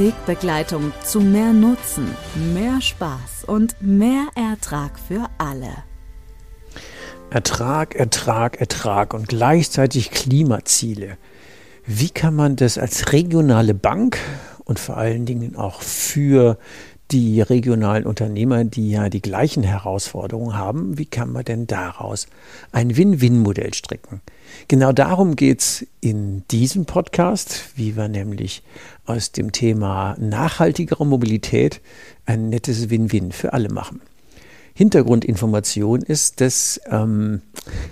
Wegbegleitung 0.00 0.94
zu 1.04 1.20
mehr 1.20 1.52
Nutzen, 1.52 2.08
mehr 2.54 2.80
Spaß 2.80 3.44
und 3.46 3.76
mehr 3.82 4.28
Ertrag 4.34 4.98
für 4.98 5.26
alle. 5.36 5.84
Ertrag, 7.28 7.94
Ertrag, 7.96 8.58
Ertrag 8.58 9.12
und 9.12 9.28
gleichzeitig 9.28 10.10
Klimaziele. 10.10 11.18
Wie 11.84 12.08
kann 12.08 12.34
man 12.34 12.56
das 12.56 12.78
als 12.78 13.12
regionale 13.12 13.74
Bank 13.74 14.16
und 14.64 14.78
vor 14.78 14.96
allen 14.96 15.26
Dingen 15.26 15.54
auch 15.54 15.82
für 15.82 16.56
die 17.10 17.40
regionalen 17.40 18.06
Unternehmer, 18.06 18.64
die 18.64 18.90
ja 18.90 19.08
die 19.08 19.22
gleichen 19.22 19.62
Herausforderungen 19.62 20.56
haben, 20.56 20.98
wie 20.98 21.06
kann 21.06 21.32
man 21.32 21.44
denn 21.44 21.66
daraus 21.66 22.26
ein 22.72 22.96
Win-Win-Modell 22.96 23.74
stricken? 23.74 24.20
Genau 24.68 24.92
darum 24.92 25.36
geht 25.36 25.60
es 25.60 25.86
in 26.00 26.44
diesem 26.50 26.84
Podcast, 26.84 27.70
wie 27.76 27.96
wir 27.96 28.08
nämlich 28.08 28.62
aus 29.06 29.32
dem 29.32 29.52
Thema 29.52 30.16
nachhaltigere 30.18 31.04
Mobilität 31.04 31.80
ein 32.26 32.48
nettes 32.48 32.90
Win-Win 32.90 33.32
für 33.32 33.52
alle 33.52 33.68
machen. 33.68 34.00
Hintergrundinformation 34.74 36.02
ist, 36.02 36.40
dass 36.40 36.80
ähm, 36.90 37.42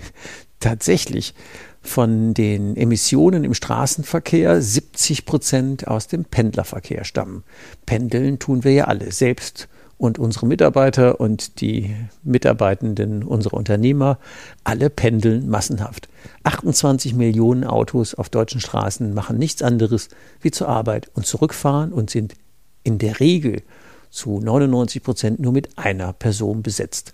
tatsächlich 0.59 1.33
von 1.81 2.33
den 2.33 2.75
Emissionen 2.75 3.43
im 3.43 3.53
Straßenverkehr 3.53 4.61
70 4.61 5.25
Prozent 5.25 5.87
aus 5.87 6.07
dem 6.07 6.25
Pendlerverkehr 6.25 7.03
stammen. 7.03 7.43
Pendeln 7.85 8.39
tun 8.39 8.63
wir 8.63 8.73
ja 8.73 8.85
alle 8.85 9.11
selbst 9.11 9.67
und 9.97 10.17
unsere 10.17 10.47
Mitarbeiter 10.47 11.19
und 11.19 11.59
die 11.59 11.93
Mitarbeitenden 12.23 13.21
unserer 13.21 13.55
Unternehmer, 13.55 14.17
alle 14.63 14.89
pendeln 14.89 15.49
massenhaft. 15.49 16.07
28 16.43 17.13
Millionen 17.15 17.65
Autos 17.65 18.15
auf 18.15 18.29
deutschen 18.29 18.61
Straßen 18.61 19.13
machen 19.13 19.37
nichts 19.37 19.61
anderes 19.61 20.07
wie 20.41 20.51
zur 20.51 20.69
Arbeit 20.69 21.11
und 21.15 21.25
zurückfahren 21.25 21.91
und 21.91 22.09
sind 22.09 22.35
in 22.83 22.97
der 22.97 23.19
Regel 23.19 23.61
zu 24.09 24.39
99 24.39 25.03
Prozent 25.03 25.39
nur 25.39 25.51
mit 25.51 25.77
einer 25.77 26.13
Person 26.13 26.63
besetzt. 26.63 27.13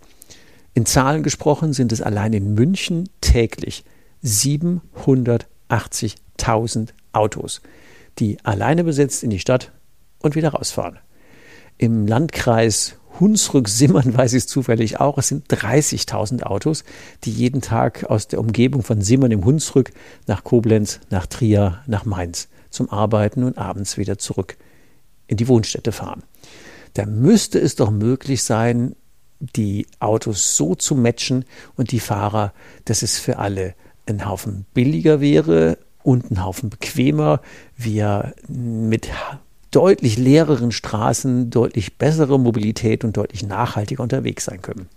In 0.76 0.86
Zahlen 0.86 1.24
gesprochen 1.24 1.74
sind 1.74 1.92
es 1.92 2.02
allein 2.02 2.34
in 2.34 2.54
München 2.54 3.10
täglich 3.20 3.84
780.000 4.26 6.90
Autos, 7.14 7.62
die 8.20 8.38
alleine 8.44 8.84
besetzt 8.84 9.24
in 9.24 9.30
die 9.30 9.40
Stadt 9.40 9.72
und 10.20 10.36
wieder 10.36 10.50
rausfahren. 10.50 11.00
Im 11.78 12.08
Landkreis 12.08 12.98
Hunsrück-Simmern 13.20 14.14
weiß 14.18 14.34
ich 14.34 14.44
es 14.44 14.48
zufällig 14.48 15.00
auch. 15.00 15.18
Es 15.18 15.28
sind 15.28 15.48
30.000 15.48 16.44
Autos, 16.44 16.84
die 17.24 17.32
jeden 17.32 17.62
Tag 17.62 18.06
aus 18.06 18.28
der 18.28 18.40
Umgebung 18.40 18.84
von 18.84 19.02
Simmern 19.02 19.32
im 19.32 19.46
Hunsrück 19.46 19.92
nach 20.28 20.44
Koblenz, 20.44 21.00
nach 21.10 21.28
Trier, 21.28 21.82
nach 21.88 22.06
Mainz 22.06 22.50
zum 22.70 22.90
Arbeiten 22.90 23.44
und 23.44 23.58
abends 23.58 23.98
wieder 23.98 24.18
zurück 24.18 24.58
in 25.28 25.38
die 25.38 25.48
Wohnstätte 25.48 25.92
fahren. 25.92 26.24
Da 26.94 27.06
müsste 27.06 27.60
es 27.60 27.76
doch 27.76 27.92
möglich 27.92 28.44
sein, 28.44 28.96
die 29.40 29.88
Autos 30.00 30.56
so 30.56 30.76
zu 30.76 30.96
matchen 30.96 31.46
und 31.76 31.92
die 31.92 32.00
Fahrer, 32.00 32.54
dass 32.86 33.02
es 33.02 33.20
für 33.20 33.38
alle 33.38 33.76
ein 34.06 34.28
Haufen 34.28 34.66
billiger 34.74 35.22
wäre 35.22 35.78
und 36.04 36.32
ein 36.32 36.44
Haufen 36.44 36.70
bequemer, 36.70 37.42
wir 37.78 38.34
mit 38.48 39.10
deutlich 39.72 40.18
leereren 40.18 40.72
Straßen 40.72 41.50
deutlich 41.50 41.98
bessere 41.98 42.40
Mobilität 42.40 43.04
und 43.04 43.18
deutlich 43.18 43.46
nachhaltiger 43.46 44.04
unterwegs 44.04 44.46
sein 44.46 44.62
können. 44.62 44.88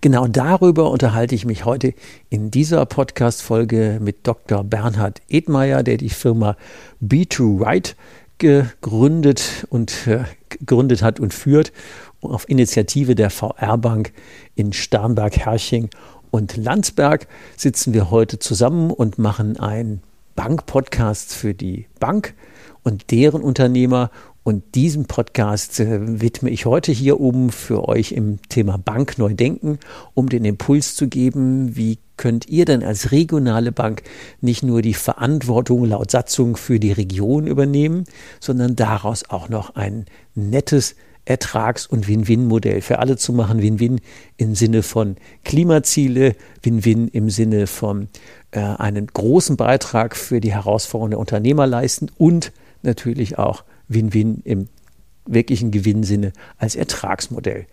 Genau 0.00 0.26
darüber 0.26 0.90
unterhalte 0.90 1.34
ich 1.34 1.44
mich 1.44 1.64
heute 1.64 1.94
in 2.28 2.50
dieser 2.50 2.84
Podcast-Folge 2.86 3.98
mit 4.02 4.26
Dr. 4.26 4.64
Bernhard 4.64 5.22
Edmeier, 5.28 5.82
der 5.82 5.96
die 5.96 6.10
Firma 6.10 6.56
B2Ride 7.02 7.94
gegründet 8.38 9.66
und 9.70 10.06
äh, 10.06 10.24
gegründet 10.48 11.02
hat 11.02 11.20
und 11.20 11.32
führt 11.32 11.72
auf 12.20 12.48
Initiative 12.48 13.14
der 13.14 13.30
VR 13.30 13.78
Bank 13.78 14.12
in 14.54 14.72
Starnberg-Herching 14.72 15.90
und 16.34 16.56
Landsberg 16.56 17.28
sitzen 17.56 17.94
wir 17.94 18.10
heute 18.10 18.40
zusammen 18.40 18.90
und 18.90 19.18
machen 19.20 19.60
einen 19.60 20.02
Bank-Podcast 20.34 21.32
für 21.32 21.54
die 21.54 21.86
Bank 22.00 22.34
und 22.82 23.12
deren 23.12 23.40
Unternehmer. 23.40 24.10
Und 24.42 24.74
diesem 24.74 25.04
Podcast 25.04 25.78
äh, 25.78 26.20
widme 26.20 26.50
ich 26.50 26.66
heute 26.66 26.90
hier 26.90 27.20
oben 27.20 27.52
für 27.52 27.88
euch 27.88 28.10
im 28.10 28.42
Thema 28.48 28.78
Bank 28.78 29.16
neu 29.16 29.32
denken, 29.32 29.78
um 30.14 30.28
den 30.28 30.44
Impuls 30.44 30.96
zu 30.96 31.06
geben, 31.06 31.76
wie 31.76 31.98
könnt 32.16 32.48
ihr 32.48 32.64
denn 32.64 32.82
als 32.82 33.12
regionale 33.12 33.70
Bank 33.70 34.02
nicht 34.40 34.64
nur 34.64 34.82
die 34.82 34.94
Verantwortung 34.94 35.84
laut 35.84 36.10
Satzung 36.10 36.56
für 36.56 36.80
die 36.80 36.92
Region 36.92 37.46
übernehmen, 37.46 38.06
sondern 38.40 38.74
daraus 38.74 39.30
auch 39.30 39.48
noch 39.48 39.76
ein 39.76 40.06
nettes 40.34 40.96
Ertrags- 41.24 41.86
und 41.86 42.08
Win-Win-Modell 42.08 42.80
für 42.80 42.98
alle 42.98 43.16
zu 43.16 43.32
machen. 43.32 43.62
Win-Win 43.62 44.00
im 44.36 44.54
Sinne 44.54 44.82
von 44.82 45.16
Klimaziele, 45.44 46.36
Win-Win 46.62 47.08
im 47.08 47.30
Sinne 47.30 47.66
von 47.66 48.08
äh, 48.50 48.60
einen 48.60 49.06
großen 49.06 49.56
Beitrag 49.56 50.16
für 50.16 50.40
die 50.40 50.52
Herausforderungen 50.52 51.12
der 51.12 51.20
Unternehmer 51.20 51.66
leisten 51.66 52.10
und 52.18 52.52
natürlich 52.82 53.38
auch 53.38 53.64
Win-Win 53.88 54.42
im 54.44 54.68
wirklichen 55.26 55.70
Gewinnsinne 55.70 56.32
als 56.58 56.76
Ertragsmodell. 56.76 57.66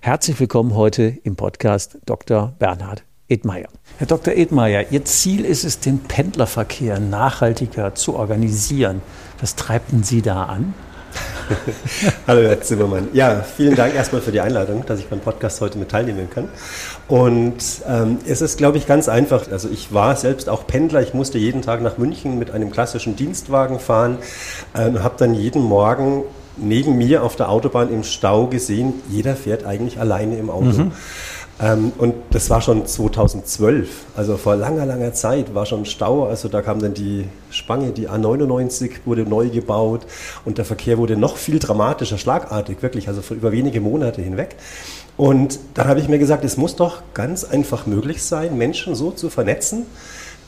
Herzlich 0.00 0.38
willkommen 0.40 0.74
heute 0.74 1.18
im 1.24 1.36
Podcast 1.36 1.98
Dr. 2.06 2.54
Bernhard 2.58 3.04
Edmeier. 3.28 3.68
Herr 3.98 4.06
Dr. 4.06 4.34
Edmeier, 4.34 4.90
Ihr 4.90 5.04
Ziel 5.04 5.44
ist 5.44 5.64
es, 5.64 5.80
den 5.80 6.00
Pendlerverkehr 6.00 7.00
nachhaltiger 7.00 7.94
zu 7.94 8.14
organisieren. 8.16 9.00
Was 9.40 9.56
treibt 9.56 9.92
denn 9.92 10.02
Sie 10.02 10.20
da 10.20 10.44
an? 10.44 10.74
Hallo, 12.26 12.42
Herr 12.42 12.60
Zimmermann. 12.60 13.08
Ja, 13.12 13.42
vielen 13.42 13.76
Dank 13.76 13.94
erstmal 13.94 14.22
für 14.22 14.32
die 14.32 14.40
Einladung, 14.40 14.84
dass 14.86 14.98
ich 14.98 15.06
beim 15.06 15.20
Podcast 15.20 15.60
heute 15.60 15.78
mit 15.78 15.90
teilnehmen 15.90 16.28
kann. 16.30 16.48
Und 17.08 17.62
ähm, 17.88 18.18
es 18.26 18.40
ist, 18.40 18.58
glaube 18.58 18.78
ich, 18.78 18.86
ganz 18.86 19.08
einfach. 19.08 19.50
Also 19.50 19.68
ich 19.68 19.92
war 19.92 20.16
selbst 20.16 20.48
auch 20.48 20.66
Pendler. 20.66 21.02
Ich 21.02 21.14
musste 21.14 21.38
jeden 21.38 21.62
Tag 21.62 21.82
nach 21.82 21.98
München 21.98 22.38
mit 22.38 22.50
einem 22.50 22.70
klassischen 22.70 23.16
Dienstwagen 23.16 23.78
fahren, 23.78 24.18
ähm, 24.74 25.02
habe 25.02 25.14
dann 25.18 25.34
jeden 25.34 25.62
Morgen 25.62 26.24
neben 26.56 26.96
mir 26.96 27.22
auf 27.22 27.36
der 27.36 27.48
Autobahn 27.48 27.92
im 27.92 28.04
Stau 28.04 28.46
gesehen, 28.46 28.94
jeder 29.08 29.34
fährt 29.36 29.64
eigentlich 29.64 29.98
alleine 29.98 30.36
im 30.36 30.50
Auto. 30.50 30.84
Mhm. 30.84 30.92
Ähm, 31.60 31.92
und 31.98 32.14
das 32.30 32.50
war 32.50 32.60
schon 32.60 32.86
2012, 32.86 33.88
also 34.16 34.36
vor 34.36 34.56
langer, 34.56 34.86
langer 34.86 35.12
Zeit 35.12 35.54
war 35.54 35.66
schon 35.66 35.84
Stau. 35.84 36.26
Also 36.26 36.48
da 36.48 36.62
kam 36.62 36.80
dann 36.80 36.94
die 36.94 37.26
Spange, 37.50 37.92
die 37.92 38.08
A99 38.08 38.90
wurde 39.04 39.22
neu 39.22 39.48
gebaut 39.48 40.06
und 40.44 40.58
der 40.58 40.64
Verkehr 40.64 40.98
wurde 40.98 41.16
noch 41.16 41.36
viel 41.36 41.58
dramatischer, 41.58 42.18
schlagartig, 42.18 42.82
wirklich, 42.82 43.08
also 43.08 43.34
über 43.34 43.52
wenige 43.52 43.80
Monate 43.80 44.20
hinweg. 44.20 44.56
Und 45.16 45.60
dann 45.74 45.86
habe 45.86 46.00
ich 46.00 46.08
mir 46.08 46.18
gesagt, 46.18 46.44
es 46.44 46.56
muss 46.56 46.74
doch 46.74 47.02
ganz 47.14 47.44
einfach 47.44 47.86
möglich 47.86 48.22
sein, 48.24 48.58
Menschen 48.58 48.96
so 48.96 49.12
zu 49.12 49.30
vernetzen, 49.30 49.86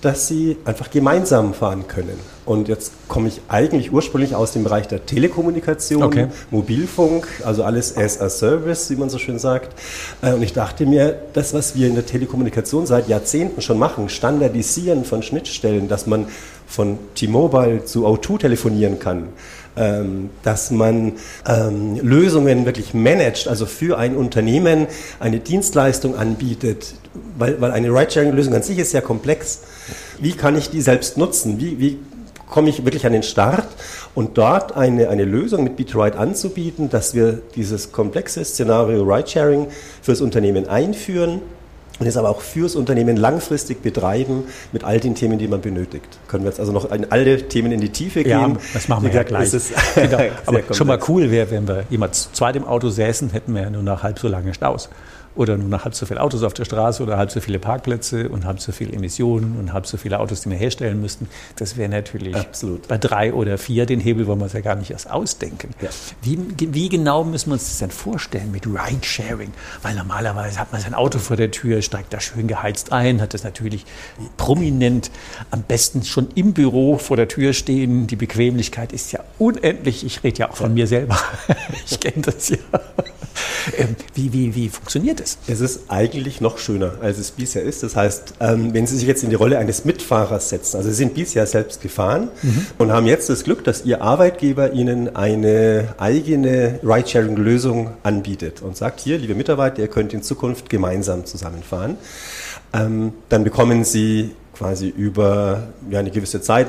dass 0.02 0.28
sie 0.28 0.56
einfach 0.64 0.90
gemeinsam 0.90 1.54
fahren 1.54 1.88
können. 1.88 2.18
Und 2.44 2.68
jetzt 2.68 2.92
komme 3.08 3.26
ich 3.26 3.40
eigentlich 3.48 3.92
ursprünglich 3.92 4.34
aus 4.34 4.52
dem 4.52 4.62
Bereich 4.62 4.86
der 4.86 5.04
Telekommunikation, 5.04 6.02
okay. 6.02 6.28
Mobilfunk, 6.50 7.26
also 7.44 7.64
alles 7.64 7.96
as 7.96 8.20
a 8.20 8.28
Service, 8.28 8.88
wie 8.90 8.96
man 8.96 9.10
so 9.10 9.18
schön 9.18 9.38
sagt. 9.38 9.74
Äh, 10.22 10.32
und 10.32 10.42
ich 10.42 10.52
dachte 10.52 10.86
mir, 10.86 11.18
das, 11.32 11.54
was 11.54 11.74
wir 11.74 11.88
in 11.88 11.94
der 11.94 12.06
Telekommunikation 12.06 12.86
seit 12.86 13.08
Jahrzehnten 13.08 13.62
schon 13.62 13.78
machen, 13.78 14.08
Standardisieren 14.08 15.04
von 15.04 15.22
Schnittstellen, 15.22 15.88
dass 15.88 16.06
man 16.06 16.26
von 16.68 16.98
T-Mobile 17.14 17.84
zu 17.84 18.06
O2 18.06 18.38
telefonieren 18.38 18.98
kann, 18.98 19.28
ähm, 19.76 20.30
dass 20.42 20.70
man 20.70 21.14
ähm, 21.46 21.98
Lösungen 22.00 22.64
wirklich 22.64 22.94
managt, 22.94 23.48
also 23.48 23.66
für 23.66 23.98
ein 23.98 24.16
Unternehmen 24.16 24.86
eine 25.20 25.40
Dienstleistung 25.40 26.16
anbietet, 26.16 26.94
weil, 27.36 27.60
weil 27.60 27.72
eine 27.72 27.90
Ridesharing-Lösung 27.90 28.54
an 28.54 28.62
sich 28.62 28.78
ist 28.78 28.92
sehr 28.92 29.02
komplex. 29.02 29.60
Wie 30.18 30.32
kann 30.32 30.56
ich 30.56 30.70
die 30.70 30.80
selbst 30.80 31.16
nutzen? 31.16 31.60
Wie, 31.60 31.78
wie 31.78 31.98
komme 32.48 32.68
ich 32.68 32.84
wirklich 32.84 33.06
an 33.06 33.12
den 33.12 33.22
Start 33.22 33.68
und 34.14 34.38
dort 34.38 34.76
eine, 34.76 35.08
eine 35.08 35.24
Lösung 35.24 35.64
mit 35.64 35.76
BeatRide 35.76 36.18
anzubieten, 36.18 36.88
dass 36.88 37.14
wir 37.14 37.40
dieses 37.54 37.92
komplexe 37.92 38.44
Szenario 38.44 39.02
Ridesharing 39.02 39.68
fürs 40.02 40.20
Unternehmen 40.20 40.68
einführen 40.68 41.42
und 41.98 42.06
es 42.06 42.16
aber 42.16 42.28
auch 42.28 42.42
fürs 42.42 42.76
Unternehmen 42.76 43.16
langfristig 43.16 43.82
betreiben 43.82 44.44
mit 44.72 44.84
all 44.84 45.00
den 45.00 45.14
Themen, 45.14 45.38
die 45.38 45.48
man 45.48 45.62
benötigt. 45.62 46.06
Können 46.28 46.44
wir 46.44 46.50
jetzt 46.50 46.60
also 46.60 46.72
noch 46.72 46.90
in 46.92 47.10
alle 47.10 47.48
Themen 47.48 47.72
in 47.72 47.80
die 47.80 47.88
Tiefe 47.88 48.22
gehen? 48.22 48.32
Ja, 48.32 48.56
das 48.74 48.88
machen 48.88 49.04
wir 49.04 49.12
ja 49.12 49.22
gleich. 49.22 49.50
genau. 49.94 50.18
Aber 50.46 50.60
schon 50.72 50.86
mal 50.86 50.98
cool 51.08 51.30
wäre, 51.30 51.50
wenn 51.50 51.66
wir 51.66 51.84
jemand 51.88 52.14
zweit 52.14 52.56
im 52.56 52.66
Auto 52.66 52.90
säßen, 52.90 53.30
hätten 53.30 53.54
wir 53.54 53.62
ja 53.62 53.70
nur 53.70 53.82
noch 53.82 54.02
halb 54.02 54.18
so 54.18 54.28
lange 54.28 54.52
Staus 54.52 54.90
oder 55.36 55.56
nur 55.56 55.68
noch 55.68 55.84
halb 55.84 55.94
so 55.94 56.06
viele 56.06 56.20
Autos 56.20 56.42
auf 56.42 56.54
der 56.54 56.64
Straße 56.64 57.02
oder 57.02 57.16
halb 57.18 57.30
so 57.30 57.40
viele 57.40 57.58
Parkplätze 57.58 58.28
und 58.28 58.44
halb 58.44 58.60
so 58.60 58.72
viele 58.72 58.92
Emissionen 58.92 59.56
und 59.58 59.72
halb 59.72 59.86
so 59.86 59.96
viele 59.96 60.18
Autos, 60.18 60.42
die 60.42 60.50
wir 60.50 60.56
herstellen 60.56 61.00
müssten. 61.00 61.28
Das 61.56 61.76
wäre 61.76 61.88
natürlich 61.88 62.34
Absolut. 62.34 62.88
bei 62.88 62.98
drei 62.98 63.32
oder 63.32 63.58
vier, 63.58 63.86
den 63.86 64.00
Hebel 64.00 64.26
wollen 64.26 64.40
wir 64.40 64.44
uns 64.44 64.54
ja 64.54 64.60
gar 64.60 64.74
nicht 64.74 64.90
erst 64.90 65.10
ausdenken. 65.10 65.70
Ja. 65.80 65.90
Wie, 66.22 66.38
wie, 66.58 66.88
genau 66.88 67.24
müssen 67.24 67.50
wir 67.50 67.54
uns 67.54 67.64
das 67.64 67.78
denn 67.78 67.90
vorstellen 67.90 68.50
mit 68.50 68.66
Ridesharing? 68.66 69.52
Weil 69.82 69.94
normalerweise 69.94 70.58
hat 70.58 70.72
man 70.72 70.80
sein 70.80 70.94
Auto 70.94 71.18
vor 71.18 71.36
der 71.36 71.50
Tür, 71.50 71.82
steigt 71.82 72.12
da 72.12 72.20
schön 72.20 72.46
geheizt 72.46 72.92
ein, 72.92 73.20
hat 73.20 73.34
das 73.34 73.44
natürlich 73.44 73.84
prominent, 74.36 75.10
am 75.50 75.62
besten 75.62 76.02
schon 76.04 76.28
im 76.34 76.54
Büro 76.54 76.98
vor 76.98 77.16
der 77.16 77.28
Tür 77.28 77.52
stehen. 77.52 78.06
Die 78.06 78.16
Bequemlichkeit 78.16 78.92
ist 78.92 79.12
ja 79.12 79.20
unendlich. 79.38 80.04
Ich 80.04 80.24
rede 80.24 80.38
ja 80.38 80.50
auch 80.50 80.56
von 80.56 80.70
ja. 80.70 80.74
mir 80.74 80.86
selber. 80.86 81.18
ich 81.86 82.00
kenne 82.00 82.22
das 82.22 82.48
ja. 82.48 82.56
Ähm, 83.76 83.96
wie, 84.14 84.32
wie, 84.32 84.54
wie 84.54 84.68
funktioniert 84.68 85.20
es? 85.26 85.38
Es 85.46 85.60
ist 85.60 85.80
eigentlich 85.88 86.40
noch 86.40 86.58
schöner, 86.58 86.94
als 87.00 87.18
es 87.18 87.30
bisher 87.30 87.62
ist. 87.62 87.82
Das 87.82 87.96
heißt, 87.96 88.34
ähm, 88.40 88.72
wenn 88.72 88.86
Sie 88.86 88.96
sich 88.96 89.06
jetzt 89.06 89.22
in 89.22 89.30
die 89.30 89.36
Rolle 89.36 89.58
eines 89.58 89.84
Mitfahrers 89.84 90.48
setzen, 90.48 90.76
also 90.76 90.88
Sie 90.88 90.94
sind 90.94 91.14
bisher 91.14 91.46
selbst 91.46 91.82
gefahren 91.82 92.28
mhm. 92.42 92.66
und 92.78 92.92
haben 92.92 93.06
jetzt 93.06 93.28
das 93.28 93.44
Glück, 93.44 93.64
dass 93.64 93.84
Ihr 93.84 94.02
Arbeitgeber 94.02 94.72
Ihnen 94.72 95.14
eine 95.14 95.94
eigene 95.98 96.80
Ridesharing-Lösung 96.82 97.90
anbietet 98.02 98.62
und 98.62 98.76
sagt, 98.76 99.00
hier, 99.00 99.18
liebe 99.18 99.34
Mitarbeiter, 99.34 99.80
ihr 99.80 99.88
könnt 99.88 100.12
in 100.14 100.22
Zukunft 100.22 100.70
gemeinsam 100.70 101.26
zusammenfahren. 101.26 101.96
Ähm, 102.72 103.12
dann 103.28 103.44
bekommen 103.44 103.84
Sie 103.84 104.34
quasi 104.56 104.88
über 104.88 105.64
ja, 105.90 105.98
eine 105.98 106.10
gewisse 106.10 106.40
Zeit 106.40 106.66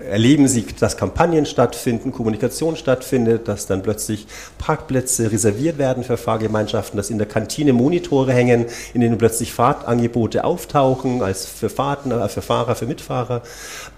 erleben 0.00 0.48
sie, 0.48 0.64
dass 0.78 0.96
Kampagnen 0.96 1.46
stattfinden, 1.46 2.12
Kommunikation 2.12 2.76
stattfindet, 2.76 3.48
dass 3.48 3.66
dann 3.66 3.82
plötzlich 3.82 4.26
Parkplätze 4.58 5.30
reserviert 5.30 5.78
werden 5.78 6.04
für 6.04 6.16
Fahrgemeinschaften, 6.16 6.96
dass 6.96 7.10
in 7.10 7.18
der 7.18 7.26
Kantine 7.26 7.72
Monitore 7.72 8.32
hängen, 8.32 8.66
in 8.94 9.00
denen 9.00 9.18
plötzlich 9.18 9.52
Fahrtangebote 9.52 10.44
auftauchen, 10.44 11.22
als 11.22 11.44
für 11.44 11.68
Fahrten, 11.68 12.10
äh, 12.12 12.28
für 12.28 12.42
Fahrer, 12.42 12.74
für 12.74 12.86
Mitfahrer. 12.86 13.42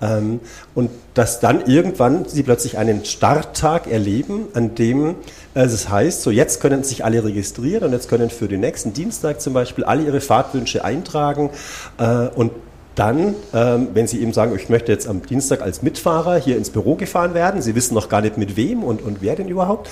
Ähm, 0.03 0.41
und 0.75 0.91
dass 1.15 1.41
dann 1.41 1.67
irgendwann 1.67 2.25
sie 2.27 2.43
plötzlich 2.43 2.79
einen 2.79 3.05
Starttag 3.05 3.87
erleben, 3.87 4.49
an 4.55 4.75
dem 4.75 5.17
äh, 5.55 5.61
es 5.61 5.89
heißt, 5.89 6.23
so 6.23 6.31
jetzt 6.31 6.61
können 6.61 6.83
sich 6.83 7.05
alle 7.05 7.23
registrieren 7.25 7.85
und 7.85 7.93
jetzt 7.93 8.09
können 8.09 8.31
für 8.31 8.49
den 8.49 8.61
nächsten 8.61 8.93
Dienstag 8.93 9.41
zum 9.41 9.53
Beispiel 9.53 9.85
alle 9.85 10.03
ihre 10.03 10.21
Fahrtwünsche 10.21 10.85
eintragen 10.85 11.51
äh, 11.99 12.29
und 12.29 12.53
dann, 12.95 13.35
ähm, 13.55 13.89
wenn 13.95 14.07
Sie 14.07 14.21
eben 14.21 14.33
sagen, 14.33 14.55
ich 14.55 14.69
möchte 14.69 14.93
jetzt 14.93 15.07
am 15.07 15.23
Dienstag 15.23 15.63
als 15.63 15.83
Mitfahrer 15.83 16.37
hier 16.37 16.57
ins 16.57 16.71
Büro 16.71 16.97
gefahren 16.97 17.35
werden, 17.35 17.63
Sie 17.63 17.75
wissen 17.75 17.95
noch 17.95 18.09
gar 18.09 18.21
nicht 18.21 18.37
mit 18.37 18.57
wem 18.57 18.83
und, 18.83 19.03
und 19.03 19.19
wer 19.21 19.37
denn 19.37 19.49
überhaupt, 19.49 19.89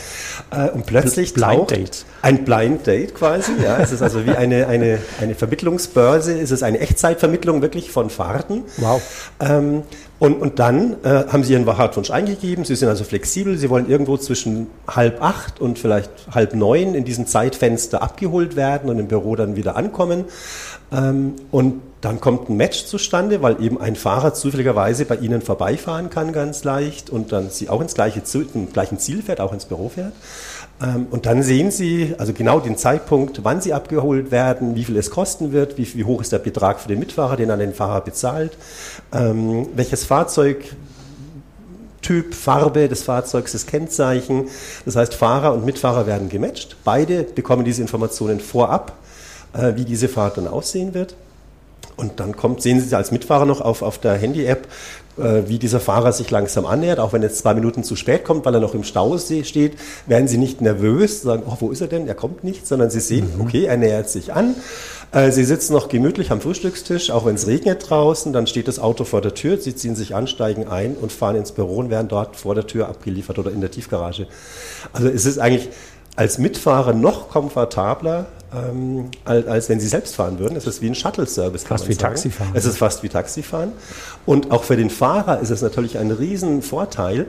äh, 0.50 0.68
und 0.70 0.86
plötzlich 0.86 1.34
Blind 1.34 1.52
taucht 1.52 1.70
Date. 1.70 2.04
ein 2.22 2.44
Blind 2.44 2.86
Date 2.86 3.14
quasi, 3.14 3.52
ja, 3.62 3.78
es 3.78 3.92
ist 3.92 4.02
also 4.02 4.26
wie 4.26 4.32
eine, 4.32 4.66
eine, 4.66 4.98
eine 5.20 5.34
Vermittlungsbörse, 5.34 6.38
es 6.38 6.50
ist 6.50 6.62
eine 6.62 6.80
Echtzeitvermittlung 6.80 7.62
wirklich 7.62 7.90
von 7.90 8.10
Fahrten. 8.10 8.64
Wow. 8.78 9.00
Ähm, 9.40 9.82
und, 10.18 10.42
und 10.42 10.58
dann 10.58 10.96
äh, 11.04 11.26
haben 11.28 11.44
Sie 11.44 11.52
Ihren 11.52 11.64
Fahrtwunsch 11.64 12.10
eingegeben. 12.10 12.64
Sie 12.64 12.74
sind 12.74 12.88
also 12.88 13.04
flexibel. 13.04 13.56
Sie 13.56 13.70
wollen 13.70 13.88
irgendwo 13.88 14.16
zwischen 14.16 14.66
halb 14.88 15.22
acht 15.22 15.60
und 15.60 15.78
vielleicht 15.78 16.10
halb 16.32 16.54
neun 16.54 16.94
in 16.96 17.04
diesem 17.04 17.26
Zeitfenster 17.26 18.02
abgeholt 18.02 18.56
werden 18.56 18.90
und 18.90 18.98
im 18.98 19.06
Büro 19.06 19.36
dann 19.36 19.54
wieder 19.54 19.76
ankommen. 19.76 20.24
Ähm, 20.92 21.34
und 21.52 21.82
dann 22.00 22.20
kommt 22.20 22.48
ein 22.48 22.56
Match 22.56 22.84
zustande, 22.84 23.42
weil 23.42 23.62
eben 23.62 23.80
ein 23.80 23.96
Fahrer 23.96 24.32
zufälligerweise 24.32 25.04
bei 25.04 25.16
Ihnen 25.16 25.42
vorbeifahren 25.42 26.10
kann 26.10 26.32
ganz 26.32 26.62
leicht 26.62 27.10
und 27.10 27.32
dann 27.32 27.50
Sie 27.50 27.68
auch 27.68 27.80
ins 27.80 27.94
gleiche, 27.94 28.22
im 28.54 28.72
gleichen 28.72 28.98
Ziel 28.98 29.22
fährt, 29.22 29.40
auch 29.40 29.52
ins 29.52 29.64
Büro 29.64 29.88
fährt. 29.88 30.12
Ähm, 30.80 31.08
und 31.10 31.26
dann 31.26 31.42
sehen 31.42 31.72
Sie 31.72 32.14
also 32.18 32.32
genau 32.32 32.60
den 32.60 32.76
Zeitpunkt, 32.76 33.42
wann 33.42 33.60
Sie 33.60 33.72
abgeholt 33.72 34.30
werden, 34.30 34.76
wie 34.76 34.84
viel 34.84 34.96
es 34.96 35.10
kosten 35.10 35.52
wird, 35.52 35.76
wie, 35.76 35.92
wie 35.94 36.04
hoch 36.04 36.20
ist 36.20 36.30
der 36.30 36.38
Betrag 36.38 36.78
für 36.78 36.88
den 36.88 37.00
Mitfahrer, 37.00 37.36
den 37.36 37.50
an 37.50 37.58
den 37.58 37.74
Fahrer 37.74 38.02
bezahlt, 38.02 38.56
ähm, 39.12 39.68
welches 39.74 40.04
Fahrzeug 40.04 40.64
Typ, 42.00 42.32
Farbe 42.32 42.88
des 42.88 43.02
Fahrzeugs, 43.02 43.52
das 43.52 43.66
Kennzeichen. 43.66 44.46
Das 44.84 44.94
heißt, 44.94 45.14
Fahrer 45.14 45.52
und 45.52 45.64
Mitfahrer 45.64 46.06
werden 46.06 46.28
gematcht. 46.28 46.76
Beide 46.84 47.24
bekommen 47.24 47.64
diese 47.64 47.82
Informationen 47.82 48.38
vorab, 48.38 48.96
äh, 49.52 49.74
wie 49.74 49.84
diese 49.84 50.08
Fahrt 50.08 50.36
dann 50.36 50.46
aussehen 50.46 50.94
wird. 50.94 51.16
Und 51.98 52.20
dann 52.20 52.36
kommt, 52.36 52.62
sehen 52.62 52.80
Sie 52.80 52.96
als 52.96 53.10
Mitfahrer 53.10 53.44
noch 53.44 53.60
auf, 53.60 53.82
auf 53.82 53.98
der 53.98 54.14
Handy-App, 54.14 54.68
äh, 55.18 55.42
wie 55.48 55.58
dieser 55.58 55.80
Fahrer 55.80 56.12
sich 56.12 56.30
langsam 56.30 56.64
annähert. 56.64 57.00
Auch 57.00 57.12
wenn 57.12 57.22
er 57.22 57.28
jetzt 57.28 57.40
zwei 57.40 57.54
Minuten 57.54 57.82
zu 57.82 57.96
spät 57.96 58.24
kommt, 58.24 58.46
weil 58.46 58.54
er 58.54 58.60
noch 58.60 58.72
im 58.72 58.84
Stau 58.84 59.18
steht, 59.18 59.76
werden 60.06 60.28
Sie 60.28 60.38
nicht 60.38 60.60
nervös, 60.60 61.22
sagen, 61.22 61.42
oh, 61.44 61.56
wo 61.58 61.70
ist 61.72 61.80
er 61.80 61.88
denn? 61.88 62.06
Er 62.06 62.14
kommt 62.14 62.44
nicht, 62.44 62.68
sondern 62.68 62.88
Sie 62.88 63.00
sehen, 63.00 63.32
mhm. 63.34 63.40
okay, 63.40 63.64
er 63.64 63.76
nähert 63.76 64.08
sich 64.08 64.32
an. 64.32 64.54
Äh, 65.10 65.32
Sie 65.32 65.42
sitzen 65.44 65.72
noch 65.72 65.88
gemütlich 65.88 66.30
am 66.30 66.40
Frühstückstisch, 66.40 67.10
auch 67.10 67.26
wenn 67.26 67.34
es 67.34 67.48
regnet 67.48 67.90
draußen, 67.90 68.32
dann 68.32 68.46
steht 68.46 68.68
das 68.68 68.78
Auto 68.78 69.02
vor 69.02 69.20
der 69.20 69.34
Tür, 69.34 69.58
Sie 69.58 69.74
ziehen 69.74 69.96
sich 69.96 70.14
an, 70.14 70.28
steigen 70.28 70.68
ein 70.68 70.94
und 70.94 71.10
fahren 71.10 71.34
ins 71.34 71.50
Büro 71.50 71.78
und 71.78 71.90
werden 71.90 72.06
dort 72.06 72.36
vor 72.36 72.54
der 72.54 72.68
Tür 72.68 72.88
abgeliefert 72.88 73.40
oder 73.40 73.50
in 73.50 73.60
der 73.60 73.72
Tiefgarage. 73.72 74.28
Also 74.92 75.08
es 75.08 75.26
ist 75.26 75.38
eigentlich 75.38 75.68
als 76.14 76.38
Mitfahrer 76.38 76.92
noch 76.92 77.28
komfortabler, 77.28 78.26
ähm, 78.54 79.10
als, 79.24 79.68
wenn 79.68 79.80
Sie 79.80 79.88
selbst 79.88 80.14
fahren 80.16 80.38
würden. 80.38 80.56
Es 80.56 80.66
ist 80.66 80.80
wie 80.80 80.88
ein 80.88 80.94
Shuttle-Service. 80.94 81.64
Fast 81.64 81.88
wie 81.88 81.92
sagen. 81.92 82.14
Taxifahren. 82.14 82.52
Es 82.54 82.64
ist 82.64 82.78
fast 82.78 83.02
wie 83.02 83.08
Taxifahren. 83.08 83.72
Und 84.26 84.50
auch 84.50 84.64
für 84.64 84.76
den 84.76 84.90
Fahrer 84.90 85.40
ist 85.40 85.50
es 85.50 85.62
natürlich 85.62 85.98
ein 85.98 86.10
Riesenvorteil, 86.10 87.26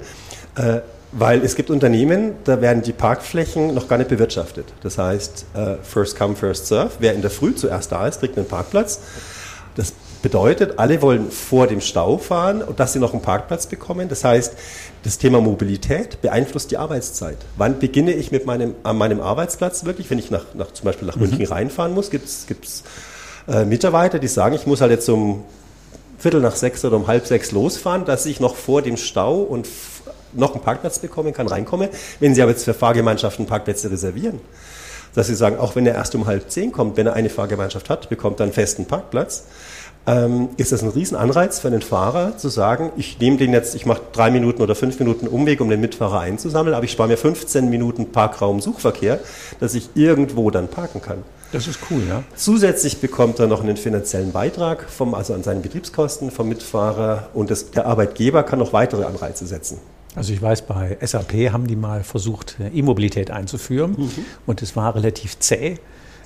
äh, 0.55 0.79
weil 1.11 1.43
es 1.43 1.55
gibt 1.55 1.71
Unternehmen, 1.71 2.33
da 2.43 2.61
werden 2.61 2.83
die 2.83 2.93
Parkflächen 2.93 3.73
noch 3.73 3.87
gar 3.87 3.97
nicht 3.97 4.09
bewirtschaftet. 4.09 4.65
Das 4.83 4.97
heißt, 4.97 5.45
äh, 5.55 5.75
first 5.81 6.17
come, 6.17 6.35
first 6.35 6.67
serve. 6.67 6.91
Wer 6.99 7.13
in 7.13 7.21
der 7.21 7.31
Früh 7.31 7.55
zuerst 7.55 7.91
da 7.91 8.07
ist, 8.07 8.19
kriegt 8.19 8.37
einen 8.37 8.47
Parkplatz. 8.47 8.99
Das 9.75 9.93
bedeutet, 10.21 10.77
alle 10.77 11.01
wollen 11.01 11.31
vor 11.31 11.67
dem 11.67 11.81
Stau 11.81 12.17
fahren 12.17 12.61
und 12.61 12.79
dass 12.79 12.93
sie 12.93 12.99
noch 12.99 13.13
einen 13.13 13.21
Parkplatz 13.21 13.67
bekommen. 13.67 14.09
Das 14.09 14.23
heißt, 14.23 14.53
das 15.03 15.17
Thema 15.17 15.41
Mobilität 15.41 16.21
beeinflusst 16.21 16.71
die 16.71 16.77
Arbeitszeit. 16.77 17.37
Wann 17.57 17.79
beginne 17.79 18.13
ich 18.13 18.31
mit 18.31 18.45
meinem, 18.45 18.75
an 18.83 18.97
meinem 18.97 19.21
Arbeitsplatz 19.21 19.85
wirklich? 19.85 20.09
Wenn 20.09 20.19
ich 20.19 20.31
nach, 20.31 20.45
nach 20.53 20.71
zum 20.71 20.85
Beispiel 20.85 21.07
nach 21.07 21.15
mhm. 21.15 21.29
München 21.29 21.45
reinfahren 21.45 21.93
muss, 21.93 22.09
gibt 22.09 22.27
es 22.27 22.83
äh, 23.47 23.65
Mitarbeiter, 23.65 24.19
die 24.19 24.27
sagen, 24.27 24.55
ich 24.55 24.67
muss 24.67 24.81
halt 24.81 24.91
jetzt 24.91 25.09
um 25.09 25.43
Viertel 26.17 26.41
nach 26.41 26.55
sechs 26.55 26.83
oder 26.83 26.97
um 26.97 27.07
halb 27.07 27.25
sechs 27.25 27.51
losfahren, 27.51 28.03
dass 28.05 28.25
ich 28.25 28.39
noch 28.39 28.55
vor 28.55 28.81
dem 28.81 28.97
Stau 28.97 29.37
und 29.37 29.67
noch 30.33 30.53
einen 30.53 30.63
Parkplatz 30.63 30.99
bekommen 30.99 31.33
kann, 31.33 31.47
reinkomme. 31.47 31.89
Wenn 32.19 32.35
Sie 32.35 32.41
aber 32.41 32.51
jetzt 32.51 32.65
für 32.65 32.73
Fahrgemeinschaften 32.73 33.45
Parkplätze 33.45 33.89
reservieren, 33.89 34.39
dass 35.15 35.27
Sie 35.27 35.35
sagen, 35.35 35.57
auch 35.57 35.75
wenn 35.75 35.87
er 35.87 35.95
erst 35.95 36.13
um 36.15 36.27
halb 36.27 36.51
zehn 36.51 36.71
kommt, 36.71 36.97
wenn 36.97 37.07
er 37.07 37.13
eine 37.13 37.29
Fahrgemeinschaft 37.29 37.89
hat, 37.89 38.09
bekommt 38.09 38.39
er 38.41 38.43
einen 38.43 38.53
festen 38.53 38.85
Parkplatz, 38.85 39.45
ähm, 40.09 40.49
ist 40.57 40.71
das 40.71 40.81
ein 40.81 40.89
Riesenanreiz 40.89 41.59
für 41.59 41.69
den 41.69 41.81
Fahrer 41.81 42.35
zu 42.37 42.49
sagen, 42.49 42.91
ich 42.97 43.19
nehme 43.19 43.37
den 43.37 43.53
jetzt, 43.53 43.75
ich 43.75 43.85
mache 43.85 44.01
drei 44.11 44.31
Minuten 44.31 44.61
oder 44.61 44.73
fünf 44.73 44.97
Minuten 44.99 45.27
Umweg, 45.27 45.61
um 45.61 45.69
den 45.69 45.81
Mitfahrer 45.81 46.19
einzusammeln, 46.19 46.75
aber 46.75 46.83
ich 46.83 46.91
spare 46.91 47.09
mir 47.09 47.17
15 47.17 47.69
Minuten 47.69 48.11
Parkraum-Suchverkehr, 48.11 49.19
dass 49.59 49.75
ich 49.75 49.89
irgendwo 49.93 50.49
dann 50.49 50.67
parken 50.67 51.01
kann. 51.01 51.23
Das 51.51 51.67
ist 51.67 51.79
cool, 51.89 52.01
ja. 52.07 52.23
Zusätzlich 52.35 53.01
bekommt 53.01 53.39
er 53.39 53.47
noch 53.47 53.61
einen 53.61 53.77
finanziellen 53.77 54.31
Beitrag 54.31 54.89
vom, 54.89 55.13
also 55.13 55.33
an 55.33 55.43
seinen 55.43 55.61
Betriebskosten 55.61 56.31
vom 56.31 56.49
Mitfahrer 56.49 57.29
und 57.33 57.51
das, 57.51 57.71
der 57.71 57.85
Arbeitgeber 57.85 58.43
kann 58.43 58.59
noch 58.59 58.73
weitere 58.73 59.03
Anreize 59.03 59.45
setzen. 59.45 59.79
Also 60.15 60.33
ich 60.33 60.41
weiß, 60.41 60.63
bei 60.63 60.97
SAP 61.01 61.51
haben 61.51 61.67
die 61.67 61.75
mal 61.75 62.03
versucht, 62.03 62.57
E-Mobilität 62.73 63.29
einzuführen 63.29 63.91
mhm. 63.97 64.25
und 64.47 64.61
es 64.61 64.75
war 64.75 64.95
relativ 64.95 65.37
zäh. 65.39 65.77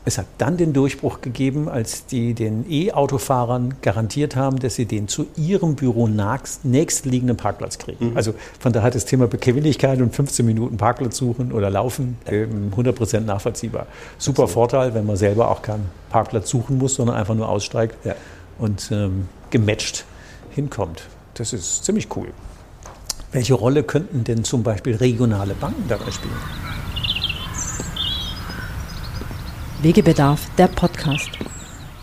Es 0.05 0.17
hat 0.17 0.25
dann 0.37 0.57
den 0.57 0.73
Durchbruch 0.73 1.21
gegeben, 1.21 1.69
als 1.69 2.05
die 2.05 2.33
den 2.33 2.69
E-Autofahrern 2.69 3.75
garantiert 3.81 4.35
haben, 4.35 4.59
dass 4.59 4.75
sie 4.75 4.85
den 4.85 5.07
zu 5.07 5.27
ihrem 5.37 5.75
Büro 5.75 6.07
nächstliegenden 6.07 7.37
Parkplatz 7.37 7.77
kriegen. 7.77 8.11
Mhm. 8.11 8.17
Also 8.17 8.33
von 8.59 8.73
daher 8.73 8.87
hat 8.87 8.95
das 8.95 9.05
Thema 9.05 9.27
Bequemlichkeit 9.27 10.01
und 10.01 10.13
15 10.13 10.45
Minuten 10.45 10.77
Parkplatz 10.77 11.17
suchen 11.17 11.53
oder 11.53 11.69
laufen 11.69 12.17
äh, 12.25 12.45
100% 12.45 13.21
nachvollziehbar. 13.21 13.87
Super 14.17 14.43
Absolut. 14.43 14.51
Vorteil, 14.51 14.93
wenn 14.93 15.05
man 15.05 15.15
selber 15.15 15.49
auch 15.49 15.61
keinen 15.61 15.89
Parkplatz 16.09 16.49
suchen 16.49 16.77
muss, 16.77 16.95
sondern 16.95 17.15
einfach 17.15 17.35
nur 17.35 17.47
aussteigt 17.47 17.95
ja. 18.03 18.15
und 18.57 18.91
ähm, 18.91 19.29
gematcht 19.51 20.05
hinkommt. 20.51 21.03
Das 21.35 21.53
ist 21.53 21.85
ziemlich 21.85 22.13
cool. 22.15 22.27
Welche 23.31 23.55
Rolle 23.55 23.83
könnten 23.83 24.23
denn 24.23 24.43
zum 24.43 24.63
Beispiel 24.63 24.95
regionale 24.95 25.55
Banken 25.55 25.85
dabei 25.87 26.11
spielen? 26.11 26.35
Wegebedarf, 29.83 30.47
der 30.57 30.69
Podcast. 30.69 31.29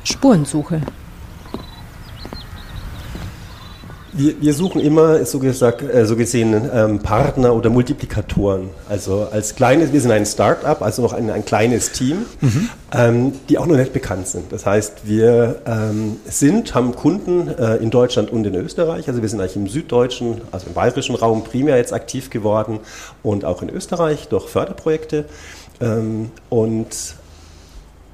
Spurensuche. 0.05 0.83
Wir, 4.13 4.39
wir, 4.39 4.53
suchen 4.53 4.83
immer, 4.83 5.25
so, 5.25 5.39
gesagt, 5.39 5.81
äh, 5.83 6.05
so 6.05 6.15
gesehen, 6.15 6.69
ähm, 6.75 6.99
Partner 6.99 7.55
oder 7.55 7.71
Multiplikatoren. 7.71 8.69
Also 8.87 9.29
als 9.33 9.55
kleines, 9.55 9.95
wir 9.95 10.01
sind 10.03 10.11
ein 10.11 10.27
Start-up, 10.27 10.83
also 10.83 11.01
noch 11.01 11.15
ein, 11.15 11.31
ein 11.31 11.43
kleines 11.43 11.93
Team, 11.93 12.27
mhm. 12.43 12.69
ähm, 12.93 13.33
die 13.49 13.57
auch 13.57 13.65
noch 13.65 13.77
nicht 13.77 13.95
bekannt 13.95 14.27
sind. 14.27 14.53
Das 14.53 14.67
heißt, 14.67 15.07
wir 15.07 15.63
ähm, 15.65 16.17
sind, 16.27 16.75
haben 16.75 16.95
Kunden 16.95 17.49
äh, 17.49 17.77
in 17.77 17.89
Deutschland 17.89 18.31
und 18.31 18.47
in 18.47 18.57
Österreich. 18.57 19.09
Also 19.09 19.23
wir 19.23 19.29
sind 19.31 19.41
eigentlich 19.41 19.57
im 19.57 19.69
süddeutschen, 19.69 20.43
also 20.53 20.67
im 20.67 20.75
bayerischen 20.75 21.15
Raum 21.15 21.45
primär 21.45 21.79
jetzt 21.79 21.95
aktiv 21.95 22.29
geworden 22.29 22.81
und 23.23 23.47
auch 23.47 23.63
in 23.63 23.71
Österreich 23.71 24.29
durch 24.29 24.49
Förderprojekte. 24.49 25.25
Ähm, 25.81 26.31
und 26.51 27.15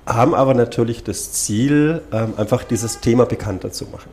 haben 0.06 0.34
aber 0.34 0.54
natürlich 0.54 1.04
das 1.04 1.32
Ziel, 1.32 2.02
ähm, 2.12 2.34
einfach 2.36 2.64
dieses 2.64 3.00
Thema 3.00 3.26
bekannter 3.26 3.72
zu 3.72 3.86
machen 3.86 4.10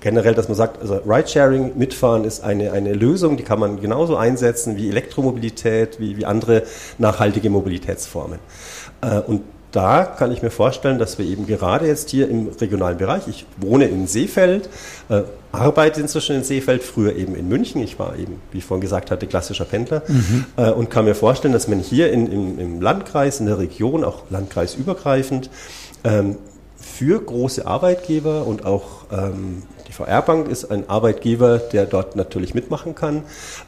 generell, 0.00 0.34
dass 0.34 0.48
man 0.48 0.56
sagt, 0.56 0.80
also 0.80 1.00
Ridesharing, 1.06 1.76
Mitfahren 1.76 2.24
ist 2.24 2.42
eine, 2.42 2.72
eine 2.72 2.92
Lösung, 2.92 3.36
die 3.36 3.42
kann 3.42 3.58
man 3.58 3.80
genauso 3.80 4.16
einsetzen 4.16 4.76
wie 4.76 4.88
Elektromobilität, 4.88 5.98
wie, 6.00 6.16
wie 6.16 6.24
andere 6.24 6.62
nachhaltige 6.98 7.50
Mobilitätsformen. 7.50 8.38
Äh, 9.00 9.20
und 9.20 9.42
da 9.72 10.04
kann 10.04 10.32
ich 10.32 10.42
mir 10.42 10.50
vorstellen, 10.50 10.98
dass 10.98 11.18
wir 11.18 11.26
eben 11.26 11.46
gerade 11.46 11.86
jetzt 11.86 12.10
hier 12.10 12.28
im 12.28 12.48
regionalen 12.48 12.98
Bereich, 12.98 13.28
ich 13.28 13.44
wohne 13.58 13.86
in 13.86 14.06
Seefeld, 14.06 14.68
äh, 15.08 15.22
arbeite 15.52 16.00
inzwischen 16.00 16.36
in 16.36 16.44
Seefeld, 16.44 16.82
früher 16.82 17.14
eben 17.16 17.34
in 17.34 17.48
München, 17.48 17.82
ich 17.82 17.98
war 17.98 18.16
eben, 18.16 18.40
wie 18.50 18.58
ich 18.58 18.64
vorhin 18.64 18.80
gesagt 18.80 19.10
hatte, 19.10 19.26
klassischer 19.26 19.64
Pendler 19.64 20.02
mhm. 20.08 20.46
äh, 20.56 20.70
und 20.70 20.90
kann 20.90 21.04
mir 21.04 21.14
vorstellen, 21.14 21.52
dass 21.52 21.68
man 21.68 21.80
hier 21.80 22.10
in, 22.12 22.30
im, 22.30 22.58
im 22.58 22.80
Landkreis, 22.80 23.40
in 23.40 23.46
der 23.46 23.58
Region, 23.58 24.04
auch 24.04 24.22
landkreisübergreifend, 24.30 25.50
ähm, 26.04 26.36
für 26.76 27.20
große 27.20 27.66
Arbeitgeber 27.66 28.46
und 28.46 28.64
auch 28.64 29.04
ähm, 29.12 29.62
VR-Bank 29.98 30.48
ist 30.48 30.70
ein 30.70 30.88
Arbeitgeber, 30.88 31.58
der 31.58 31.86
dort 31.86 32.14
natürlich 32.14 32.54
mitmachen 32.54 32.94
kann. 32.94 33.22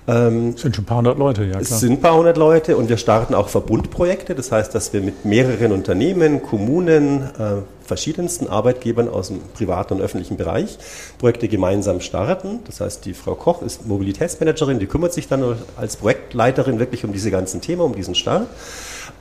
Ähm, 0.07 0.51
es 0.55 0.63
sind 0.63 0.77
schon 0.77 0.85
ein 0.85 0.87
paar 0.87 0.99
hundert 0.99 1.19
Leute, 1.19 1.43
ja 1.43 1.51
klar. 1.51 1.63
Es 1.63 1.81
sind 1.81 1.93
ein 1.95 2.01
paar 2.01 2.17
hundert 2.17 2.37
Leute 2.37 2.77
und 2.77 2.89
wir 2.89 2.97
starten 2.97 3.35
auch 3.35 3.49
Verbundprojekte. 3.49 4.35
Das 4.35 4.53
heißt, 4.53 4.75
dass 4.75 4.93
wir 4.93 5.01
mit 5.01 5.25
mehreren 5.25 5.73
Unternehmen, 5.73 6.43
Kommunen, 6.43 7.23
äh, 7.39 7.63
verschiedensten 7.85 8.47
Arbeitgebern 8.47 9.09
aus 9.09 9.29
dem 9.29 9.41
privaten 9.55 9.95
und 9.95 10.01
öffentlichen 10.01 10.37
Bereich 10.37 10.79
Projekte 11.19 11.49
gemeinsam 11.49 12.01
starten. 12.01 12.61
Das 12.65 12.81
heißt, 12.81 13.05
die 13.05 13.15
Frau 13.15 13.35
Koch 13.35 13.63
ist 13.63 13.89
Mobilitätsmanagerin, 13.89 14.79
die 14.79 14.87
kümmert 14.87 15.13
sich 15.13 15.27
dann 15.27 15.57
als 15.77 15.97
Projektleiterin 15.97 16.79
wirklich 16.79 17.05
um 17.05 17.13
diese 17.13 17.33
ganzen 17.33 17.61
Themen, 17.61 17.83
um 17.83 17.97
diesen 17.97 18.15
Start. 18.15 18.47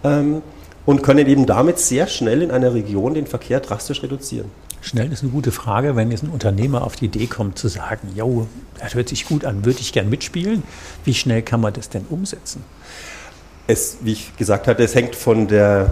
Ähm, 0.04 0.44
und 0.89 1.03
können 1.03 1.27
eben 1.27 1.46
damit 1.46 1.77
sehr 1.77 2.08
schnell 2.08 2.41
in 2.41 2.50
einer 2.50 2.74
Region 2.74 3.13
den 3.13 3.27
Verkehr 3.27 3.60
drastisch 3.60 4.01
reduzieren. 4.01 4.50
Schnell 4.81 5.12
ist 5.12 5.22
eine 5.22 5.31
gute 5.31 5.51
Frage, 5.51 5.96
wenn 5.96 6.10
jetzt 6.10 6.24
ein 6.24 6.31
Unternehmer 6.31 6.84
auf 6.84 6.96
die 6.96 7.05
Idee 7.05 7.27
kommt 7.27 7.60
zu 7.60 7.67
sagen, 7.67 8.08
jo, 8.15 8.48
das 8.79 8.96
hört 8.96 9.08
sich 9.08 9.27
gut 9.27 9.46
an, 9.46 9.65
würde 9.65 9.81
ich 9.81 9.93
gern 9.93 10.10
mitspielen. 10.10 10.63
Wie 11.05 11.13
schnell 11.13 11.43
kann 11.43 11.62
man 11.62 11.74
das 11.74 11.89
denn 11.89 12.05
umsetzen? 12.10 12.63
Es, 13.67 13.98
wie 14.01 14.13
ich 14.13 14.36
gesagt 14.36 14.65
hatte, 14.67 14.81
es 14.81 14.96
hängt 14.96 15.15
von 15.15 15.48
der 15.48 15.91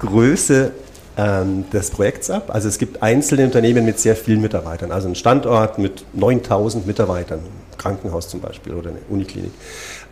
Größe 0.00 0.72
ähm, 1.16 1.70
des 1.70 1.90
Projekts 1.90 2.30
ab. 2.30 2.50
Also 2.52 2.66
es 2.66 2.78
gibt 2.78 3.00
einzelne 3.04 3.44
Unternehmen 3.44 3.84
mit 3.84 4.00
sehr 4.00 4.16
vielen 4.16 4.40
Mitarbeitern, 4.40 4.90
also 4.90 5.06
ein 5.06 5.14
Standort 5.14 5.78
mit 5.78 6.04
9000 6.14 6.84
Mitarbeitern, 6.84 7.38
ein 7.38 7.78
Krankenhaus 7.78 8.28
zum 8.28 8.40
Beispiel 8.40 8.74
oder 8.74 8.90
eine 8.90 8.98
Uniklinik. 9.08 9.52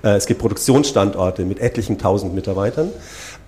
Äh, 0.05 0.17
es 0.17 0.27
gibt 0.27 0.41
Produktionsstandorte 0.41 1.45
mit 1.45 1.59
etlichen 1.59 1.99
tausend 1.99 2.35
Mitarbeitern. 2.35 2.91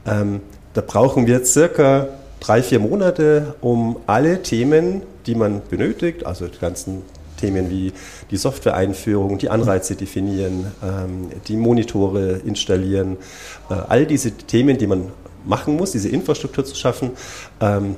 Ähm, 0.06 0.40
da 0.74 0.80
brauchen 0.80 1.26
wir 1.26 1.44
circa 1.44 2.08
drei, 2.40 2.62
vier 2.62 2.78
Monate, 2.78 3.54
um 3.60 3.96
alle 4.06 4.42
Themen, 4.42 5.02
die 5.26 5.34
man 5.34 5.62
benötigt, 5.68 6.24
also 6.24 6.46
die 6.46 6.58
ganzen 6.58 7.02
Themen 7.38 7.70
wie 7.70 7.92
die 8.30 8.36
Software-Einführung, 8.36 9.38
die 9.38 9.48
Anreize 9.48 9.94
definieren, 9.94 10.72
ähm, 10.82 11.30
die 11.46 11.56
Monitore 11.56 12.40
installieren, 12.44 13.16
äh, 13.70 13.74
all 13.74 14.06
diese 14.06 14.32
Themen, 14.32 14.76
die 14.78 14.86
man 14.86 15.12
machen 15.44 15.76
muss, 15.76 15.92
diese 15.92 16.08
Infrastruktur 16.08 16.64
zu 16.64 16.74
schaffen, 16.74 17.12
ähm, 17.60 17.96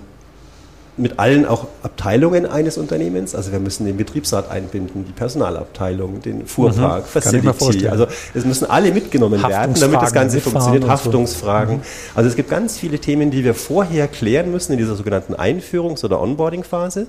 mit 1.00 1.18
allen 1.18 1.46
auch 1.46 1.66
Abteilungen 1.82 2.46
eines 2.46 2.78
Unternehmens. 2.78 3.34
Also 3.34 3.52
wir 3.52 3.58
müssen 3.58 3.86
den 3.86 3.96
Betriebsrat 3.96 4.50
einbinden, 4.50 5.04
die 5.06 5.12
Personalabteilung, 5.12 6.20
den 6.22 6.46
Fuhrpark, 6.46 7.04
mhm, 7.04 7.08
Facility. 7.08 7.88
Also 7.88 8.06
es 8.34 8.44
müssen 8.44 8.68
alle 8.68 8.92
mitgenommen 8.92 9.42
werden, 9.42 9.74
damit 9.78 10.02
das 10.02 10.12
Ganze 10.12 10.40
funktioniert. 10.40 10.86
Haftungsfragen. 10.88 11.76
So. 11.76 11.80
Mhm. 11.80 12.16
Also 12.16 12.28
es 12.28 12.36
gibt 12.36 12.50
ganz 12.50 12.78
viele 12.78 12.98
Themen, 12.98 13.30
die 13.30 13.44
wir 13.44 13.54
vorher 13.54 14.08
klären 14.08 14.50
müssen 14.50 14.72
in 14.72 14.78
dieser 14.78 14.96
sogenannten 14.96 15.34
Einführungs- 15.34 16.04
oder 16.04 16.20
Onboarding-Phase 16.20 17.06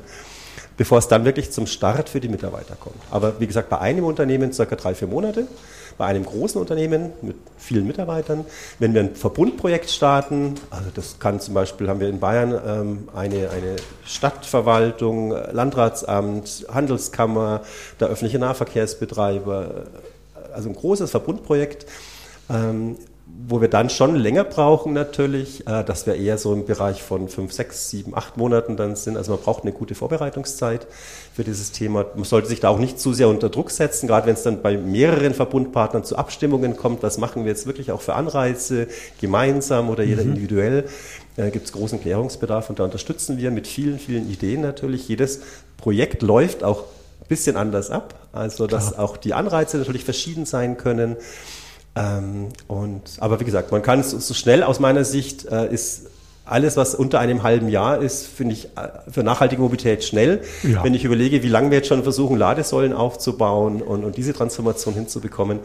bevor 0.81 0.97
es 0.97 1.07
dann 1.07 1.25
wirklich 1.25 1.51
zum 1.51 1.67
Start 1.67 2.09
für 2.09 2.19
die 2.19 2.27
Mitarbeiter 2.27 2.75
kommt. 2.75 2.95
Aber 3.11 3.39
wie 3.39 3.45
gesagt, 3.45 3.69
bei 3.69 3.77
einem 3.77 4.03
Unternehmen 4.03 4.51
circa 4.51 4.75
drei, 4.75 4.95
vier 4.95 5.07
Monate 5.07 5.45
bei 5.99 6.07
einem 6.07 6.25
großen 6.25 6.59
Unternehmen 6.59 7.11
mit 7.21 7.35
vielen 7.59 7.85
Mitarbeitern. 7.85 8.45
Wenn 8.79 8.95
wir 8.95 9.01
ein 9.01 9.15
Verbundprojekt 9.15 9.91
starten, 9.91 10.55
also 10.71 10.89
das 10.91 11.19
kann 11.19 11.39
zum 11.39 11.53
Beispiel, 11.53 11.87
haben 11.87 11.99
wir 11.99 12.09
in 12.09 12.19
Bayern 12.19 12.59
ähm, 12.65 13.09
eine, 13.13 13.51
eine 13.51 13.75
Stadtverwaltung, 14.05 15.29
Landratsamt, 15.51 16.65
Handelskammer, 16.73 17.61
der 17.99 18.07
öffentliche 18.07 18.39
Nahverkehrsbetreiber, 18.39 19.83
also 20.51 20.67
ein 20.67 20.73
großes 20.73 21.11
Verbundprojekt. 21.11 21.85
Ähm, 22.49 22.95
wo 23.47 23.59
wir 23.61 23.67
dann 23.67 23.89
schon 23.89 24.15
länger 24.15 24.43
brauchen 24.43 24.93
natürlich, 24.93 25.67
äh, 25.67 25.83
dass 25.83 26.05
wir 26.05 26.15
eher 26.15 26.37
so 26.37 26.53
im 26.53 26.65
Bereich 26.65 27.01
von 27.03 27.27
fünf, 27.27 27.51
sechs, 27.53 27.89
sieben, 27.89 28.15
acht 28.15 28.37
Monaten 28.37 28.77
dann 28.77 28.95
sind. 28.95 29.17
Also 29.17 29.33
man 29.33 29.41
braucht 29.41 29.63
eine 29.63 29.71
gute 29.71 29.95
Vorbereitungszeit 29.95 30.87
für 31.33 31.43
dieses 31.43 31.71
Thema. 31.71 32.05
Man 32.15 32.23
sollte 32.23 32.47
sich 32.47 32.59
da 32.59 32.69
auch 32.69 32.79
nicht 32.79 32.99
zu 32.99 33.13
sehr 33.13 33.27
unter 33.27 33.49
Druck 33.49 33.71
setzen, 33.71 34.07
gerade 34.07 34.27
wenn 34.27 34.35
es 34.35 34.43
dann 34.43 34.61
bei 34.61 34.77
mehreren 34.77 35.33
Verbundpartnern 35.33 36.03
zu 36.03 36.17
Abstimmungen 36.17 36.77
kommt. 36.77 37.03
Was 37.03 37.17
machen 37.17 37.43
wir 37.43 37.51
jetzt 37.51 37.65
wirklich 37.65 37.91
auch 37.91 38.01
für 38.01 38.13
Anreize, 38.13 38.87
gemeinsam 39.19 39.89
oder 39.89 40.03
jeder 40.03 40.23
mhm. 40.23 40.29
individuell? 40.29 40.85
Äh, 41.37 41.51
Gibt 41.51 41.65
es 41.65 41.71
großen 41.71 41.99
Klärungsbedarf 41.99 42.69
und 42.69 42.79
da 42.79 42.85
unterstützen 42.85 43.37
wir 43.37 43.51
mit 43.51 43.67
vielen, 43.67 43.99
vielen 43.99 44.29
Ideen 44.29 44.61
natürlich. 44.61 45.07
Jedes 45.07 45.41
Projekt 45.77 46.21
läuft 46.21 46.63
auch 46.63 46.83
ein 47.21 47.27
bisschen 47.27 47.55
anders 47.55 47.89
ab, 47.89 48.15
also 48.33 48.67
dass 48.67 48.93
Klar. 48.93 49.03
auch 49.03 49.17
die 49.17 49.33
Anreize 49.33 49.77
natürlich 49.77 50.05
verschieden 50.05 50.45
sein 50.45 50.77
können. 50.77 51.17
Ähm, 51.95 52.49
und, 52.67 53.01
aber 53.19 53.39
wie 53.39 53.43
gesagt, 53.43 53.71
man 53.71 53.81
kann 53.81 53.99
es 53.99 54.11
so 54.11 54.33
schnell 54.33 54.63
aus 54.63 54.79
meiner 54.79 55.03
Sicht 55.03 55.45
äh, 55.45 55.71
ist 55.71 56.07
alles, 56.45 56.75
was 56.75 56.95
unter 56.95 57.19
einem 57.19 57.43
halben 57.43 57.69
Jahr 57.69 58.01
ist, 58.01 58.27
finde 58.27 58.53
ich 58.53 58.65
äh, 58.75 58.89
für 59.09 59.23
nachhaltige 59.23 59.61
Mobilität 59.61 60.03
schnell. 60.03 60.41
Ja. 60.63 60.83
Wenn 60.83 60.93
ich 60.93 61.05
überlege, 61.05 61.43
wie 61.43 61.47
lange 61.47 61.69
wir 61.69 61.77
jetzt 61.77 61.87
schon 61.87 62.03
versuchen, 62.03 62.37
Ladesäulen 62.37 62.93
aufzubauen 62.93 63.81
und, 63.81 64.03
und 64.03 64.17
diese 64.17 64.33
Transformation 64.33 64.93
hinzubekommen. 64.93 65.59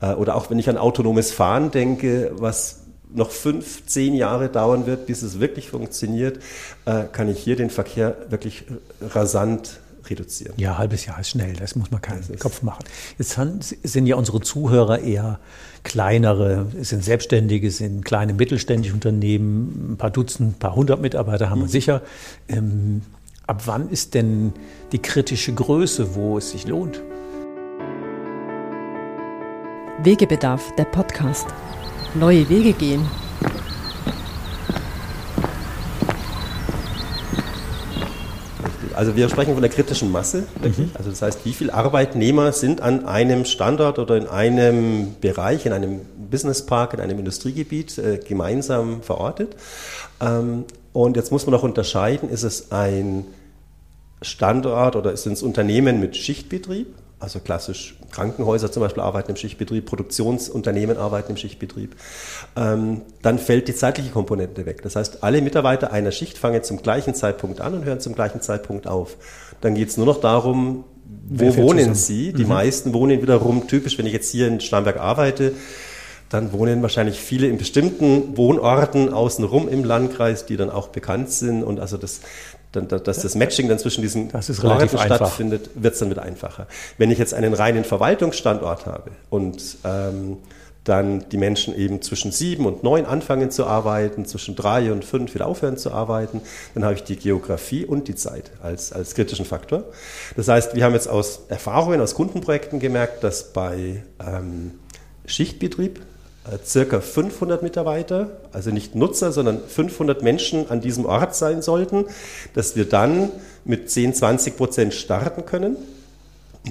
Äh, 0.00 0.14
oder 0.14 0.34
auch 0.34 0.50
wenn 0.50 0.58
ich 0.58 0.68
an 0.68 0.76
autonomes 0.76 1.30
Fahren 1.30 1.70
denke, 1.70 2.32
was 2.36 2.80
noch 3.12 3.30
fünf, 3.30 3.86
zehn 3.86 4.14
Jahre 4.14 4.48
dauern 4.48 4.86
wird, 4.86 5.06
bis 5.06 5.22
es 5.22 5.38
wirklich 5.38 5.70
funktioniert, 5.70 6.40
äh, 6.84 7.04
kann 7.12 7.28
ich 7.28 7.38
hier 7.38 7.54
den 7.54 7.70
Verkehr 7.70 8.16
wirklich 8.28 8.64
rasant 9.00 9.78
reduzieren. 10.10 10.54
Ja, 10.56 10.78
halbes 10.78 11.06
Jahr 11.06 11.20
ist 11.20 11.30
schnell, 11.30 11.54
das 11.54 11.76
muss 11.76 11.90
man 11.90 12.00
keinen 12.00 12.22
Kopf 12.38 12.62
machen. 12.62 12.84
Jetzt 13.18 13.38
sind 13.82 14.06
ja 14.06 14.16
unsere 14.16 14.40
Zuhörer 14.40 15.00
eher 15.00 15.38
kleinere, 15.82 16.66
es 16.80 16.90
sind 16.90 17.04
Selbstständige, 17.04 17.68
es 17.68 17.78
sind 17.78 18.04
kleine 18.04 18.34
mittelständische 18.34 18.94
Unternehmen, 18.94 19.92
ein 19.92 19.96
paar 19.96 20.10
Dutzend, 20.10 20.56
ein 20.56 20.58
paar 20.58 20.74
hundert 20.74 21.00
Mitarbeiter 21.00 21.50
haben 21.50 21.60
wir 21.60 21.66
mhm. 21.66 21.70
sicher. 21.70 22.02
Ähm, 22.48 23.02
ab 23.46 23.62
wann 23.66 23.90
ist 23.90 24.14
denn 24.14 24.52
die 24.92 25.00
kritische 25.00 25.52
Größe, 25.52 26.14
wo 26.14 26.38
es 26.38 26.50
sich 26.50 26.66
lohnt? 26.66 27.00
Wegebedarf, 30.02 30.74
der 30.76 30.84
Podcast. 30.84 31.46
Neue 32.14 32.48
Wege 32.48 32.72
gehen. 32.72 33.06
Also 38.96 39.16
wir 39.16 39.28
sprechen 39.28 39.52
von 39.54 39.62
der 39.62 39.70
kritischen 39.70 40.10
Masse. 40.12 40.44
Mhm. 40.62 40.90
Also 40.94 41.10
das 41.10 41.22
heißt, 41.22 41.44
wie 41.44 41.52
viele 41.52 41.74
Arbeitnehmer 41.74 42.52
sind 42.52 42.80
an 42.80 43.06
einem 43.06 43.44
Standort 43.44 43.98
oder 43.98 44.16
in 44.16 44.26
einem 44.26 45.16
Bereich, 45.20 45.66
in 45.66 45.72
einem 45.72 46.00
Businesspark, 46.30 46.94
in 46.94 47.00
einem 47.00 47.18
Industriegebiet 47.18 47.98
äh, 47.98 48.18
gemeinsam 48.18 49.02
verortet. 49.02 49.56
Ähm, 50.20 50.64
und 50.92 51.16
jetzt 51.16 51.32
muss 51.32 51.46
man 51.46 51.52
noch 51.52 51.62
unterscheiden, 51.62 52.30
ist 52.30 52.44
es 52.44 52.70
ein 52.70 53.24
Standort 54.22 54.96
oder 54.96 55.16
sind 55.16 55.34
es 55.34 55.42
Unternehmen 55.42 56.00
mit 56.00 56.16
Schichtbetrieb? 56.16 56.86
Also 57.20 57.40
klassisch 57.40 57.96
Krankenhäuser 58.10 58.70
zum 58.70 58.82
Beispiel 58.82 59.02
arbeiten 59.02 59.30
im 59.30 59.36
Schichtbetrieb, 59.36 59.86
Produktionsunternehmen 59.86 60.98
arbeiten 60.98 61.30
im 61.30 61.36
Schichtbetrieb. 61.36 61.96
Ähm, 62.56 63.02
dann 63.22 63.38
fällt 63.38 63.68
die 63.68 63.74
zeitliche 63.74 64.10
Komponente 64.10 64.66
weg. 64.66 64.82
Das 64.82 64.96
heißt, 64.96 65.22
alle 65.22 65.40
Mitarbeiter 65.40 65.92
einer 65.92 66.12
Schicht 66.12 66.36
fangen 66.36 66.62
zum 66.62 66.82
gleichen 66.82 67.14
Zeitpunkt 67.14 67.60
an 67.60 67.74
und 67.74 67.84
hören 67.84 68.00
zum 68.00 68.14
gleichen 68.14 68.40
Zeitpunkt 68.40 68.86
auf. 68.86 69.16
Dann 69.60 69.74
geht 69.74 69.88
es 69.88 69.96
nur 69.96 70.06
noch 70.06 70.20
darum, 70.20 70.84
wo 71.28 71.56
wohnen 71.56 71.78
zusammen? 71.78 71.94
Sie? 71.94 72.32
Die 72.32 72.42
mhm. 72.42 72.50
meisten 72.50 72.92
wohnen 72.92 73.22
wiederum 73.22 73.66
typisch, 73.66 73.96
wenn 73.98 74.06
ich 74.06 74.12
jetzt 74.12 74.30
hier 74.30 74.48
in 74.48 74.60
Starnberg 74.60 74.98
arbeite, 74.98 75.52
dann 76.28 76.52
wohnen 76.52 76.82
wahrscheinlich 76.82 77.20
viele 77.20 77.46
in 77.46 77.58
bestimmten 77.58 78.36
Wohnorten 78.36 79.12
außenrum 79.12 79.68
im 79.68 79.84
Landkreis, 79.84 80.46
die 80.46 80.56
dann 80.56 80.70
auch 80.70 80.88
bekannt 80.88 81.30
sind. 81.30 81.62
Und 81.62 81.80
also 81.80 81.96
das, 81.96 82.20
dann, 82.72 82.88
dass 82.88 83.22
das 83.22 83.34
Matching 83.34 83.68
dann 83.68 83.78
zwischen 83.78 84.02
diesen 84.02 84.30
das 84.30 84.64
Orten 84.64 84.88
stattfindet, 84.88 85.70
wird 85.74 85.94
es 85.94 86.00
dann 86.00 86.10
wieder 86.10 86.22
einfacher. 86.22 86.66
Wenn 86.98 87.10
ich 87.10 87.18
jetzt 87.18 87.34
einen 87.34 87.54
reinen 87.54 87.84
Verwaltungsstandort 87.84 88.86
habe 88.86 89.10
und 89.30 89.76
ähm, 89.84 90.38
dann 90.84 91.26
die 91.30 91.38
Menschen 91.38 91.74
eben 91.74 92.02
zwischen 92.02 92.30
sieben 92.30 92.66
und 92.66 92.82
neun 92.82 93.06
anfangen 93.06 93.50
zu 93.50 93.66
arbeiten, 93.66 94.26
zwischen 94.26 94.54
drei 94.54 94.92
und 94.92 95.04
fünf 95.04 95.34
wieder 95.34 95.46
aufhören 95.46 95.78
zu 95.78 95.92
arbeiten, 95.92 96.42
dann 96.74 96.84
habe 96.84 96.94
ich 96.94 97.02
die 97.04 97.16
Geografie 97.16 97.86
und 97.86 98.06
die 98.06 98.14
Zeit 98.14 98.52
als, 98.62 98.92
als 98.92 99.14
kritischen 99.14 99.46
Faktor. 99.46 99.84
Das 100.36 100.48
heißt, 100.48 100.74
wir 100.74 100.84
haben 100.84 100.92
jetzt 100.92 101.08
aus 101.08 101.42
Erfahrungen, 101.48 102.00
aus 102.00 102.14
Kundenprojekten 102.14 102.80
gemerkt, 102.80 103.24
dass 103.24 103.52
bei 103.52 104.02
ähm, 104.24 104.72
Schichtbetrieb 105.24 106.00
circa 106.64 107.00
500 107.00 107.62
Mitarbeiter, 107.62 108.30
also 108.52 108.70
nicht 108.70 108.94
Nutzer, 108.94 109.32
sondern 109.32 109.60
500 109.66 110.22
Menschen 110.22 110.70
an 110.70 110.80
diesem 110.80 111.06
Ort 111.06 111.34
sein 111.34 111.62
sollten, 111.62 112.04
dass 112.54 112.76
wir 112.76 112.88
dann 112.88 113.30
mit 113.64 113.90
10, 113.90 114.14
20 114.14 114.56
Prozent 114.56 114.94
starten 114.94 115.46
können 115.46 115.76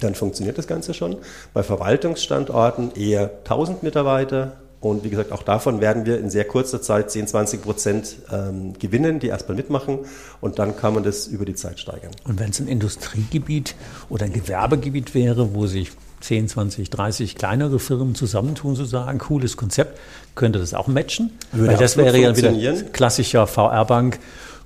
dann 0.02 0.16
funktioniert 0.16 0.58
das 0.58 0.68
Ganze 0.68 0.94
schon. 0.94 1.18
Bei 1.54 1.64
Verwaltungsstandorten 1.64 2.96
eher 2.96 3.30
1000 3.44 3.84
Mitarbeiter. 3.84 4.54
Und 4.82 5.04
wie 5.06 5.10
gesagt, 5.10 5.32
auch 5.32 5.44
davon 5.44 5.80
werden 5.80 6.06
wir 6.06 6.20
in 6.20 6.30
sehr 6.30 6.46
kurzer 6.46 6.82
Zeit 6.82 7.10
10, 7.10 7.28
20 7.28 7.62
Prozent 7.62 8.18
ähm, 8.32 8.74
gewinnen, 8.80 9.20
die 9.20 9.28
erstmal 9.28 9.56
mitmachen. 9.56 10.00
Und 10.42 10.60
dann 10.60 10.76
kann 10.76 10.94
man 10.94 11.04
das 11.04 11.28
über 11.28 11.46
die 11.46 11.56
Zeit 11.56 11.80
steigern. 11.80 12.12
Und 12.26 12.40
wenn 12.40 12.50
es 12.50 12.60
ein 12.60 12.68
Industriegebiet 12.68 13.76
oder 14.10 14.26
ein 14.26 14.34
Gewerbegebiet 14.34 15.14
wäre, 15.14 15.54
wo 15.54 15.68
sich 15.68 15.92
10, 16.24 16.48
20, 16.48 16.90
30 16.90 17.36
kleinere 17.36 17.80
Firmen 17.80 18.16
zusammentun, 18.16 18.76
sozusagen, 18.76 19.20
cooles 19.20 19.58
Konzept, 19.58 20.00
könnte 20.36 20.60
das 20.60 20.74
auch 20.74 20.88
matchen? 20.88 21.32
Würde 21.52 21.74
Weil 21.74 21.78
das 21.78 21.98
wäre 21.98 22.18
ja 22.18 22.36
wieder 22.36 22.74
klassischer 22.92 23.46
VR-Bank 23.46 24.20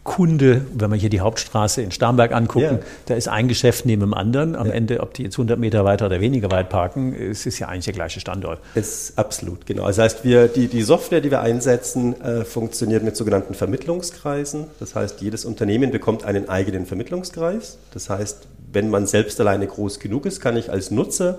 Kunde, 0.07 0.65
wenn 0.73 0.89
wir 0.89 0.97
hier 0.97 1.09
die 1.09 1.19
Hauptstraße 1.19 1.81
in 1.81 1.91
Starnberg 1.91 2.31
angucken, 2.31 2.79
ja. 2.79 2.85
da 3.07 3.15
ist 3.15 3.27
ein 3.27 3.49
Geschäft 3.49 3.85
neben 3.85 3.99
dem 3.99 4.13
anderen. 4.13 4.55
Am 4.55 4.67
ja. 4.67 4.73
Ende, 4.73 5.01
ob 5.01 5.13
die 5.13 5.23
jetzt 5.23 5.35
100 5.35 5.59
Meter 5.59 5.83
weiter 5.83 6.05
oder 6.05 6.21
weniger 6.21 6.49
weit 6.49 6.69
parken, 6.69 7.13
es 7.13 7.45
ist 7.45 7.59
ja 7.59 7.67
eigentlich 7.67 7.85
der 7.85 7.93
gleiche 7.93 8.21
Standort. 8.21 8.59
Ist 8.73 9.19
absolut, 9.19 9.65
genau. 9.65 9.85
Das 9.85 9.97
heißt, 9.99 10.23
wir, 10.23 10.47
die, 10.47 10.69
die 10.69 10.81
Software, 10.81 11.19
die 11.19 11.29
wir 11.29 11.41
einsetzen, 11.41 12.19
äh, 12.21 12.45
funktioniert 12.45 13.03
mit 13.03 13.17
sogenannten 13.17 13.53
Vermittlungskreisen. 13.53 14.67
Das 14.79 14.95
heißt, 14.95 15.19
jedes 15.19 15.43
Unternehmen 15.43 15.91
bekommt 15.91 16.23
einen 16.23 16.47
eigenen 16.47 16.85
Vermittlungskreis. 16.85 17.77
Das 17.93 18.09
heißt, 18.09 18.47
wenn 18.71 18.89
man 18.89 19.07
selbst 19.07 19.41
alleine 19.41 19.67
groß 19.67 19.99
genug 19.99 20.25
ist, 20.25 20.39
kann 20.39 20.55
ich 20.55 20.71
als 20.71 20.89
Nutzer 20.89 21.37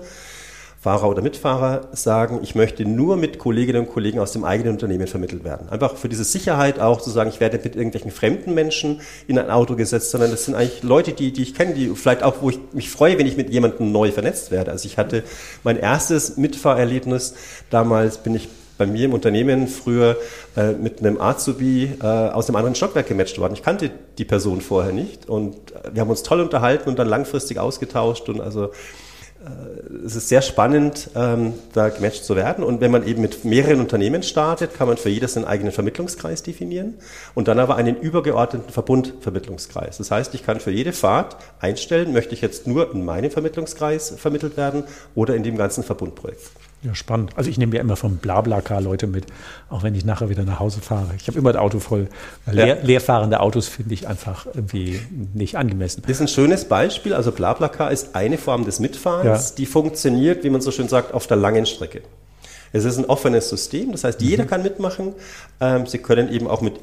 Fahrer 0.81 1.09
oder 1.09 1.21
Mitfahrer 1.21 1.89
sagen, 1.91 2.39
ich 2.41 2.55
möchte 2.55 2.85
nur 2.85 3.17
mit 3.17 3.37
Kolleginnen 3.37 3.85
und 3.85 3.91
Kollegen 3.91 4.19
aus 4.19 4.31
dem 4.31 4.45
eigenen 4.45 4.73
Unternehmen 4.73 5.07
vermittelt 5.07 5.43
werden. 5.43 5.67
Einfach 5.67 5.97
für 5.97 6.07
diese 6.07 6.23
Sicherheit 6.23 6.79
auch 6.79 7.01
zu 7.01 7.09
sagen, 7.09 7.29
ich 7.29 7.41
werde 7.41 7.59
mit 7.61 7.75
irgendwelchen 7.75 8.11
fremden 8.11 8.53
Menschen 8.53 9.01
in 9.27 9.37
ein 9.37 9.49
Auto 9.49 9.75
gesetzt, 9.75 10.11
sondern 10.11 10.31
das 10.31 10.45
sind 10.45 10.55
eigentlich 10.55 10.81
Leute, 10.81 11.11
die, 11.11 11.33
die 11.33 11.43
ich 11.43 11.53
kenne, 11.53 11.73
die 11.73 11.89
vielleicht 11.89 12.23
auch, 12.23 12.35
wo 12.41 12.49
ich 12.49 12.59
mich 12.71 12.89
freue, 12.89 13.19
wenn 13.19 13.27
ich 13.27 13.35
mit 13.35 13.49
jemandem 13.49 13.91
neu 13.91 14.11
vernetzt 14.13 14.51
werde. 14.51 14.71
Also 14.71 14.85
ich 14.85 14.97
hatte 14.97 15.23
mein 15.63 15.75
erstes 15.75 16.37
Mitfahrerlebnis, 16.37 17.33
damals 17.69 18.19
bin 18.19 18.35
ich 18.35 18.47
bei 18.77 18.85
mir 18.85 19.03
im 19.03 19.13
Unternehmen 19.13 19.67
früher 19.67 20.15
äh, 20.55 20.71
mit 20.71 21.01
einem 21.01 21.19
Azubi 21.19 21.91
äh, 22.01 22.05
aus 22.05 22.47
einem 22.47 22.55
anderen 22.55 22.75
Stockwerk 22.75 23.07
gematcht 23.07 23.37
worden. 23.37 23.53
Ich 23.53 23.63
kannte 23.63 23.91
die 24.17 24.23
Person 24.23 24.61
vorher 24.61 24.93
nicht 24.93 25.27
und 25.27 25.57
wir 25.91 26.01
haben 26.01 26.09
uns 26.09 26.23
toll 26.23 26.39
unterhalten 26.39 26.87
und 26.87 26.97
dann 26.97 27.09
langfristig 27.09 27.59
ausgetauscht 27.59 28.29
und 28.29 28.39
also 28.39 28.71
es 30.05 30.15
ist 30.15 30.27
sehr 30.27 30.41
spannend, 30.41 31.11
ähm, 31.15 31.53
da 31.73 31.89
gematcht 31.89 32.25
zu 32.25 32.35
werden. 32.35 32.63
Und 32.63 32.81
wenn 32.81 32.91
man 32.91 33.07
eben 33.07 33.21
mit 33.21 33.45
mehreren 33.45 33.79
Unternehmen 33.79 34.23
startet, 34.23 34.73
kann 34.73 34.87
man 34.87 34.97
für 34.97 35.09
jedes 35.09 35.37
einen 35.37 35.45
eigenen 35.45 35.71
Vermittlungskreis 35.71 36.43
definieren 36.43 36.95
und 37.35 37.47
dann 37.47 37.59
aber 37.59 37.75
einen 37.75 37.95
übergeordneten 37.95 38.71
Verbundvermittlungskreis. 38.71 39.97
Das 39.97 40.11
heißt, 40.11 40.33
ich 40.35 40.45
kann 40.45 40.59
für 40.59 40.71
jede 40.71 40.91
Fahrt 40.91 41.37
einstellen, 41.59 42.11
möchte 42.11 42.33
ich 42.33 42.41
jetzt 42.41 42.67
nur 42.67 42.93
in 42.93 43.05
meinem 43.05 43.31
Vermittlungskreis 43.31 44.13
vermittelt 44.17 44.57
werden 44.57 44.83
oder 45.15 45.35
in 45.35 45.43
dem 45.43 45.57
ganzen 45.57 45.83
Verbundprojekt. 45.83 46.51
Ja, 46.81 46.95
spannend. 46.95 47.31
Also 47.35 47.49
ich 47.49 47.57
nehme 47.57 47.75
ja 47.75 47.81
immer 47.81 47.97
vom 47.97 48.17
Blablacar 48.17 48.79
Leute 48.79 49.05
mit, 49.05 49.25
auch 49.69 49.83
wenn 49.83 49.95
ich 49.95 50.05
nachher 50.05 50.29
wieder 50.29 50.43
nach 50.43 50.59
Hause 50.59 50.79
fahre. 50.79 51.09
Ich 51.17 51.27
habe 51.27 51.37
immer 51.37 51.51
das 51.51 51.61
Auto 51.61 51.79
voll. 51.79 52.07
Leer, 52.49 52.67
ja. 52.67 52.75
leerfahrende 52.81 53.41
Autos 53.41 53.67
finde 53.67 53.93
ich 53.93 54.07
einfach 54.07 54.45
irgendwie 54.45 55.01
nicht 55.33 55.57
angemessen. 55.57 56.03
Das 56.03 56.11
ist 56.11 56.21
ein 56.21 56.27
schönes 56.29 56.65
Beispiel. 56.65 57.13
Also 57.13 57.33
Blablacar 57.33 57.91
ist 57.91 58.15
eine 58.15 58.37
Form 58.37 58.63
des 58.63 58.79
Mitfahrens, 58.79 59.49
ja. 59.49 59.55
die 59.57 59.65
funktioniert, 59.65 60.45
wie 60.45 60.49
man 60.49 60.61
so 60.61 60.71
schön 60.71 60.87
sagt, 60.87 61.13
auf 61.13 61.27
der 61.27 61.37
langen 61.37 61.65
Strecke. 61.65 62.01
Es 62.71 62.85
ist 62.85 62.97
ein 62.97 63.05
offenes 63.05 63.49
System, 63.49 63.91
das 63.91 64.03
heißt, 64.03 64.21
jeder 64.21 64.43
mhm. 64.43 64.47
kann 64.47 64.63
mitmachen. 64.63 65.13
Ähm, 65.59 65.85
Sie 65.87 65.97
können 65.97 66.31
eben 66.31 66.47
auch 66.47 66.61
mit 66.61 66.75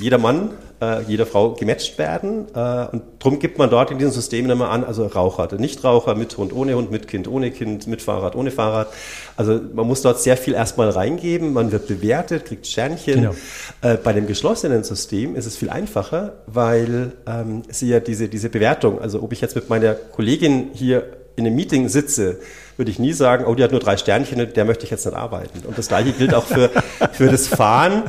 jeder 0.00 0.18
Mann, 0.18 0.50
äh, 0.80 1.02
jeder 1.02 1.26
Frau 1.26 1.52
gematcht 1.52 1.98
werden. 1.98 2.46
Äh, 2.54 2.86
und 2.92 3.02
darum 3.18 3.38
gibt 3.38 3.58
man 3.58 3.70
dort 3.70 3.90
in 3.90 3.98
diesem 3.98 4.12
System 4.12 4.48
immer 4.50 4.70
an, 4.70 4.84
also 4.84 5.06
Raucher, 5.06 5.48
Nichtraucher, 5.56 6.14
mit 6.14 6.36
Hund, 6.36 6.52
ohne 6.52 6.74
Hund, 6.74 6.90
mit 6.90 7.08
Kind, 7.08 7.26
ohne 7.26 7.50
Kind, 7.50 7.86
mit 7.86 8.02
Fahrrad, 8.02 8.36
ohne 8.36 8.50
Fahrrad. 8.50 8.88
Also 9.36 9.60
man 9.72 9.86
muss 9.86 10.02
dort 10.02 10.20
sehr 10.20 10.36
viel 10.36 10.54
erstmal 10.54 10.90
reingeben, 10.90 11.52
man 11.52 11.72
wird 11.72 11.86
bewertet, 11.86 12.44
kriegt 12.44 12.66
Sternchen. 12.66 13.14
Genau. 13.14 13.34
Äh, 13.80 13.96
bei 13.96 14.12
dem 14.12 14.26
geschlossenen 14.26 14.84
System 14.84 15.36
ist 15.36 15.46
es 15.46 15.56
viel 15.56 15.70
einfacher, 15.70 16.34
weil 16.46 17.12
ähm, 17.26 17.62
Sie 17.68 17.88
ja 17.88 18.00
diese, 18.00 18.28
diese 18.28 18.50
Bewertung, 18.50 19.00
also 19.00 19.22
ob 19.22 19.32
ich 19.32 19.40
jetzt 19.40 19.54
mit 19.54 19.68
meiner 19.70 19.94
Kollegin 19.94 20.70
hier 20.74 21.04
in 21.36 21.46
einem 21.46 21.56
Meeting 21.56 21.88
sitze, 21.88 22.38
würde 22.76 22.90
ich 22.90 22.98
nie 22.98 23.12
sagen, 23.12 23.44
oh, 23.46 23.54
die 23.54 23.62
hat 23.62 23.70
nur 23.70 23.80
drei 23.80 23.96
Sternchen, 23.96 24.52
der 24.52 24.64
möchte 24.64 24.84
ich 24.84 24.90
jetzt 24.90 25.04
nicht 25.06 25.14
arbeiten. 25.14 25.66
Und 25.66 25.78
das 25.78 25.88
gleiche 25.88 26.12
gilt 26.12 26.34
auch 26.34 26.44
für, 26.44 26.70
für 27.12 27.28
das 27.28 27.46
Fahren. 27.46 28.04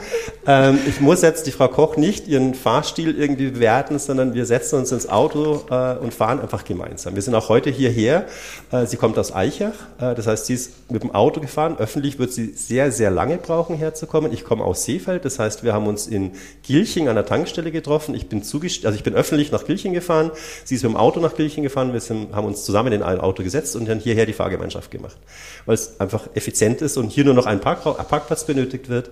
Ähm, 0.48 0.80
ich 0.88 1.02
muss 1.02 1.22
jetzt 1.22 1.46
die 1.48 1.52
Frau 1.52 1.68
Koch 1.68 1.98
nicht 1.98 2.28
ihren 2.28 2.56
Fahrstil 2.56 3.18
irgendwie 3.18 3.52
bewerten, 3.52 4.00
sondern 4.00 4.34
wir 4.34 4.46
setzen 4.46 4.80
uns 4.80 4.92
ins 4.92 5.08
Auto 5.08 5.66
äh, 5.70 5.98
und 5.98 6.14
fahren 6.14 6.40
einfach 6.40 6.64
gemeinsam. 6.64 7.16
Wir 7.16 7.22
sind 7.22 7.36
auch 7.36 7.50
heute 7.50 7.70
hierher. 7.70 8.26
Äh, 8.72 8.88
sie 8.88 8.98
kommt 8.98 9.18
aus 9.20 9.34
Eichach, 9.34 9.74
äh, 10.00 10.16
das 10.16 10.28
heißt, 10.28 10.48
sie 10.48 10.56
ist 10.56 10.92
mit 10.92 11.04
dem 11.04 11.14
Auto 11.14 11.42
gefahren. 11.42 11.78
Öffentlich 11.78 12.18
wird 12.18 12.34
sie 12.34 12.54
sehr, 12.54 12.92
sehr 12.92 13.12
lange 13.12 13.38
brauchen, 13.38 13.76
herzukommen. 13.76 14.34
Ich 14.34 14.44
komme 14.44 14.64
aus 14.64 14.86
Seefeld, 14.86 15.26
das 15.26 15.38
heißt, 15.40 15.64
wir 15.64 15.74
haben 15.74 15.88
uns 15.88 16.08
in 16.08 16.32
Gilching 16.64 17.08
an 17.08 17.16
der 17.16 17.26
Tankstelle 17.26 17.72
getroffen. 17.72 18.16
Ich 18.16 18.28
bin 18.28 18.42
zugest 18.42 18.86
also 18.86 18.98
ich 18.98 19.04
bin 19.04 19.14
öffentlich 19.14 19.52
nach 19.52 19.66
Gilching 19.66 19.94
gefahren. 19.94 20.32
Sie 20.64 20.76
ist 20.76 20.84
mit 20.84 20.92
dem 20.92 20.98
Auto 20.98 21.20
nach 21.20 21.36
Gilching 21.36 21.64
gefahren. 21.64 21.94
Wir 21.94 22.02
sind, 22.02 22.34
haben 22.36 22.48
uns 22.48 22.66
zusammen 22.66 22.92
in 22.94 23.04
ein 23.04 23.20
Auto 23.20 23.44
gesetzt 23.44 23.76
und 23.76 23.88
dann 23.88 24.00
hierher 24.00 24.26
die 24.26 24.34
Fahrgäste 24.34 24.55
Fahrgemeinschaft 24.56 24.92
gemacht, 24.92 25.18
weil 25.66 25.76
es 25.76 26.00
einfach 26.00 26.28
effizient 26.34 26.82
ist 26.82 26.98
und 26.98 27.10
hier 27.10 27.26
nur 27.26 27.34
noch 27.34 27.46
ein 27.46 27.60
Park 27.60 27.84
Parkplatz 27.84 28.46
benötigt 28.46 28.90
wird. 28.90 29.10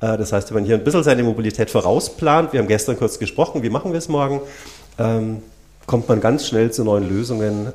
Äh, 0.00 0.16
das 0.18 0.32
heißt, 0.32 0.50
wenn 0.50 0.56
man 0.56 0.64
hier 0.64 0.76
ein 0.76 0.84
bisschen 0.84 1.02
seine 1.02 1.22
Mobilität 1.22 1.70
vorausplant, 1.70 2.52
wir 2.52 2.60
haben 2.60 2.68
gestern 2.68 2.96
kurz 2.96 3.18
gesprochen, 3.18 3.62
wie 3.62 3.70
machen 3.70 3.92
wir 3.92 3.98
es 3.98 4.08
morgen, 4.08 4.40
ähm, 4.98 5.42
kommt 5.86 6.08
man 6.08 6.20
ganz 6.20 6.46
schnell 6.46 6.70
zu 6.70 6.84
neuen 6.84 7.08
Lösungen. 7.08 7.72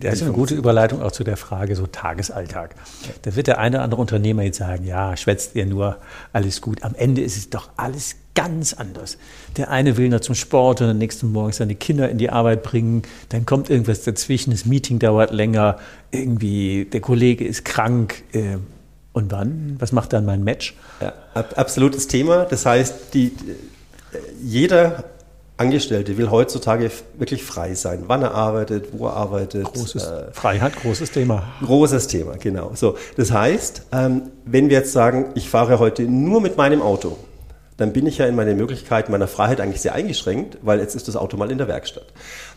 Das 0.00 0.14
ist 0.14 0.22
eine 0.22 0.32
gute 0.32 0.56
Überleitung 0.56 1.02
auch 1.02 1.12
zu 1.12 1.22
der 1.22 1.36
Frage 1.36 1.76
so 1.76 1.86
Tagesalltag. 1.86 2.74
Da 3.22 3.36
wird 3.36 3.46
der 3.46 3.58
eine 3.58 3.76
oder 3.76 3.84
andere 3.84 4.00
Unternehmer 4.00 4.42
jetzt 4.42 4.58
sagen, 4.58 4.84
ja, 4.84 5.16
schwätzt 5.16 5.54
ihr 5.54 5.66
nur, 5.66 5.98
alles 6.32 6.60
gut. 6.60 6.82
Am 6.82 6.96
Ende 6.96 7.22
ist 7.22 7.36
es 7.36 7.48
doch 7.48 7.70
alles 7.76 8.16
ganz 8.34 8.72
anders. 8.72 9.18
Der 9.56 9.70
eine 9.70 9.96
will 9.96 10.08
nur 10.08 10.20
zum 10.20 10.34
Sport 10.34 10.80
und 10.80 10.88
am 10.88 10.98
nächsten 10.98 11.30
Morgen 11.30 11.52
seine 11.52 11.76
Kinder 11.76 12.08
in 12.08 12.18
die 12.18 12.30
Arbeit 12.30 12.64
bringen. 12.64 13.02
Dann 13.28 13.46
kommt 13.46 13.70
irgendwas 13.70 14.02
dazwischen, 14.02 14.50
das 14.50 14.64
Meeting 14.64 14.98
dauert 14.98 15.32
länger, 15.32 15.78
irgendwie 16.10 16.84
der 16.92 17.00
Kollege 17.00 17.44
ist 17.44 17.64
krank. 17.64 18.22
Äh, 18.32 18.58
und 19.12 19.32
wann? 19.32 19.76
Was 19.78 19.92
macht 19.92 20.12
dann 20.12 20.24
mein 20.24 20.44
Match? 20.44 20.76
Ja, 21.00 21.12
absolutes 21.34 22.06
Thema. 22.06 22.44
Das 22.44 22.66
heißt, 22.66 23.14
die, 23.14 23.32
jeder 24.42 25.04
Angestellte 25.58 26.16
will 26.16 26.30
heutzutage 26.30 26.90
wirklich 27.18 27.42
frei 27.42 27.74
sein. 27.74 28.04
Wann 28.06 28.22
er 28.22 28.32
arbeitet, 28.32 28.86
wo 28.92 29.06
er 29.06 29.14
arbeitet. 29.14 29.64
Großes, 29.64 30.04
äh, 30.04 30.32
Freiheit, 30.32 30.76
großes 30.76 31.10
Thema. 31.10 31.42
Großes 31.64 32.06
Thema, 32.06 32.36
genau. 32.36 32.70
So, 32.74 32.96
das 33.16 33.32
heißt, 33.32 33.82
ähm, 33.92 34.22
wenn 34.44 34.70
wir 34.70 34.78
jetzt 34.78 34.92
sagen, 34.92 35.26
ich 35.34 35.50
fahre 35.50 35.80
heute 35.80 36.02
nur 36.02 36.40
mit 36.40 36.56
meinem 36.56 36.80
Auto, 36.80 37.18
dann 37.76 37.92
bin 37.92 38.06
ich 38.06 38.18
ja 38.18 38.26
in 38.26 38.36
meine 38.36 38.54
Möglichkeiten 38.54 39.10
meiner 39.10 39.26
Freiheit 39.26 39.60
eigentlich 39.60 39.80
sehr 39.80 39.94
eingeschränkt, 39.94 40.58
weil 40.62 40.78
jetzt 40.78 40.94
ist 40.94 41.08
das 41.08 41.16
Auto 41.16 41.36
mal 41.36 41.50
in 41.50 41.58
der 41.58 41.66
Werkstatt. 41.66 42.06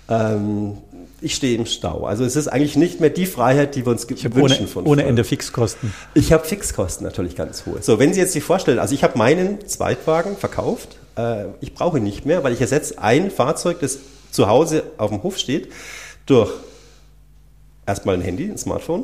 Ähm, 0.08 0.78
ich 1.22 1.34
stehe 1.36 1.58
im 1.58 1.66
Stau. 1.66 2.06
Also 2.06 2.24
es 2.24 2.36
ist 2.36 2.48
eigentlich 2.48 2.76
nicht 2.76 3.00
mehr 3.00 3.10
die 3.10 3.26
Freiheit, 3.26 3.76
die 3.76 3.86
wir 3.86 3.92
uns 3.92 4.08
ich 4.10 4.24
wünschen 4.36 4.60
ohne, 4.60 4.68
von 4.68 4.86
Ohne 4.86 5.04
Ende 5.06 5.24
Fixkosten. 5.24 5.94
Ich 6.14 6.32
habe 6.34 6.46
Fixkosten 6.46 7.06
natürlich 7.06 7.36
ganz 7.36 7.66
hohe. 7.66 7.82
So, 7.82 7.98
wenn 7.98 8.14
Sie 8.14 8.20
jetzt 8.20 8.34
sich 8.34 8.44
vorstellen, 8.44 8.80
also 8.80 8.94
ich 8.94 9.04
habe 9.04 9.18
meinen 9.18 9.68
Zweitwagen 9.68 10.38
verkauft 10.38 10.98
äh, 11.22 11.46
ich 11.62 11.74
brauche 11.74 11.98
ihn 11.98 12.04
nicht 12.04 12.26
mehr, 12.26 12.44
weil 12.44 12.54
ich 12.54 12.62
ersetze 12.62 12.98
ein 12.98 13.32
Fahrzeug, 13.32 13.80
das 13.80 14.00
zu 14.32 14.48
Hause 14.48 14.84
auf 14.98 15.10
dem 15.10 15.24
Hof 15.24 15.38
steht, 15.38 15.72
durch 16.26 16.52
erstmal 17.86 18.16
ein 18.16 18.22
Handy, 18.22 18.50
ein 18.50 18.58
Smartphone, 18.58 19.04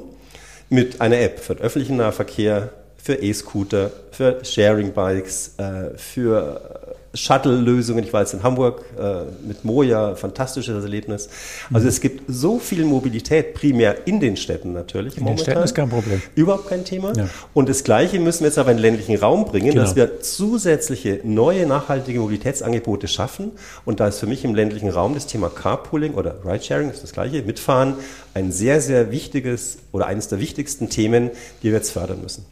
mit 0.70 1.02
einer 1.02 1.20
App 1.20 1.40
für 1.40 1.56
den 1.56 1.64
öffentlichen 1.64 1.98
Nahverkehr, 1.98 2.70
für 2.98 3.16
E-Scooter, 3.16 3.92
für 4.12 4.44
Sharing-Bikes, 4.44 5.56
äh, 5.58 5.98
für 5.98 6.87
Shuttle-Lösungen. 7.18 8.04
Ich 8.04 8.14
war 8.14 8.22
jetzt 8.22 8.34
in 8.34 8.44
Hamburg 8.44 8.84
äh, 8.98 9.24
mit 9.46 9.66
Moja, 9.66 10.16
fantastisches 10.16 10.84
Erlebnis. 10.84 11.30
Also 11.74 11.86
mhm. 11.86 11.90
es 11.90 12.02
gibt 12.02 12.24
so 12.28 12.60
viel 12.60 12.86
Mobilität, 12.86 13.54
primär 13.54 14.08
in 14.08 14.20
den 14.20 14.38
Städten 14.38 14.74
natürlich. 14.74 15.18
In 15.18 15.24
momentan. 15.24 15.38
den 15.38 15.52
Städten 15.52 15.64
ist 15.64 15.76
kein 15.76 15.90
Problem. 15.90 16.22
Überhaupt 16.36 16.70
kein 16.70 16.86
Thema. 16.86 17.14
Ja. 17.16 17.28
Und 17.54 17.70
das 17.70 17.84
Gleiche 17.84 18.20
müssen 18.20 18.42
wir 18.42 18.48
jetzt 18.48 18.58
aber 18.58 18.72
in 18.72 18.78
den 18.78 18.84
ländlichen 18.84 19.16
Raum 19.18 19.46
bringen, 19.46 19.72
genau. 19.72 19.82
dass 19.82 19.96
wir 19.96 20.22
zusätzliche 20.22 21.20
neue 21.24 21.66
nachhaltige 21.66 22.20
Mobilitätsangebote 22.20 23.08
schaffen. 23.08 23.52
Und 23.86 24.00
da 24.00 24.08
ist 24.08 24.20
für 24.20 24.28
mich 24.28 24.44
im 24.46 24.56
ländlichen 24.56 24.90
Raum 24.90 25.14
das 25.14 25.28
Thema 25.28 25.50
Carpooling 25.50 26.14
oder 26.14 26.36
Ridesharing, 26.46 26.90
ist 26.90 27.04
das 27.04 27.14
Gleiche, 27.14 27.42
Mitfahren, 27.42 27.96
ein 28.34 28.52
sehr, 28.52 28.82
sehr 28.82 29.12
wichtiges 29.12 29.80
oder 29.92 30.08
eines 30.08 30.28
der 30.28 30.40
wichtigsten 30.40 30.90
Themen, 30.90 31.32
die 31.64 31.68
wir 31.68 31.78
jetzt 31.78 31.92
fördern 31.92 32.22
müssen. 32.22 32.46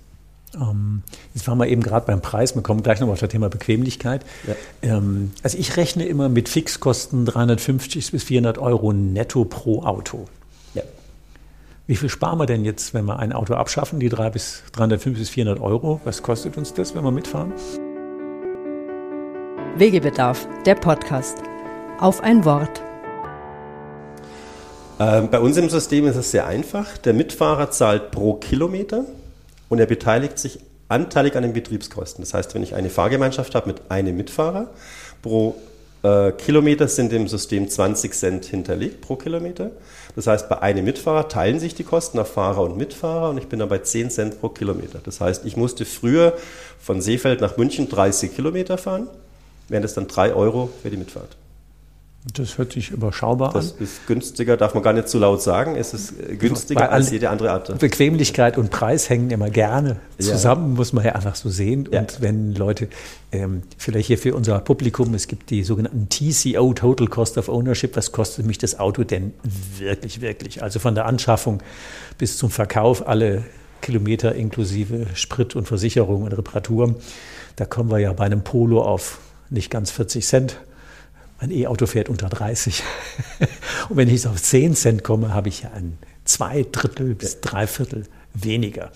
Ähm, 0.55 1.01
jetzt 1.33 1.47
waren 1.47 1.57
wir 1.57 1.67
eben 1.67 1.81
gerade 1.81 2.05
beim 2.05 2.21
Preis, 2.21 2.55
wir 2.55 2.61
kommen 2.61 2.83
gleich 2.83 2.99
noch 2.99 3.09
auf 3.09 3.19
das 3.19 3.29
Thema 3.29 3.49
Bequemlichkeit. 3.49 4.25
Ja. 4.47 4.55
Ähm, 4.97 5.31
also 5.43 5.57
ich 5.57 5.77
rechne 5.77 6.05
immer 6.05 6.29
mit 6.29 6.49
Fixkosten 6.49 7.25
350 7.25 8.11
bis 8.11 8.23
400 8.23 8.57
Euro 8.57 8.93
netto 8.93 9.45
pro 9.45 9.83
Auto. 9.83 10.25
Ja. 10.73 10.83
Wie 11.87 11.95
viel 11.95 12.09
sparen 12.09 12.39
wir 12.39 12.45
denn 12.45 12.65
jetzt, 12.65 12.93
wenn 12.93 13.05
wir 13.05 13.19
ein 13.19 13.33
Auto 13.33 13.55
abschaffen, 13.55 13.99
die 13.99 14.09
3 14.09 14.29
bis 14.29 14.63
350 14.73 15.19
bis 15.19 15.29
400 15.29 15.61
Euro? 15.61 15.99
Was 16.03 16.23
kostet 16.23 16.57
uns 16.57 16.73
das, 16.73 16.95
wenn 16.95 17.03
wir 17.03 17.11
mitfahren? 17.11 17.53
Wegebedarf, 19.77 20.47
der 20.65 20.75
Podcast. 20.75 21.37
Auf 21.99 22.21
ein 22.21 22.45
Wort. 22.45 22.81
Ähm, 24.99 25.29
bei 25.29 25.39
uns 25.39 25.57
im 25.57 25.69
System 25.69 26.07
ist 26.07 26.15
es 26.15 26.31
sehr 26.31 26.47
einfach. 26.47 26.97
Der 26.97 27.13
Mitfahrer 27.13 27.71
zahlt 27.71 28.11
pro 28.11 28.35
Kilometer 28.35 29.05
und 29.69 29.79
er 29.79 29.85
beteiligt 29.85 30.39
sich 30.39 30.59
anteilig 30.87 31.35
an 31.35 31.43
den 31.43 31.53
Betriebskosten. 31.53 32.23
Das 32.23 32.33
heißt, 32.33 32.53
wenn 32.55 32.63
ich 32.63 32.75
eine 32.75 32.89
Fahrgemeinschaft 32.89 33.55
habe 33.55 33.67
mit 33.67 33.81
einem 33.89 34.15
Mitfahrer, 34.17 34.69
pro 35.21 35.55
äh, 36.03 36.31
Kilometer 36.33 36.87
sind 36.87 37.11
im 37.13 37.27
System 37.27 37.67
20 37.67 38.13
Cent 38.13 38.45
hinterlegt 38.45 39.01
pro 39.01 39.15
Kilometer. 39.15 39.71
Das 40.15 40.27
heißt, 40.27 40.47
bei 40.47 40.61
einem 40.61 40.85
Mitfahrer 40.85 41.27
teilen 41.27 41.59
sich 41.59 41.73
die 41.73 41.83
Kosten 41.83 42.19
auf 42.19 42.33
Fahrer 42.33 42.61
und 42.61 42.77
Mitfahrer 42.77 43.29
und 43.29 43.39
ich 43.39 43.47
bin 43.47 43.59
dann 43.59 43.69
bei 43.69 43.79
10 43.79 44.11
Cent 44.11 44.39
pro 44.39 44.49
Kilometer. 44.49 44.99
Das 45.03 45.19
heißt, 45.19 45.45
ich 45.45 45.57
musste 45.57 45.85
früher 45.85 46.33
von 46.79 47.01
Seefeld 47.01 47.41
nach 47.41 47.57
München 47.57 47.89
30 47.89 48.35
Kilometer 48.35 48.77
fahren, 48.77 49.07
wären 49.67 49.81
das 49.81 49.95
dann 49.95 50.07
3 50.07 50.33
Euro 50.33 50.69
für 50.83 50.91
die 50.91 50.97
Mitfahrt. 50.97 51.35
Das 52.33 52.57
hört 52.57 52.73
sich 52.73 52.89
überschaubar 52.89 53.53
das 53.53 53.73
an. 53.73 53.77
Das 53.79 53.89
ist 53.89 54.07
günstiger, 54.07 54.57
darf 54.57 54.73
man 54.73 54.81
gar 54.81 54.93
nicht 54.93 55.07
zu 55.07 55.19
laut 55.19 55.43
sagen. 55.43 55.75
Es 55.75 55.93
ist 55.93 56.13
günstiger 56.39 56.91
als 56.91 57.11
jede 57.11 57.29
andere 57.29 57.51
Art. 57.51 57.77
Bequemlichkeit 57.77 58.57
und 58.57 58.71
Preis 58.71 59.09
hängen 59.09 59.29
immer 59.29 59.51
gerne 59.51 59.97
zusammen, 60.17 60.71
ja. 60.71 60.77
muss 60.77 60.91
man 60.91 61.05
ja 61.05 61.11
einfach 61.13 61.35
so 61.35 61.49
sehen. 61.49 61.87
Ja. 61.91 61.99
Und 61.99 62.21
wenn 62.21 62.55
Leute, 62.55 62.89
ähm, 63.31 63.61
vielleicht 63.77 64.07
hier 64.07 64.17
für 64.17 64.35
unser 64.35 64.59
Publikum, 64.59 65.13
es 65.13 65.27
gibt 65.27 65.51
die 65.51 65.63
sogenannten 65.63 66.09
TCO, 66.09 66.73
Total 66.73 67.07
Cost 67.07 67.37
of 67.37 67.47
Ownership, 67.47 67.95
was 67.95 68.11
kostet 68.11 68.45
mich 68.47 68.57
das 68.57 68.79
Auto 68.79 69.03
denn 69.03 69.33
wirklich, 69.77 70.21
wirklich? 70.21 70.63
Also 70.63 70.79
von 70.79 70.95
der 70.95 71.05
Anschaffung 71.05 71.61
bis 72.17 72.37
zum 72.37 72.49
Verkauf, 72.49 73.07
alle 73.07 73.43
Kilometer 73.81 74.33
inklusive 74.33 75.05
Sprit 75.13 75.55
und 75.55 75.67
Versicherung 75.67 76.23
und 76.23 76.33
Reparatur. 76.33 76.95
Da 77.55 77.65
kommen 77.65 77.91
wir 77.91 77.99
ja 77.99 78.13
bei 78.13 78.25
einem 78.25 78.43
Polo 78.43 78.81
auf 78.81 79.19
nicht 79.51 79.69
ganz 79.69 79.91
40 79.91 80.25
Cent 80.25 80.57
mein 81.39 81.51
E-Auto 81.51 81.85
fährt 81.85 82.09
unter 82.09 82.29
30. 82.29 82.83
Und 83.89 83.97
wenn 83.97 84.09
ich 84.09 84.27
auf 84.27 84.41
10 84.41 84.75
Cent 84.75 85.03
komme, 85.03 85.33
habe 85.33 85.49
ich 85.49 85.63
ja 85.63 85.71
ein 85.71 85.97
zwei 86.25 86.65
Drittel 86.69 87.15
bis 87.15 87.39
drei 87.39 87.67
Viertel 87.67 88.05
weniger. 88.33 88.91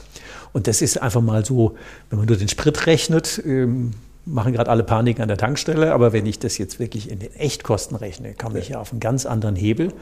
Und 0.51 0.67
das 0.67 0.81
ist 0.81 1.01
einfach 1.01 1.21
mal 1.21 1.45
so, 1.45 1.77
wenn 2.09 2.19
man 2.19 2.27
nur 2.27 2.37
den 2.37 2.49
Sprit 2.49 2.87
rechnet, 2.87 3.41
ähm, 3.45 3.91
machen 4.25 4.53
gerade 4.53 4.69
alle 4.69 4.83
Panik 4.83 5.19
an 5.19 5.27
der 5.27 5.37
Tankstelle. 5.37 5.93
Aber 5.93 6.11
wenn 6.11 6.25
ich 6.25 6.39
das 6.39 6.57
jetzt 6.57 6.79
wirklich 6.79 7.09
in 7.09 7.19
den 7.19 7.33
Echtkosten 7.35 7.95
rechne, 7.95 8.33
komme 8.33 8.59
ich 8.59 8.69
ja 8.69 8.79
auf 8.79 8.91
einen 8.91 8.99
ganz 8.99 9.25
anderen 9.25 9.55
Hebel. 9.55 9.93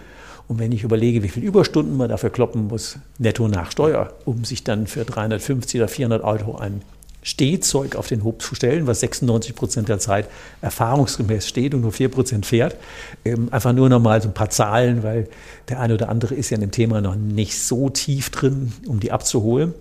Und 0.47 0.60
wenn 0.60 0.71
ich 0.71 0.84
überlege, 0.84 1.23
wie 1.23 1.30
viele 1.30 1.45
Überstunden 1.45 1.97
man 1.97 2.10
dafür 2.10 2.30
kloppen 2.30 2.67
muss, 2.67 2.97
netto 3.17 3.47
nach 3.50 3.71
Steuer, 3.71 4.13
um 4.26 4.45
sich 4.45 4.63
dann 4.63 4.88
für 4.88 5.04
350 5.04 5.82
oder 5.82 5.89
400 5.89 6.23
Euro 6.23 6.56
ein 6.56 6.82
Stehzeug 7.23 7.95
auf 7.95 8.08
den 8.08 8.23
Hof 8.23 8.38
zu 8.38 8.56
stellen, 8.56 8.88
was 8.88 9.01
96 9.01 9.56
Prozent 9.56 9.89
der 9.89 9.99
Zeit 9.99 10.30
erfahrungsgemäß 10.62 11.47
steht 11.47 11.73
und 11.73 11.82
nur 11.82 11.91
4 11.91 12.10
Prozent 12.10 12.45
fährt. 12.45 12.77
Ähm, 13.25 13.49
einfach 13.51 13.73
nur 13.73 13.89
noch 13.89 13.99
mal 13.99 14.21
so 14.21 14.30
ein 14.30 14.34
paar 14.34 14.49
Zahlen, 14.49 15.03
weil 15.03 15.27
der 15.67 15.80
eine 15.80 15.95
oder 15.95 16.10
andere 16.10 16.36
ist 16.36 16.49
ja 16.49 16.56
in 16.56 16.62
dem 16.62 16.71
Thema 16.71 17.01
noch 17.01 17.15
nicht 17.15 17.60
so 17.60 17.89
tief 17.89 18.30
drin, 18.30 18.71
um 18.86 18.99
die 18.99 19.12
abzuholen. 19.12 19.73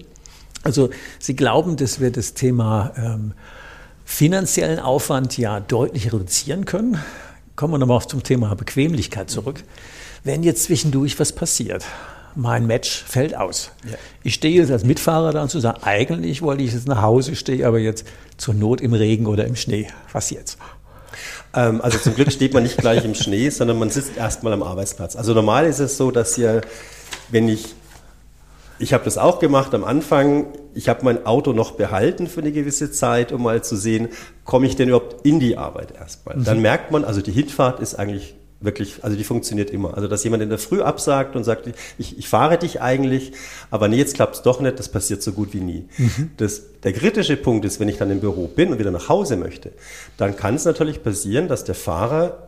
Also 0.65 0.91
Sie 1.21 1.37
glauben, 1.37 1.77
dass 1.77 2.01
wir 2.01 2.11
das 2.11 2.35
Thema 2.35 2.93
ähm, 2.97 3.33
finanziellen 4.05 4.81
Aufwand 4.81 5.39
ja 5.39 5.61
deutlich 5.61 6.07
reduzieren 6.07 6.65
können. 6.65 6.99
Kommen 7.55 7.75
wir 7.75 7.79
nochmal 7.79 8.07
zum 8.07 8.23
Thema 8.23 8.55
Bequemlichkeit 8.55 9.31
zurück. 9.31 9.63
Wenn 10.25 10.43
jetzt 10.43 10.65
zwischendurch 10.65 11.21
was 11.21 11.33
passiert, 11.33 11.85
mein 12.37 12.67
Match 12.67 13.03
fällt 13.05 13.37
aus. 13.37 13.73
Ja. 13.85 13.97
Ich 14.23 14.35
stehe 14.35 14.61
jetzt 14.61 14.71
als 14.71 14.85
Mitfahrer 14.85 15.33
da 15.33 15.43
und 15.43 15.51
zu 15.51 15.59
sagen, 15.59 15.83
eigentlich 15.83 16.43
wollte 16.43 16.63
ich 16.63 16.73
jetzt 16.73 16.87
nach 16.87 17.03
Hause, 17.03 17.35
stehe 17.35 17.67
aber 17.67 17.79
jetzt 17.79 18.07
zur 18.37 18.55
Not 18.55 18.81
im 18.81 18.93
Regen 18.93 19.27
oder 19.27 19.47
im 19.47 19.57
Schnee. 19.57 19.89
Was 20.13 20.31
jetzt? 20.31 20.59
Ähm, 21.55 21.81
also 21.81 21.99
zum 21.99 22.15
Glück 22.15 22.31
steht 22.31 22.53
man 22.53 22.63
nicht 22.63 22.77
gleich 22.77 23.05
im 23.05 23.15
Schnee, 23.15 23.49
sondern 23.49 23.79
man 23.79 23.91
sitzt 23.91 24.17
erstmal 24.17 24.53
am 24.53 24.63
Arbeitsplatz. 24.63 25.17
Also 25.17 25.33
normal 25.33 25.67
ist 25.67 25.81
es 25.81 25.97
so, 25.97 26.11
dass 26.11 26.37
ihr, 26.37 26.61
wenn 27.31 27.49
ich, 27.49 27.75
ich 28.79 28.93
habe 28.93 29.05
das 29.05 29.17
auch 29.17 29.39
gemacht 29.39 29.75
am 29.75 29.85
Anfang, 29.85 30.49
ich 30.75 30.91
habe 30.91 31.05
mein 31.05 31.25
Auto 31.25 31.55
noch 31.55 31.73
behalten 31.73 32.27
für 32.27 32.41
eine 32.41 32.53
gewisse 32.53 32.91
Zeit, 32.93 33.33
um 33.33 33.43
mal 33.43 33.65
zu 33.65 33.77
sehen, 33.77 34.09
komme 34.45 34.67
ich 34.67 34.77
denn 34.77 34.89
überhaupt 34.89 35.25
in 35.25 35.41
die 35.41 35.57
Arbeit 35.57 35.95
erstmal. 35.99 36.37
Mhm. 36.37 36.45
Dann 36.45 36.61
merkt 36.61 36.91
man, 36.91 37.05
also 37.05 37.23
die 37.23 37.33
Hinfahrt 37.33 37.81
ist 37.81 37.95
eigentlich 37.95 38.37
wirklich, 38.61 39.05
also 39.05 39.17
die 39.17 39.25
funktioniert 39.25 39.71
immer. 39.71 39.95
Also 39.95 40.09
dass 40.09 40.25
jemand 40.25 40.43
in 40.43 40.49
der 40.49 40.59
Früh 40.59 40.83
absagt 40.83 41.37
und 41.37 41.45
sagt, 41.45 41.71
ich, 41.99 42.19
ich 42.19 42.29
fahre 42.29 42.59
dich 42.59 42.81
eigentlich, 42.81 43.33
aber 43.71 43.89
nee, 43.89 43.97
jetzt 43.97 44.15
klappt 44.15 44.37
es 44.37 44.43
doch 44.43 44.61
nicht, 44.61 44.79
das 44.79 44.89
passiert 44.89 45.23
so 45.23 45.33
gut 45.33 45.53
wie 45.53 45.61
nie. 45.61 45.89
Mhm. 45.99 46.31
Das, 46.37 46.63
der 46.83 46.93
kritische 46.93 47.37
Punkt 47.37 47.65
ist, 47.65 47.81
wenn 47.81 47.89
ich 47.89 47.99
dann 47.99 48.11
im 48.11 48.21
Büro 48.21 48.47
bin 48.47 48.73
und 48.73 48.79
wieder 48.79 48.91
nach 48.91 49.09
Hause 49.09 49.37
möchte, 49.37 49.73
dann 50.17 50.37
kann 50.37 50.55
es 50.55 50.65
natürlich 50.65 51.03
passieren, 51.03 51.49
dass 51.49 51.65
der 51.65 51.75
Fahrer 51.75 52.46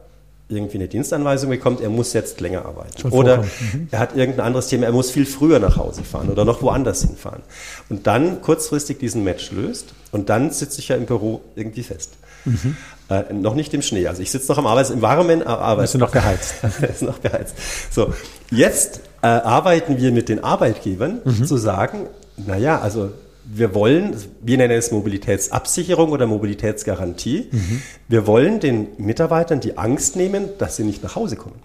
irgendwie 0.49 0.79
eine 0.79 0.89
Dienstanweisung 0.89 1.51
bekommt, 1.51 1.81
er 1.81 1.91
muss 1.91 2.13
jetzt 2.15 2.41
länger 2.41 2.65
arbeiten. 2.65 2.99
Schon 2.99 3.13
oder 3.13 3.39
mhm. 3.39 3.89
er 3.91 3.99
hat 3.99 4.17
irgendein 4.17 4.47
anderes 4.47 4.69
Thema, 4.69 4.87
er 4.87 4.93
muss 4.93 5.11
viel 5.11 5.27
früher 5.27 5.59
nach 5.59 5.77
Hause 5.77 6.05
fahren 6.05 6.31
oder 6.31 6.45
noch 6.45 6.63
woanders 6.63 7.03
hinfahren. 7.03 7.43
Und 7.91 8.07
dann 8.07 8.41
kurzfristig 8.41 8.99
diesen 8.99 9.25
Match 9.25 9.53
löst 9.53 9.93
und 10.11 10.31
dann 10.31 10.51
sitze 10.51 10.81
ich 10.81 10.89
ja 10.89 10.97
im 10.97 11.07
Büro 11.07 11.43
irgendwie 11.55 11.83
fest. 11.83 12.13
Mhm. 12.45 12.77
Äh, 13.11 13.33
noch 13.33 13.55
nicht 13.55 13.75
im 13.75 13.83
Schnee. 13.83 14.07
Also 14.07 14.23
ich 14.23 14.31
sitze 14.31 14.51
noch 14.51 14.59
am 14.59 14.67
Arbeits 14.67 14.91
im 14.91 15.03
warmen 15.03 15.43
Arbeitsplatz. 15.43 15.81
Bist 15.81 15.95
du 15.95 15.99
noch 15.99 16.11
beheizt? 16.11 16.55
ist 16.95 17.03
noch 17.03 17.19
beheizt. 17.19 17.55
So, 17.91 18.15
jetzt 18.51 19.01
äh, 19.23 19.27
arbeiten 19.27 19.99
wir 19.99 20.13
mit 20.13 20.29
den 20.29 20.43
Arbeitgebern 20.43 21.21
mhm. 21.25 21.45
zu 21.45 21.57
sagen, 21.57 22.07
naja, 22.37 22.81
also 22.81 23.11
wir 23.51 23.75
wollen, 23.75 24.15
wir 24.43 24.59
nennen 24.59 24.77
es 24.77 24.91
Mobilitätsabsicherung 24.91 26.11
oder 26.11 26.27
Mobilitätsgarantie. 26.27 27.49
Mhm. 27.51 27.83
Wir 28.09 28.27
wollen 28.27 28.61
den 28.61 28.89
Mitarbeitern 28.99 29.61
die 29.61 29.79
Angst 29.79 30.17
nehmen, 30.17 30.51
dass 30.59 30.77
sie 30.77 30.85
nicht 30.85 31.03
nach 31.03 31.17
Hause 31.17 31.37
kommen. 31.37 31.61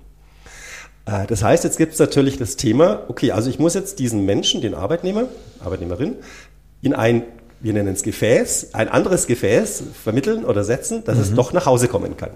Äh, 1.06 1.28
das 1.28 1.44
heißt, 1.44 1.64
jetzt 1.64 1.78
gibt 1.78 1.94
es 1.94 2.00
natürlich 2.00 2.38
das 2.38 2.56
Thema, 2.56 3.04
okay, 3.10 3.32
also 3.32 3.50
ich 3.50 3.60
muss 3.60 3.74
jetzt 3.74 4.00
diesen 4.00 4.26
Menschen, 4.26 4.62
den 4.62 4.76
Arbeitnehmer, 4.76 5.26
Arbeitnehmerin, 5.60 6.16
in 6.82 6.94
ein 6.94 7.24
wir 7.64 7.72
nennen 7.72 7.94
es 7.94 8.04
Gefäß, 8.04 8.74
ein 8.74 8.90
anderes 8.90 9.26
Gefäß 9.26 9.84
vermitteln 10.04 10.44
oder 10.44 10.66
setzen, 10.66 11.06
dass 11.06 11.16
mhm. 11.16 11.22
es 11.22 11.34
doch 11.34 11.54
nach 11.54 11.66
Hause 11.66 11.88
kommen 11.88 12.18
kann. 12.18 12.32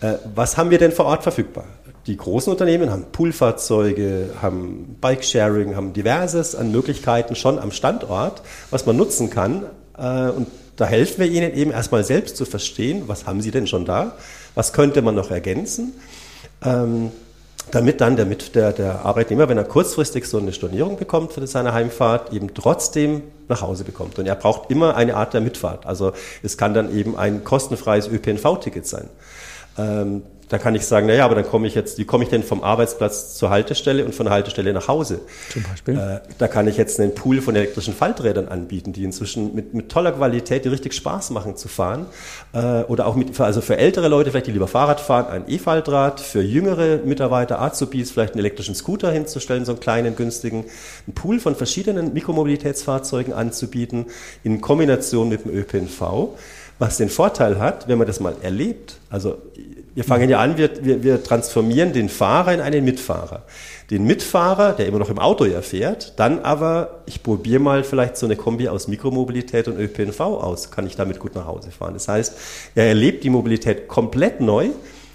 Äh, 0.00 0.14
was 0.32 0.56
haben 0.56 0.70
wir 0.70 0.78
denn 0.78 0.92
vor 0.92 1.06
Ort 1.06 1.24
verfügbar? 1.24 1.64
Die 2.10 2.16
großen 2.16 2.50
Unternehmen 2.50 2.90
haben 2.90 3.04
Poolfahrzeuge, 3.12 4.30
haben 4.42 4.96
Bikesharing, 5.00 5.76
haben 5.76 5.92
diverses 5.92 6.56
an 6.56 6.72
Möglichkeiten 6.72 7.36
schon 7.36 7.56
am 7.60 7.70
Standort, 7.70 8.42
was 8.72 8.84
man 8.84 8.96
nutzen 8.96 9.30
kann. 9.30 9.66
Äh, 9.96 10.30
und 10.30 10.48
da 10.74 10.86
helfen 10.86 11.20
wir 11.20 11.30
ihnen 11.30 11.54
eben 11.54 11.70
erstmal 11.70 12.02
selbst 12.02 12.36
zu 12.36 12.46
verstehen, 12.46 13.04
was 13.06 13.28
haben 13.28 13.40
sie 13.40 13.52
denn 13.52 13.68
schon 13.68 13.84
da, 13.84 14.16
was 14.56 14.72
könnte 14.72 15.02
man 15.02 15.14
noch 15.14 15.30
ergänzen. 15.30 15.92
Ähm, 16.64 17.12
damit 17.70 18.00
dann 18.00 18.16
der, 18.16 18.24
der, 18.24 18.72
der 18.72 19.04
Arbeitnehmer, 19.04 19.48
wenn 19.48 19.58
er 19.58 19.62
kurzfristig 19.62 20.26
so 20.26 20.38
eine 20.38 20.52
Stornierung 20.52 20.96
bekommt 20.96 21.32
für 21.32 21.46
seine 21.46 21.72
Heimfahrt, 21.72 22.32
eben 22.32 22.54
trotzdem 22.54 23.22
nach 23.46 23.62
Hause 23.62 23.84
bekommt. 23.84 24.18
Und 24.18 24.26
er 24.26 24.34
braucht 24.34 24.68
immer 24.68 24.96
eine 24.96 25.14
Art 25.14 25.32
der 25.32 25.42
Mitfahrt. 25.42 25.86
Also 25.86 26.10
es 26.42 26.58
kann 26.58 26.74
dann 26.74 26.92
eben 26.92 27.16
ein 27.16 27.44
kostenfreies 27.44 28.08
ÖPNV-Ticket 28.08 28.84
sein. 28.84 29.08
Da 30.50 30.58
kann 30.58 30.74
ich 30.74 30.84
sagen, 30.84 31.06
naja, 31.06 31.24
aber 31.24 31.36
dann 31.36 31.46
komme 31.46 31.68
ich 31.68 31.76
jetzt, 31.76 31.96
wie 31.98 32.04
komme 32.04 32.24
ich 32.24 32.30
denn 32.30 32.42
vom 32.42 32.64
Arbeitsplatz 32.64 33.36
zur 33.36 33.50
Haltestelle 33.50 34.04
und 34.04 34.16
von 34.16 34.26
der 34.26 34.34
Haltestelle 34.34 34.72
nach 34.72 34.88
Hause? 34.88 35.20
Zum 35.48 35.62
Beispiel. 35.62 35.96
Äh, 35.96 36.20
da 36.38 36.48
kann 36.48 36.66
ich 36.66 36.76
jetzt 36.76 36.98
einen 36.98 37.14
Pool 37.14 37.40
von 37.40 37.54
elektrischen 37.54 37.94
Falträdern 37.94 38.48
anbieten, 38.48 38.92
die 38.92 39.04
inzwischen 39.04 39.54
mit, 39.54 39.74
mit 39.74 39.90
toller 39.90 40.10
Qualität, 40.10 40.64
die 40.64 40.68
richtig 40.68 40.94
Spaß 40.94 41.30
machen 41.30 41.56
zu 41.56 41.68
fahren. 41.68 42.06
Äh, 42.52 42.82
oder 42.82 43.06
auch 43.06 43.14
mit, 43.14 43.40
also 43.40 43.60
für 43.60 43.76
ältere 43.76 44.08
Leute 44.08 44.32
vielleicht, 44.32 44.48
die 44.48 44.50
lieber 44.50 44.66
Fahrrad 44.66 45.00
fahren, 45.00 45.26
ein 45.28 45.44
E-Faltrad. 45.46 46.18
Für 46.18 46.42
jüngere 46.42 46.98
Mitarbeiter, 47.04 47.62
Azubis, 47.62 48.10
vielleicht 48.10 48.32
einen 48.32 48.40
elektrischen 48.40 48.74
Scooter 48.74 49.12
hinzustellen, 49.12 49.64
so 49.64 49.70
einen 49.70 49.80
kleinen, 49.80 50.16
günstigen. 50.16 50.64
Einen 51.06 51.14
Pool 51.14 51.38
von 51.38 51.54
verschiedenen 51.54 52.12
Mikromobilitätsfahrzeugen 52.12 53.32
anzubieten, 53.32 54.06
in 54.42 54.60
Kombination 54.60 55.28
mit 55.28 55.44
dem 55.44 55.52
ÖPNV. 55.52 56.30
Was 56.80 56.96
den 56.96 57.10
Vorteil 57.10 57.60
hat, 57.60 57.86
wenn 57.88 57.98
man 57.98 58.06
das 58.06 58.20
mal 58.20 58.34
erlebt, 58.42 58.96
also 59.10 59.36
wir 59.94 60.04
fangen 60.04 60.28
ja 60.28 60.38
an, 60.38 60.56
wir, 60.56 60.84
wir, 60.84 61.02
wir 61.02 61.22
transformieren 61.22 61.92
den 61.92 62.08
Fahrer 62.08 62.54
in 62.54 62.60
einen 62.60 62.84
Mitfahrer. 62.84 63.42
Den 63.90 64.04
Mitfahrer, 64.04 64.72
der 64.72 64.86
immer 64.86 65.00
noch 65.00 65.10
im 65.10 65.18
Auto 65.18 65.44
ja 65.44 65.62
fährt, 65.62 66.18
dann 66.18 66.38
aber, 66.40 67.02
ich 67.06 67.22
probiere 67.22 67.60
mal 67.60 67.82
vielleicht 67.82 68.16
so 68.16 68.26
eine 68.26 68.36
Kombi 68.36 68.68
aus 68.68 68.86
Mikromobilität 68.86 69.66
und 69.66 69.78
ÖPNV 69.78 70.20
aus, 70.20 70.70
kann 70.70 70.86
ich 70.86 70.94
damit 70.94 71.18
gut 71.18 71.34
nach 71.34 71.46
Hause 71.46 71.70
fahren. 71.72 71.94
Das 71.94 72.06
heißt, 72.06 72.36
er 72.76 72.86
erlebt 72.86 73.24
die 73.24 73.30
Mobilität 73.30 73.88
komplett 73.88 74.40
neu 74.40 74.68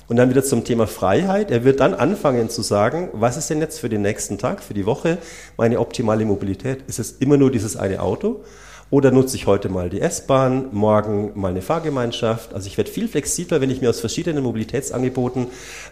und 0.07 0.17
dann 0.17 0.29
wieder 0.29 0.43
zum 0.43 0.65
Thema 0.65 0.87
Freiheit. 0.87 1.51
Er 1.51 1.63
wird 1.63 1.79
dann 1.79 1.93
anfangen 1.93 2.49
zu 2.49 2.61
sagen, 2.61 3.09
was 3.13 3.37
ist 3.37 3.49
denn 3.49 3.61
jetzt 3.61 3.79
für 3.79 3.89
den 3.89 4.01
nächsten 4.01 4.37
Tag, 4.37 4.61
für 4.61 4.73
die 4.73 4.85
Woche 4.85 5.19
meine 5.57 5.79
optimale 5.79 6.25
Mobilität? 6.25 6.79
Ist 6.87 6.99
es 6.99 7.13
immer 7.13 7.37
nur 7.37 7.51
dieses 7.51 7.77
eine 7.77 8.01
Auto? 8.01 8.43
Oder 8.91 9.11
nutze 9.11 9.35
ich 9.35 9.47
heute 9.47 9.69
mal 9.69 9.89
die 9.89 9.99
S-Bahn, 9.99 10.67
morgen 10.71 11.31
mal 11.35 11.49
eine 11.49 11.61
Fahrgemeinschaft. 11.61 12.53
Also 12.53 12.67
ich 12.67 12.77
werde 12.77 12.91
viel 12.91 13.07
flexibler, 13.07 13.59
wenn 13.61 13.69
ich 13.69 13.81
mir 13.81 13.89
aus 13.89 13.99
verschiedenen 13.99 14.43
Mobilitätsangeboten 14.43 15.47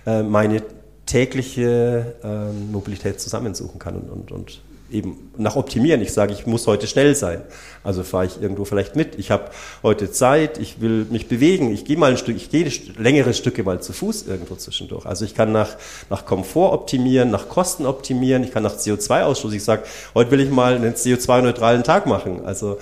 äh, 0.06 0.22
meine 0.22 0.62
tägliche 1.06 2.16
äh, 2.24 2.72
Mobilität 2.72 3.20
zusammensuchen 3.20 3.80
kann 3.80 3.96
und, 3.96 4.10
und, 4.10 4.32
und 4.32 4.62
eben 4.92 5.32
nach 5.38 5.56
optimieren. 5.56 6.02
Ich 6.02 6.14
sage, 6.14 6.34
ich 6.34 6.46
muss 6.46 6.68
heute 6.68 6.88
schnell 6.88 7.16
sein. 7.16 7.42
Also 7.84 8.04
fahre 8.04 8.26
ich 8.26 8.42
irgendwo 8.42 8.66
vielleicht 8.66 8.96
mit. 8.96 9.18
Ich 9.18 9.32
habe 9.32 9.50
heute 9.82 10.12
Zeit, 10.12 10.58
ich 10.60 10.82
will 10.82 11.06
mich 11.10 11.28
bewegen. 11.28 11.74
Ich 11.74 11.86
gehe 11.86 11.98
mal 11.98 12.12
ein 12.12 12.18
Stück, 12.18 12.36
ich 12.36 12.50
gehe 12.50 12.70
längere 12.98 13.34
Stücke 13.34 13.64
mal 13.64 13.82
zu 13.82 13.94
Fuß 13.94 14.28
irgendwo 14.28 14.56
zwischendurch. 14.56 15.06
Also 15.06 15.26
ich 15.26 15.36
kann 15.36 15.52
nach, 15.52 15.76
nach 16.10 16.26
Komfort 16.26 16.74
optimieren, 16.74 17.32
nach 17.32 17.50
Kosten 17.50 17.86
optimieren, 17.86 18.44
ich 18.44 18.52
kann 18.52 18.64
nach 18.64 18.76
CO2-Ausstoß. 18.76 19.54
Ich 19.54 19.64
sage, 19.64 19.84
heute 20.14 20.32
will 20.32 20.40
ich 20.40 20.50
mal 20.50 20.76
einen 20.76 20.94
CO2-neutralen 20.94 21.84
Tag 21.84 22.06
machen. 22.06 22.46
Also 22.46 22.78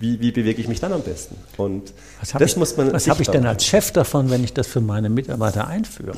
wie, 0.00 0.20
wie 0.20 0.32
bewege 0.32 0.60
ich 0.60 0.66
mich 0.66 0.80
dann 0.80 0.92
am 0.92 1.02
besten? 1.02 1.36
Und 1.56 1.92
was 2.18 2.32
das 2.32 2.42
ich, 2.42 2.56
muss 2.56 2.76
man. 2.76 2.92
Was 2.92 3.08
habe 3.08 3.22
ich 3.22 3.28
denn 3.28 3.46
als 3.46 3.64
Chef 3.64 3.92
davon, 3.92 4.30
wenn 4.30 4.42
ich 4.42 4.52
das 4.52 4.66
für 4.66 4.80
meine 4.80 5.08
Mitarbeiter 5.08 5.68
einführe? 5.68 6.16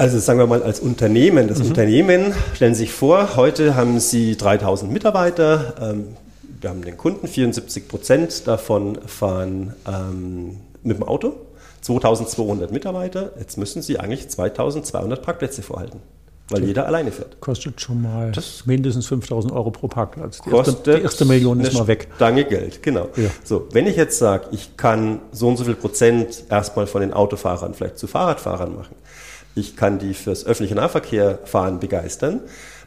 Also 0.00 0.18
sagen 0.18 0.38
wir 0.38 0.46
mal 0.46 0.62
als 0.62 0.80
Unternehmen. 0.80 1.46
Das 1.46 1.58
mhm. 1.58 1.66
Unternehmen, 1.66 2.32
stellen 2.54 2.74
Sie 2.74 2.84
sich 2.84 2.92
vor, 2.92 3.36
heute 3.36 3.74
haben 3.74 4.00
Sie 4.00 4.34
3000 4.34 4.90
Mitarbeiter. 4.90 5.74
Ähm, 5.78 6.16
wir 6.58 6.70
haben 6.70 6.82
den 6.82 6.96
Kunden, 6.96 7.28
74 7.28 7.86
Prozent 7.86 8.48
davon 8.48 8.96
fahren 9.06 9.74
ähm, 9.86 10.56
mit 10.82 10.96
dem 10.96 11.02
Auto. 11.02 11.34
2200 11.82 12.72
Mitarbeiter. 12.72 13.32
Jetzt 13.38 13.58
müssen 13.58 13.82
Sie 13.82 14.00
eigentlich 14.00 14.30
2200 14.30 15.20
Parkplätze 15.20 15.60
vorhalten 15.60 16.00
weil 16.50 16.64
jeder 16.64 16.86
alleine 16.86 17.12
fährt. 17.12 17.40
Kostet 17.40 17.80
schon 17.80 18.02
mal 18.02 18.32
das 18.32 18.66
mindestens 18.66 19.06
5000 19.06 19.52
Euro 19.52 19.70
pro 19.70 19.88
Parkplatz. 19.88 20.40
Die 20.42 20.50
kostet 20.50 20.76
erste, 20.76 20.94
die 20.96 21.02
erste 21.02 21.24
Million 21.24 21.60
ist 21.60 21.74
mal 21.74 21.86
weg. 21.86 22.08
Danke 22.18 22.44
Geld, 22.44 22.82
genau. 22.82 23.08
Ja. 23.16 23.30
So, 23.44 23.68
wenn 23.72 23.86
ich 23.86 23.96
jetzt 23.96 24.18
sage, 24.18 24.46
ich 24.52 24.76
kann 24.76 25.20
so 25.32 25.48
und 25.48 25.56
so 25.56 25.64
viel 25.64 25.74
Prozent 25.74 26.44
erstmal 26.50 26.86
von 26.86 27.00
den 27.00 27.12
Autofahrern 27.12 27.74
vielleicht 27.74 27.98
zu 27.98 28.06
Fahrradfahrern 28.06 28.74
machen, 28.74 28.96
ich 29.54 29.76
kann 29.76 29.98
die 29.98 30.14
fürs 30.14 30.44
öffentliche 30.44 30.74
Nahverkehr 30.74 31.38
fahren 31.44 31.80
begeistern, 31.80 32.40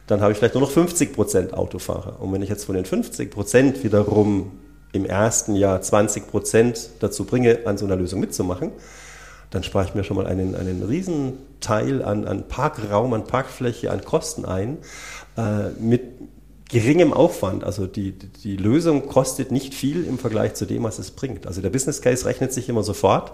dann 0.06 0.20
habe 0.20 0.32
ich 0.32 0.38
vielleicht 0.38 0.54
nur 0.54 0.62
noch 0.62 0.70
50 0.70 1.12
Prozent 1.12 1.54
Autofahrer. 1.54 2.20
Und 2.20 2.32
wenn 2.32 2.42
ich 2.42 2.48
jetzt 2.48 2.64
von 2.64 2.74
den 2.74 2.84
50 2.84 3.30
Prozent 3.30 3.84
wiederum 3.84 4.52
im 4.92 5.04
ersten 5.04 5.54
Jahr 5.54 5.80
20 5.80 6.28
Prozent 6.28 6.90
dazu 7.00 7.24
bringe, 7.24 7.60
an 7.64 7.78
so 7.78 7.86
einer 7.86 7.96
Lösung 7.96 8.20
mitzumachen, 8.20 8.72
dann 9.50 9.62
spare 9.62 9.86
ich 9.86 9.94
mir 9.94 10.04
schon 10.04 10.16
mal 10.16 10.26
einen, 10.26 10.54
einen 10.54 10.82
riesen 10.82 11.34
Teil 11.60 12.02
an, 12.02 12.26
an 12.26 12.48
Parkraum, 12.48 13.12
an 13.12 13.24
Parkfläche, 13.24 13.90
an 13.90 14.04
Kosten 14.04 14.44
ein, 14.44 14.78
äh, 15.36 15.70
mit 15.78 16.02
geringem 16.68 17.12
Aufwand. 17.12 17.64
Also 17.64 17.86
die, 17.86 18.12
die 18.12 18.56
Lösung 18.56 19.06
kostet 19.06 19.52
nicht 19.52 19.74
viel 19.74 20.04
im 20.04 20.18
Vergleich 20.18 20.54
zu 20.54 20.66
dem, 20.66 20.82
was 20.82 20.98
es 20.98 21.12
bringt. 21.12 21.46
Also 21.46 21.60
der 21.60 21.70
Business 21.70 22.02
Case 22.02 22.26
rechnet 22.26 22.52
sich 22.52 22.68
immer 22.68 22.82
sofort 22.82 23.32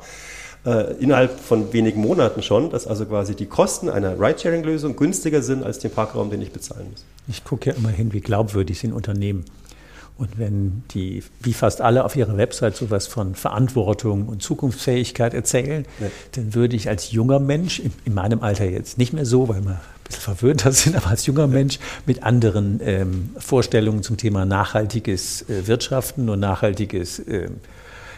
äh, 0.65 0.95
innerhalb 0.95 1.39
von 1.41 1.73
wenigen 1.73 2.01
Monaten 2.01 2.43
schon, 2.43 2.71
dass 2.71 2.87
also 2.87 3.07
quasi 3.07 3.35
die 3.35 3.47
Kosten 3.47 3.89
einer 3.89 4.21
Ridesharing-Lösung 4.21 4.97
günstiger 4.97 5.43
sind 5.43 5.65
als 5.65 5.79
den 5.79 5.91
Parkraum, 5.91 6.31
den 6.31 6.43
ich 6.43 6.53
bezahlen 6.53 6.87
muss. 6.91 7.05
Ich 7.29 7.45
gucke 7.45 7.71
ja 7.71 7.77
immer 7.77 7.89
hin, 7.89 8.13
wie 8.13 8.21
glaubwürdig 8.21 8.79
sind 8.79 8.93
Unternehmen. 8.93 9.45
Und 10.21 10.39
wenn 10.39 10.83
die, 10.91 11.23
wie 11.41 11.55
fast 11.55 11.81
alle 11.81 12.05
auf 12.05 12.15
ihrer 12.15 12.37
Website 12.37 12.77
sowas 12.77 13.07
von 13.07 13.35
Verantwortung 13.35 14.29
und 14.29 14.43
Zukunftsfähigkeit 14.43 15.33
erzählen, 15.33 15.87
ja. 15.99 16.09
dann 16.33 16.55
würde 16.55 16.77
ich 16.77 16.91
als 16.91 17.11
junger 17.11 17.41
Mensch, 17.41 17.79
in, 17.79 17.91
in, 18.05 18.13
meinem 18.13 18.43
Alter 18.43 18.67
jetzt 18.67 18.99
nicht 18.99 19.15
mehr 19.15 19.25
so, 19.25 19.49
weil 19.49 19.65
wir 19.65 19.71
ein 19.71 19.81
bisschen 20.05 20.21
verwöhnter 20.21 20.73
sind, 20.73 20.95
aber 20.95 21.07
als 21.07 21.25
junger 21.25 21.47
Mensch 21.47 21.79
mit 22.05 22.23
anderen 22.23 22.81
ähm, 22.85 23.31
Vorstellungen 23.39 24.03
zum 24.03 24.19
Thema 24.19 24.45
nachhaltiges 24.45 25.49
äh, 25.49 25.67
Wirtschaften 25.67 26.29
und 26.29 26.39
nachhaltiges 26.39 27.21
äh, 27.21 27.49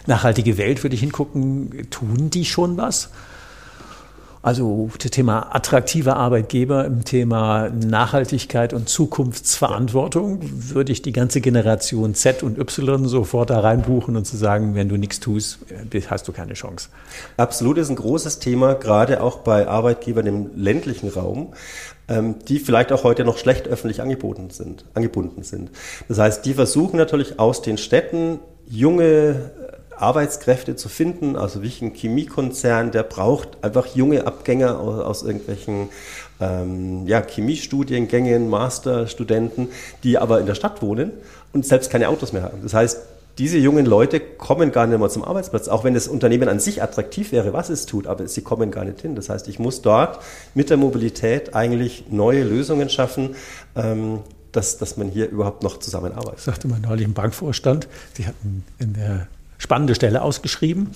nachhaltige 0.07 0.59
Welt 0.59 0.83
würde 0.83 0.95
ich 0.95 1.01
hingucken, 1.01 1.89
tun 1.91 2.31
die 2.31 2.45
schon 2.45 2.77
was? 2.77 3.11
Also 4.43 4.91
das 4.99 5.13
Thema 5.13 5.55
attraktive 5.55 6.17
Arbeitgeber 6.17 6.85
im 6.85 7.05
Thema 7.05 7.71
Nachhaltigkeit 7.71 8.73
und 8.73 8.89
Zukunftsverantwortung 8.89 10.41
würde 10.43 10.91
ich 10.91 11.01
die 11.01 11.13
ganze 11.13 11.41
Generation 11.41 12.17
Z 12.17 12.43
und 12.43 12.59
Y 12.59 13.07
sofort 13.07 13.51
da 13.51 13.61
reinbuchen 13.61 14.17
und 14.17 14.25
zu 14.25 14.37
sagen, 14.37 14.75
wenn 14.75 14.89
du 14.89 14.97
nichts 14.97 15.21
tust, 15.21 15.61
hast 16.09 16.27
du 16.27 16.33
keine 16.33 16.55
Chance. 16.55 16.89
Absolut 17.37 17.79
ist 17.79 17.91
ein 17.91 17.97
großes 17.97 18.41
Thema, 18.41 18.75
gerade 18.75 19.23
auch 19.23 19.39
bei 19.39 19.69
Arbeitgebern 19.69 20.27
im 20.27 20.51
ländlichen 20.57 21.09
Raum, 21.09 21.55
ähm, 22.09 22.35
die 22.49 22.59
vielleicht 22.59 22.91
auch 22.91 23.05
heute 23.05 23.25
noch 23.25 23.39
schlecht 23.39 23.69
öffentlich 23.69 24.03
angeboten 24.03 24.51
sind, 24.51 24.85
angebunden 24.95 25.45
sind. 25.45 25.71
Das 26.09 26.19
heißt, 26.19 26.45
die 26.45 26.55
versuchen 26.55 26.97
natürlich 26.97 27.39
aus 27.39 27.63
den 27.63 27.79
Städten 27.79 28.41
junge 28.67 29.53
Arbeitskräfte 30.03 30.77
zu 30.77 30.89
finden. 30.89 31.37
Also 31.37 31.63
wie 31.63 31.73
ein 31.81 31.95
Chemiekonzern, 31.95 32.91
der 32.91 33.05
braucht 33.05 33.63
einfach 33.63 33.87
junge 33.95 34.27
Abgänger 34.27 34.79
aus, 34.79 35.01
aus 35.01 35.23
irgendwelchen 35.23 35.89
ähm, 36.41 37.07
ja, 37.07 37.23
Chemiestudiengängen, 37.23 38.51
Masterstudenten, 38.51 39.69
die 40.03 40.19
aber 40.19 40.41
in 40.41 40.47
der 40.47 40.55
Stadt 40.55 40.83
wohnen 40.83 41.13
und 41.53 41.67
selbst 41.67 41.91
keine 41.91 42.09
Autos 42.09 42.33
mehr 42.33 42.43
haben. 42.43 42.59
Das 42.63 42.75
heißt, 42.75 42.99
diese 43.39 43.57
jungen 43.57 43.87
Leute 43.87 44.21
kommen 44.21 44.73
gar 44.73 44.87
nicht 44.87 44.99
mehr 44.99 45.09
zum 45.09 45.25
Arbeitsplatz, 45.25 45.69
auch 45.69 45.85
wenn 45.85 45.95
das 45.95 46.07
Unternehmen 46.07 46.49
an 46.49 46.61
sich 46.61 46.83
attraktiv 46.83 47.33
wäre, 47.33 47.55
was 47.55 47.71
es 47.71 47.87
tut, 47.87 48.07
aber 48.07 48.29
sie 48.29 48.43
kommen 48.43 48.71
gar 48.71 48.85
nicht 48.85 49.01
hin. 49.01 49.15
Das 49.15 49.31
heißt, 49.31 49.49
ich 49.49 49.59
muss 49.59 49.81
dort 49.81 50.19
mit 50.55 50.69
der 50.69 50.77
Mobilität 50.77 51.55
eigentlich 51.55 52.05
neue 52.11 52.45
Lösungen 52.45 52.91
schaffen, 52.91 53.35
ähm, 53.75 54.19
dass, 54.53 54.77
dass 54.77 54.99
man 54.99 55.09
hier 55.09 55.31
überhaupt 55.31 55.63
noch 55.63 55.79
zusammenarbeitet. 55.79 56.41
Sagte 56.41 56.69
man 56.69 56.83
neulich 56.83 57.07
im 57.07 57.15
Bankvorstand, 57.15 57.89
Sie 58.13 58.27
hatten 58.27 58.65
in 58.79 58.93
der 58.93 59.29
spannende 59.63 59.95
Stelle 59.95 60.23
ausgeschrieben, 60.23 60.91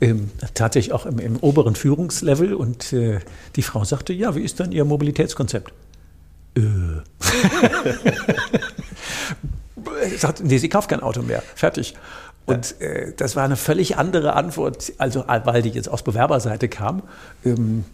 ähm, 0.00 0.30
tatsächlich 0.54 0.92
auch 0.92 1.06
im, 1.06 1.18
im, 1.18 1.38
oberen 1.38 1.74
Führungslevel. 1.74 2.54
Und 2.54 2.92
äh, 2.92 3.18
die 3.56 3.62
Frau 3.62 3.82
sagte, 3.84 4.12
ja, 4.12 4.36
wie 4.36 4.42
ist 4.42 4.60
dann 4.60 4.70
Ihr 4.70 4.84
Mobilitätskonzept? 4.84 5.72
Äh. 6.56 6.60
sagt, 10.18 10.44
nee, 10.44 10.58
sie 10.58 10.68
kauft 10.68 10.88
kein 10.90 11.00
Auto 11.00 11.22
mehr. 11.22 11.42
Fertig. 11.56 11.96
Und 12.46 12.80
äh, 12.80 13.12
das 13.16 13.34
war 13.34 13.44
eine 13.44 13.56
völlig 13.56 13.96
andere 13.96 14.34
Antwort, 14.34 14.92
also 14.98 15.24
weil 15.26 15.62
die 15.62 15.70
jetzt 15.70 15.88
aus 15.88 16.04
Bewerberseite 16.04 16.68
kam. 16.68 17.02
Ähm, 17.44 17.84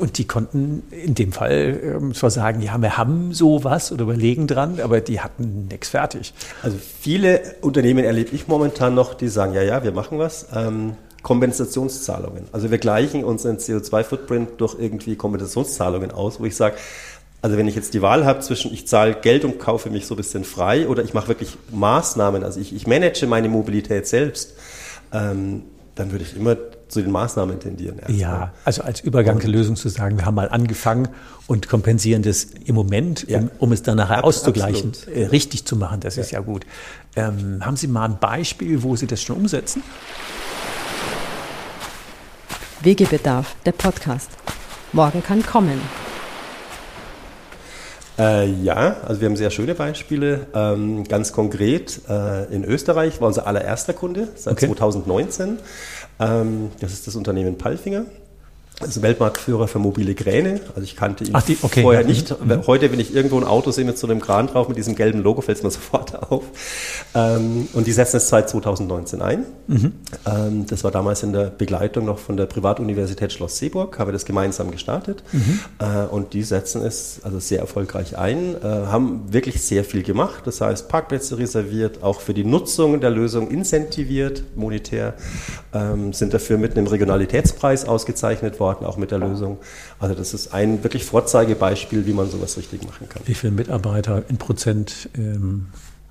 und 0.00 0.18
die 0.18 0.26
konnten 0.26 0.82
in 0.90 1.14
dem 1.14 1.32
Fall 1.32 1.80
ähm, 1.82 2.14
zwar 2.14 2.30
sagen, 2.30 2.62
ja, 2.62 2.78
wir 2.78 2.96
haben 2.96 3.32
sowas 3.32 3.92
oder 3.92 4.02
überlegen 4.02 4.46
dran, 4.46 4.80
aber 4.80 5.00
die 5.00 5.20
hatten 5.20 5.68
nichts 5.68 5.88
fertig. 5.88 6.32
Also 6.62 6.76
viele 7.00 7.40
Unternehmen 7.60 8.04
erlebe 8.04 8.34
ich 8.34 8.48
momentan 8.48 8.94
noch, 8.94 9.14
die 9.14 9.28
sagen, 9.28 9.54
ja, 9.54 9.62
ja, 9.62 9.82
wir 9.82 9.92
machen 9.92 10.18
was. 10.18 10.48
Ähm, 10.54 10.94
Kompensationszahlungen. 11.22 12.44
Also 12.52 12.70
wir 12.70 12.78
gleichen 12.78 13.24
unseren 13.24 13.56
CO2-Footprint 13.56 14.60
durch 14.60 14.76
irgendwie 14.78 15.16
Kompensationszahlungen 15.16 16.12
aus, 16.12 16.38
wo 16.38 16.44
ich 16.44 16.56
sage, 16.56 16.76
also 17.42 17.56
wenn 17.56 17.68
ich 17.68 17.74
jetzt 17.74 17.94
die 17.94 18.02
Wahl 18.02 18.24
habe 18.24 18.40
zwischen 18.40 18.72
ich 18.72 18.86
zahle 18.86 19.14
Geld 19.14 19.44
und 19.44 19.58
kaufe 19.58 19.90
mich 19.90 20.06
so 20.06 20.14
ein 20.14 20.16
bisschen 20.16 20.44
frei 20.44 20.88
oder 20.88 21.02
ich 21.02 21.14
mache 21.14 21.28
wirklich 21.28 21.56
Maßnahmen, 21.70 22.44
also 22.44 22.60
ich, 22.60 22.74
ich 22.74 22.86
manage 22.86 23.26
meine 23.26 23.48
Mobilität 23.48 24.06
selbst, 24.06 24.54
ähm, 25.12 25.62
dann 25.94 26.12
würde 26.12 26.24
ich 26.24 26.36
immer 26.36 26.56
zu 26.88 27.02
den 27.02 27.10
Maßnahmen 27.10 27.60
tendieren. 27.60 27.98
Erstmal. 27.98 28.18
Ja, 28.18 28.52
also 28.64 28.82
als 28.82 29.00
Übergangslösung 29.00 29.76
zu 29.76 29.88
sagen, 29.88 30.18
wir 30.18 30.26
haben 30.26 30.34
mal 30.34 30.48
angefangen 30.48 31.08
und 31.46 31.68
kompensieren 31.68 32.22
das 32.22 32.48
im 32.64 32.74
Moment, 32.74 33.24
um, 33.24 33.30
ja. 33.30 33.42
um 33.58 33.72
es 33.72 33.82
dann 33.82 33.96
nachher 33.96 34.24
auszugleichen, 34.24 34.92
äh, 35.12 35.26
richtig 35.26 35.64
zu 35.64 35.76
machen. 35.76 36.00
Das 36.00 36.16
ja. 36.16 36.22
ist 36.22 36.30
ja 36.30 36.40
gut. 36.40 36.64
Ähm, 37.16 37.64
haben 37.64 37.76
Sie 37.76 37.86
mal 37.86 38.04
ein 38.04 38.18
Beispiel, 38.18 38.82
wo 38.82 38.96
Sie 38.96 39.06
das 39.06 39.22
schon 39.22 39.36
umsetzen? 39.36 39.82
Wegebedarf, 42.82 43.56
der 43.66 43.72
Podcast. 43.72 44.30
Morgen 44.92 45.22
kann 45.22 45.44
kommen. 45.44 45.80
Äh, 48.18 48.50
ja, 48.62 48.96
also 49.06 49.20
wir 49.20 49.28
haben 49.28 49.36
sehr 49.36 49.50
schöne 49.50 49.74
Beispiele. 49.74 50.46
Ähm, 50.52 51.04
ganz 51.04 51.32
konkret, 51.32 52.00
äh, 52.08 52.52
in 52.52 52.64
Österreich 52.64 53.20
war 53.20 53.28
unser 53.28 53.46
allererster 53.46 53.92
Kunde 53.92 54.28
seit 54.34 54.54
okay. 54.54 54.66
2019. 54.66 55.58
Ähm, 56.20 56.70
das 56.80 56.92
ist 56.92 57.06
das 57.06 57.16
Unternehmen 57.16 57.58
Palfinger 57.58 58.04
also 58.80 59.02
Weltmarktführer 59.02 59.66
für 59.66 59.80
mobile 59.80 60.14
Kräne. 60.14 60.60
Also 60.68 60.82
ich 60.82 60.94
kannte 60.94 61.24
ihn 61.24 61.36
die, 61.48 61.58
okay, 61.62 61.82
vorher 61.82 62.02
ja. 62.02 62.06
nicht. 62.06 62.30
Mhm. 62.30 62.66
Heute, 62.66 62.92
wenn 62.92 63.00
ich 63.00 63.12
irgendwo 63.12 63.36
ein 63.36 63.44
Auto 63.44 63.72
sehe 63.72 63.84
mit 63.84 63.98
so 63.98 64.06
einem 64.06 64.20
Kran 64.20 64.46
drauf, 64.46 64.68
mit 64.68 64.78
diesem 64.78 64.94
gelben 64.94 65.22
Logo, 65.22 65.40
fällt 65.40 65.58
es 65.58 65.64
mir 65.64 65.70
sofort 65.72 66.30
auf. 66.30 66.44
Ähm, 67.14 67.68
und 67.72 67.86
die 67.86 67.92
setzen 67.92 68.18
es 68.18 68.28
seit 68.28 68.48
2019 68.48 69.20
ein. 69.20 69.46
Mhm. 69.66 69.92
Ähm, 70.26 70.66
das 70.66 70.84
war 70.84 70.92
damals 70.92 71.24
in 71.24 71.32
der 71.32 71.46
Begleitung 71.46 72.04
noch 72.04 72.18
von 72.18 72.36
der 72.36 72.46
Privatuniversität 72.46 73.32
Schloss 73.32 73.58
Seeburg, 73.58 73.98
haben 73.98 74.08
wir 74.08 74.12
das 74.12 74.24
gemeinsam 74.24 74.70
gestartet. 74.70 75.24
Mhm. 75.32 75.60
Äh, 75.80 76.06
und 76.06 76.32
die 76.32 76.44
setzen 76.44 76.82
es 76.82 77.20
also 77.24 77.40
sehr 77.40 77.58
erfolgreich 77.58 78.16
ein, 78.16 78.54
äh, 78.54 78.62
haben 78.62 79.32
wirklich 79.32 79.60
sehr 79.60 79.82
viel 79.82 80.04
gemacht. 80.04 80.42
Das 80.44 80.60
heißt, 80.60 80.88
Parkplätze 80.88 81.38
reserviert, 81.38 82.04
auch 82.04 82.20
für 82.20 82.34
die 82.34 82.44
Nutzung 82.44 83.00
der 83.00 83.10
Lösung 83.10 83.50
incentiviert, 83.50 84.44
monetär, 84.54 85.14
ähm, 85.74 86.12
sind 86.12 86.32
dafür 86.32 86.58
mit 86.58 86.76
einem 86.76 86.86
Regionalitätspreis 86.86 87.84
ausgezeichnet 87.86 88.60
worden 88.60 88.67
worden, 88.68 88.86
auch 88.86 88.96
mit 88.96 89.10
der 89.10 89.18
Lösung. 89.18 89.58
Also 89.98 90.14
das 90.14 90.34
ist 90.34 90.52
ein 90.52 90.82
wirklich 90.82 91.04
Vorzeigebeispiel, 91.04 92.06
wie 92.06 92.12
man 92.12 92.30
sowas 92.30 92.56
richtig 92.56 92.84
machen 92.84 93.08
kann. 93.08 93.22
Wie 93.24 93.34
viele 93.34 93.52
Mitarbeiter 93.52 94.22
in 94.28 94.36
Prozent 94.36 95.08
ähm, 95.16 95.68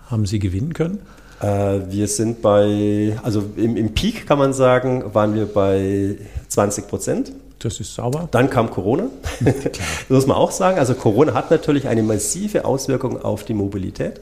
haben 0.08 0.26
Sie 0.26 0.40
gewinnen 0.40 0.74
können? 0.74 1.00
Äh, 1.42 1.80
wir 1.90 2.08
sind 2.08 2.42
bei, 2.42 3.18
also 3.24 3.44
im, 3.56 3.78
im 3.78 3.94
Peak 3.94 4.26
kann 4.28 4.40
man 4.40 4.54
sagen, 4.54 5.14
waren 5.14 5.36
wir 5.36 5.46
bei 5.46 6.18
20 6.48 6.88
Prozent. 6.88 7.32
Das 7.60 7.80
ist 7.80 7.96
sauber. 7.96 8.28
Dann 8.32 8.50
kam 8.50 8.70
Corona. 8.70 9.08
das 9.40 10.10
muss 10.10 10.28
man 10.28 10.38
auch 10.38 10.52
sagen. 10.52 10.78
Also 10.80 10.94
Corona 10.94 11.34
hat 11.34 11.52
natürlich 11.52 11.88
eine 11.88 12.04
massive 12.04 12.66
Auswirkung 12.66 13.22
auf 13.24 13.44
die 13.44 13.54
Mobilität. 13.54 14.22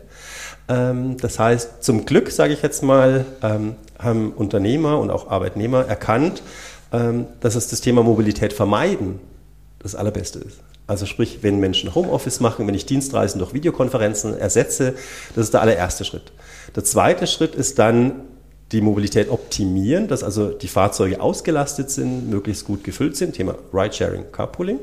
Ähm, 0.68 1.18
das 1.18 1.40
heißt, 1.40 1.84
zum 1.84 2.06
Glück, 2.06 2.32
sage 2.32 2.54
ich 2.54 2.62
jetzt 2.62 2.82
mal, 2.84 3.26
ähm, 3.42 3.76
haben 4.00 4.32
Unternehmer 4.34 5.00
und 5.00 5.10
auch 5.10 5.30
Arbeitnehmer 5.30 5.86
erkannt, 5.86 6.42
dass 6.92 7.56
es 7.56 7.68
das 7.68 7.82
Thema 7.82 8.04
Mobilität 8.04 8.54
vermeiden 8.54 9.20
das 9.80 9.96
Allerbeste 9.96 10.40
ist. 10.40 10.60
Also 10.88 11.06
sprich, 11.06 11.40
wenn 11.42 11.60
Menschen 11.60 11.96
Homeoffice 11.96 12.40
machen, 12.40 12.68
wenn 12.68 12.76
ich 12.76 12.86
Dienstreisen 12.86 13.40
durch 13.40 13.54
Videokonferenzen 13.54 14.38
ersetze, 14.38 14.94
das 15.36 15.46
ist 15.46 15.54
der 15.54 15.62
allererste 15.62 16.06
Schritt. 16.06 16.32
Der 16.76 16.84
zweite 16.84 17.26
Schritt 17.26 17.56
ist 17.56 17.80
dann 17.80 18.22
die 18.72 18.82
Mobilität 18.82 19.30
optimieren, 19.30 20.08
dass 20.08 20.24
also 20.24 20.50
die 20.50 20.68
Fahrzeuge 20.68 21.22
ausgelastet 21.22 21.90
sind, 21.90 22.30
möglichst 22.30 22.66
gut 22.66 22.84
gefüllt 22.84 23.16
sind, 23.16 23.34
Thema 23.34 23.56
Ridesharing, 23.74 24.32
Carpooling. 24.32 24.80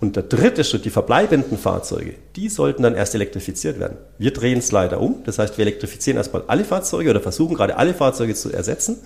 Und 0.00 0.16
der 0.16 0.24
dritte 0.24 0.64
Schritt, 0.64 0.84
die 0.84 0.90
verbleibenden 0.90 1.56
Fahrzeuge, 1.56 2.14
die 2.34 2.48
sollten 2.48 2.82
dann 2.82 2.96
erst 2.96 3.14
elektrifiziert 3.14 3.78
werden. 3.78 3.96
Wir 4.18 4.32
drehen 4.32 4.58
es 4.58 4.72
leider 4.72 5.00
um, 5.00 5.22
das 5.24 5.38
heißt, 5.38 5.58
wir 5.58 5.62
elektrifizieren 5.64 6.16
erstmal 6.16 6.42
alle 6.48 6.64
Fahrzeuge 6.64 7.10
oder 7.10 7.20
versuchen 7.20 7.54
gerade 7.54 7.76
alle 7.76 7.94
Fahrzeuge 7.94 8.34
zu 8.34 8.52
ersetzen 8.52 8.98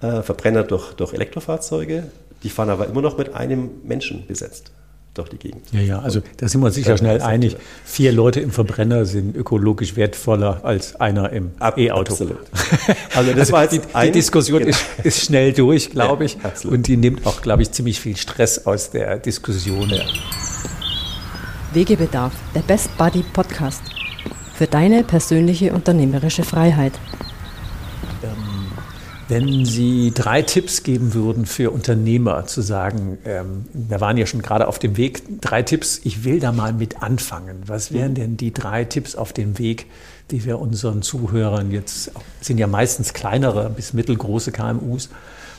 äh, 0.00 0.22
Verbrenner 0.22 0.62
durch, 0.62 0.92
durch 0.94 1.12
Elektrofahrzeuge. 1.12 2.04
Die 2.42 2.50
fahren 2.50 2.70
aber 2.70 2.86
immer 2.86 3.02
noch 3.02 3.18
mit 3.18 3.34
einem 3.34 3.70
Menschen 3.84 4.26
besetzt 4.26 4.70
durch 5.16 5.28
die 5.28 5.38
Gegend. 5.38 5.62
Ja, 5.72 5.80
ja, 5.80 5.98
also 6.00 6.20
da 6.36 6.48
sind 6.48 6.60
wir 6.60 6.66
uns 6.66 6.74
sicher 6.74 6.96
schnell 6.96 7.20
einig. 7.22 7.56
Vier 7.84 8.12
Leute 8.12 8.40
im 8.40 8.50
Verbrenner 8.50 9.06
sind 9.06 9.36
ökologisch 9.36 9.96
wertvoller 9.96 10.60
als 10.64 10.96
einer 10.96 11.30
im 11.32 11.52
E-Auto. 11.76 12.12
Absolut. 12.12 12.38
Also 13.14 13.30
das 13.30 13.52
also 13.52 13.52
war 13.52 13.66
die, 13.66 13.80
die 13.80 14.12
Diskussion 14.12 14.58
genau. 14.58 14.70
ist, 14.70 14.84
ist, 15.02 15.24
schnell 15.24 15.54
durch, 15.54 15.90
glaube 15.90 16.26
ich. 16.26 16.36
Ja, 16.42 16.52
und 16.70 16.86
die 16.86 16.98
nimmt 16.98 17.26
auch, 17.26 17.40
glaube 17.40 17.62
ich, 17.62 17.72
ziemlich 17.72 17.98
viel 17.98 18.16
Stress 18.16 18.66
aus 18.66 18.90
der 18.90 19.18
Diskussion. 19.18 19.88
Ja. 19.88 20.04
Wegebedarf, 21.72 22.34
der 22.54 22.60
Best 22.60 22.96
Buddy 22.98 23.24
Podcast. 23.32 23.80
Für 24.54 24.66
deine 24.66 25.02
persönliche 25.02 25.72
unternehmerische 25.72 26.42
Freiheit. 26.42 26.92
Wenn 29.28 29.64
Sie 29.64 30.12
drei 30.14 30.42
Tipps 30.42 30.84
geben 30.84 31.12
würden 31.12 31.46
für 31.46 31.72
Unternehmer, 31.72 32.46
zu 32.46 32.62
sagen, 32.62 33.18
ähm, 33.24 33.66
wir 33.72 34.00
waren 34.00 34.16
ja 34.16 34.24
schon 34.24 34.40
gerade 34.40 34.68
auf 34.68 34.78
dem 34.78 34.96
Weg, 34.96 35.40
drei 35.40 35.62
Tipps, 35.62 36.00
ich 36.04 36.22
will 36.22 36.38
da 36.38 36.52
mal 36.52 36.72
mit 36.72 37.02
anfangen. 37.02 37.62
Was 37.66 37.92
wären 37.92 38.14
denn 38.14 38.36
die 38.36 38.52
drei 38.52 38.84
Tipps 38.84 39.16
auf 39.16 39.32
dem 39.32 39.58
Weg, 39.58 39.86
die 40.30 40.44
wir 40.44 40.60
unseren 40.60 41.02
Zuhörern 41.02 41.72
jetzt, 41.72 42.12
sind 42.40 42.58
ja 42.58 42.68
meistens 42.68 43.14
kleinere 43.14 43.68
bis 43.68 43.92
mittelgroße 43.92 44.52
KMUs, 44.52 45.08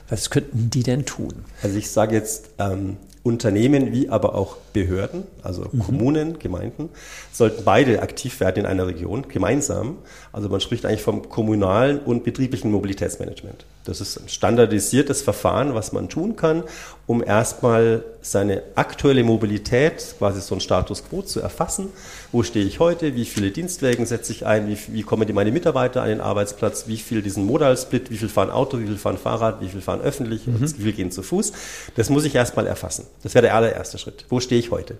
was 0.07 0.29
könnten 0.29 0.69
die 0.69 0.83
denn 0.83 1.05
tun? 1.05 1.33
Also 1.61 1.77
ich 1.77 1.91
sage 1.91 2.15
jetzt, 2.15 2.51
ähm, 2.59 2.95
Unternehmen 3.27 3.91
wie 3.91 4.09
aber 4.09 4.35
auch 4.35 4.55
Behörden, 4.73 5.23
also 5.43 5.65
mhm. 5.71 5.79
Kommunen, 5.79 6.39
Gemeinden, 6.39 6.89
sollten 7.31 7.63
beide 7.65 8.01
aktiv 8.01 8.39
werden 8.39 8.61
in 8.61 8.65
einer 8.65 8.87
Region, 8.87 9.27
gemeinsam. 9.27 9.97
Also 10.31 10.47
man 10.49 10.61
spricht 10.61 10.85
eigentlich 10.85 11.01
vom 11.01 11.29
kommunalen 11.29 11.99
und 11.99 12.23
betrieblichen 12.23 12.71
Mobilitätsmanagement. 12.71 13.65
Das 13.87 14.01
ist 14.01 14.17
ein 14.17 14.27
standardisiertes 14.27 15.21
Verfahren, 15.21 15.73
was 15.73 15.93
man 15.93 16.09
tun 16.09 16.35
kann, 16.35 16.63
um 17.05 17.23
erstmal 17.23 18.03
seine 18.21 18.63
aktuelle 18.75 19.23
Mobilität, 19.23 20.15
quasi 20.17 20.41
so 20.41 20.55
ein 20.55 20.61
Status 20.61 21.07
quo 21.07 21.21
zu 21.21 21.39
erfassen. 21.39 21.87
Wo 22.33 22.43
stehe 22.43 22.65
ich 22.65 22.79
heute? 22.79 23.15
Wie 23.15 23.23
viele 23.23 23.51
Dienstwägen 23.51 24.05
setze 24.05 24.33
ich 24.33 24.45
ein? 24.45 24.67
Wie, 24.67 24.77
wie 24.89 25.03
kommen 25.03 25.25
die 25.25 25.31
meine 25.31 25.53
Mitarbeiter 25.53 26.01
an 26.01 26.09
den 26.09 26.19
Arbeitsplatz? 26.19 26.87
Wie 26.87 26.97
viel 26.97 27.21
diesen 27.21 27.45
Modal-Split? 27.45 28.11
Wie 28.11 28.17
viel 28.17 28.27
fahren 28.27 28.49
Auto? 28.49 28.77
Wie 28.79 28.87
viel 28.87 28.97
fahren 28.97 29.17
Fahrrad? 29.17 29.61
Wie 29.61 29.69
viel 29.69 29.81
fahren 29.81 30.01
öffentlich? 30.01 30.47
Mhm. 30.47 30.61
Wie 30.61 30.83
viel 30.83 30.93
gehen 30.93 31.11
zu 31.11 31.23
Fuß? 31.23 31.53
Das 31.95 32.09
muss 32.09 32.25
ich 32.25 32.35
erstmal 32.35 32.67
erfassen. 32.67 33.07
Das 33.23 33.35
wäre 33.35 33.43
der 33.43 33.55
allererste 33.55 33.97
Schritt. 33.97 34.25
Wo 34.27 34.41
stehe 34.41 34.59
ich 34.59 34.69
heute? 34.69 34.97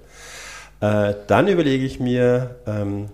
Äh, 0.80 1.14
dann 1.28 1.50
überlege 1.50 1.86
ich 1.86 2.00
mir, 2.00 2.56
ähm, 2.66 3.10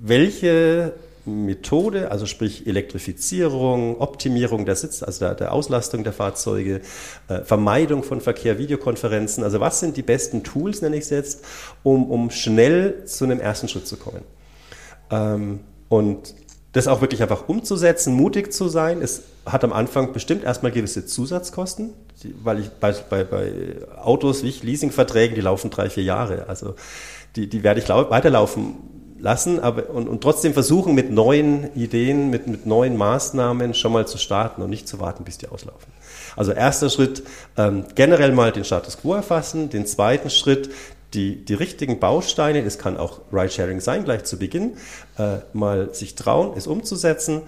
welche 0.00 0.92
Methode, 1.26 2.10
also 2.10 2.26
sprich 2.26 2.66
Elektrifizierung, 2.66 4.00
Optimierung 4.00 4.66
der 4.66 4.76
Sitz, 4.76 5.02
also 5.02 5.26
der, 5.26 5.34
der 5.34 5.52
Auslastung 5.52 6.04
der 6.04 6.12
Fahrzeuge, 6.12 6.80
äh, 7.28 7.40
Vermeidung 7.40 8.02
von 8.02 8.20
Verkehr, 8.20 8.58
Videokonferenzen. 8.58 9.42
Also 9.42 9.60
was 9.60 9.80
sind 9.80 9.96
die 9.96 10.02
besten 10.02 10.42
Tools, 10.42 10.82
nenne 10.82 10.96
ich 10.96 11.04
es 11.04 11.10
jetzt, 11.10 11.44
um, 11.82 12.10
um 12.10 12.30
schnell 12.30 13.04
zu 13.06 13.24
einem 13.24 13.40
ersten 13.40 13.68
Schritt 13.68 13.86
zu 13.86 13.96
kommen. 13.96 14.22
Ähm, 15.10 15.60
und 15.88 16.34
das 16.72 16.88
auch 16.88 17.00
wirklich 17.00 17.22
einfach 17.22 17.48
umzusetzen, 17.48 18.14
mutig 18.14 18.52
zu 18.52 18.68
sein. 18.68 19.00
Es 19.00 19.22
hat 19.46 19.62
am 19.62 19.72
Anfang 19.72 20.12
bestimmt 20.12 20.42
erstmal 20.42 20.72
gewisse 20.72 21.06
Zusatzkosten, 21.06 21.92
weil 22.42 22.60
ich 22.60 22.68
bei, 22.68 22.92
bei, 22.92 23.22
bei 23.22 23.76
Autos 23.96 24.42
wie 24.42 24.48
ich 24.48 24.62
Leasingverträgen, 24.62 25.36
die 25.36 25.40
laufen 25.40 25.70
drei, 25.70 25.88
vier 25.88 26.02
Jahre. 26.02 26.48
Also 26.48 26.74
die, 27.36 27.48
die 27.48 27.62
werde 27.62 27.80
ich 27.80 27.88
weiterlaufen 27.88 28.74
lassen 29.24 29.58
aber, 29.58 29.88
und, 29.88 30.06
und 30.06 30.20
trotzdem 30.20 30.52
versuchen, 30.52 30.94
mit 30.94 31.10
neuen 31.10 31.74
Ideen, 31.74 32.28
mit, 32.28 32.46
mit 32.46 32.66
neuen 32.66 32.94
Maßnahmen 32.96 33.72
schon 33.72 33.92
mal 33.92 34.06
zu 34.06 34.18
starten 34.18 34.60
und 34.60 34.68
nicht 34.68 34.86
zu 34.86 35.00
warten, 35.00 35.24
bis 35.24 35.38
die 35.38 35.48
auslaufen. 35.48 35.90
Also 36.36 36.52
erster 36.52 36.90
Schritt, 36.90 37.22
ähm, 37.56 37.86
generell 37.94 38.32
mal 38.32 38.52
den 38.52 38.64
Status 38.64 38.98
quo 38.98 39.14
erfassen. 39.14 39.70
Den 39.70 39.86
zweiten 39.86 40.28
Schritt, 40.28 40.70
die, 41.14 41.42
die 41.42 41.54
richtigen 41.54 42.00
Bausteine, 42.00 42.60
es 42.60 42.78
kann 42.78 42.98
auch 42.98 43.22
Ridesharing 43.32 43.80
sein, 43.80 44.04
gleich 44.04 44.24
zu 44.24 44.38
Beginn, 44.38 44.76
äh, 45.16 45.38
mal 45.54 45.94
sich 45.94 46.16
trauen, 46.16 46.52
es 46.54 46.66
umzusetzen 46.66 47.42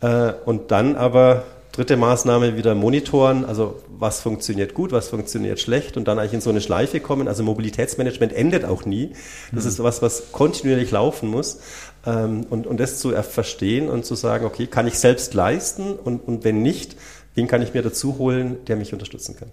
äh, 0.00 0.32
und 0.46 0.70
dann 0.70 0.96
aber 0.96 1.44
dritte 1.78 1.96
Maßnahme 1.96 2.56
wieder 2.56 2.74
monitoren, 2.74 3.44
also 3.44 3.80
was 3.88 4.20
funktioniert 4.20 4.74
gut, 4.74 4.90
was 4.90 5.10
funktioniert 5.10 5.60
schlecht 5.60 5.96
und 5.96 6.08
dann 6.08 6.18
eigentlich 6.18 6.32
in 6.32 6.40
so 6.40 6.50
eine 6.50 6.60
Schleife 6.60 6.98
kommen. 6.98 7.28
Also 7.28 7.44
Mobilitätsmanagement 7.44 8.32
endet 8.32 8.64
auch 8.64 8.84
nie. 8.84 9.12
Das 9.52 9.62
mhm. 9.62 9.70
ist 9.70 9.82
was, 9.84 10.02
was 10.02 10.32
kontinuierlich 10.32 10.90
laufen 10.90 11.28
muss. 11.30 11.60
Ähm, 12.04 12.46
und, 12.50 12.66
und 12.66 12.80
das 12.80 12.98
zu 12.98 13.10
verstehen 13.22 13.88
und 13.88 14.04
zu 14.04 14.16
sagen, 14.16 14.44
okay, 14.44 14.66
kann 14.66 14.88
ich 14.88 14.98
selbst 14.98 15.34
leisten 15.34 15.92
und, 15.92 16.26
und 16.26 16.42
wenn 16.42 16.62
nicht, 16.62 16.96
wen 17.36 17.46
kann 17.46 17.62
ich 17.62 17.74
mir 17.74 17.82
dazu 17.82 18.18
holen, 18.18 18.56
der 18.66 18.74
mich 18.74 18.92
unterstützen 18.92 19.36
kann. 19.38 19.50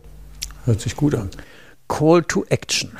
Hört 0.65 0.81
sich 0.81 0.95
gut 0.95 1.13
an. 1.13 1.29
Call 1.87 2.23
to 2.23 2.43
Action. 2.49 2.91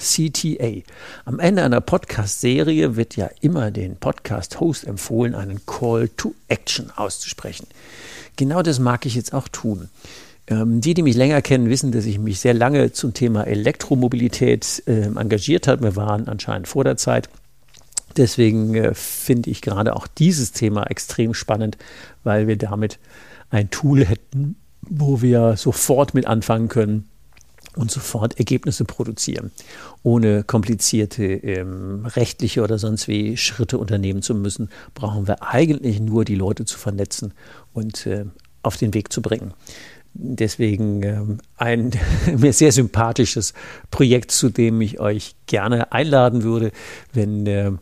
CTA. 0.00 0.82
Am 1.24 1.38
Ende 1.38 1.62
einer 1.62 1.80
Podcast-Serie 1.80 2.96
wird 2.96 3.16
ja 3.16 3.28
immer 3.40 3.70
den 3.70 3.96
Podcast-Host 3.96 4.86
empfohlen, 4.86 5.34
einen 5.34 5.64
Call 5.66 6.08
to 6.08 6.34
Action 6.48 6.90
auszusprechen. 6.96 7.66
Genau 8.36 8.62
das 8.62 8.78
mag 8.78 9.04
ich 9.04 9.14
jetzt 9.14 9.34
auch 9.34 9.46
tun. 9.48 9.90
Ähm, 10.46 10.80
die, 10.80 10.94
die 10.94 11.02
mich 11.02 11.16
länger 11.16 11.42
kennen, 11.42 11.68
wissen, 11.68 11.92
dass 11.92 12.06
ich 12.06 12.18
mich 12.18 12.40
sehr 12.40 12.54
lange 12.54 12.92
zum 12.92 13.12
Thema 13.12 13.46
Elektromobilität 13.46 14.82
äh, 14.86 15.02
engagiert 15.02 15.68
habe. 15.68 15.82
Wir 15.82 15.96
waren 15.96 16.28
anscheinend 16.28 16.66
vor 16.66 16.84
der 16.84 16.96
Zeit. 16.96 17.28
Deswegen 18.16 18.74
äh, 18.74 18.94
finde 18.94 19.50
ich 19.50 19.60
gerade 19.60 19.94
auch 19.94 20.06
dieses 20.06 20.52
Thema 20.52 20.84
extrem 20.84 21.34
spannend, 21.34 21.76
weil 22.24 22.48
wir 22.48 22.56
damit 22.56 22.98
ein 23.50 23.70
Tool 23.70 24.04
hätten, 24.04 24.56
wo 24.80 25.20
wir 25.20 25.56
sofort 25.56 26.14
mit 26.14 26.26
anfangen 26.26 26.68
können 26.68 27.09
und 27.80 27.90
sofort 27.90 28.38
Ergebnisse 28.38 28.84
produzieren, 28.84 29.50
ohne 30.02 30.44
komplizierte 30.44 31.24
ähm, 31.24 32.04
rechtliche 32.04 32.62
oder 32.62 32.78
sonst 32.78 33.08
wie 33.08 33.38
Schritte 33.38 33.78
unternehmen 33.78 34.20
zu 34.20 34.34
müssen, 34.34 34.68
brauchen 34.94 35.26
wir 35.26 35.42
eigentlich 35.42 35.98
nur 35.98 36.26
die 36.26 36.34
Leute 36.34 36.66
zu 36.66 36.78
vernetzen 36.78 37.32
und 37.72 38.06
äh, 38.06 38.26
auf 38.62 38.76
den 38.76 38.92
Weg 38.92 39.10
zu 39.10 39.22
bringen. 39.22 39.54
deswegen 40.12 41.02
ähm, 41.02 41.38
ein 41.56 41.92
mir 42.36 42.52
sehr 42.52 42.72
sympathisches 42.72 43.54
Projekt, 43.90 44.30
zu 44.30 44.50
dem 44.50 44.82
ich 44.82 45.00
euch 45.00 45.34
gerne 45.46 45.90
einladen 45.90 46.42
würde, 46.42 46.72
wenn 47.14 47.46
äh, 47.46 47.72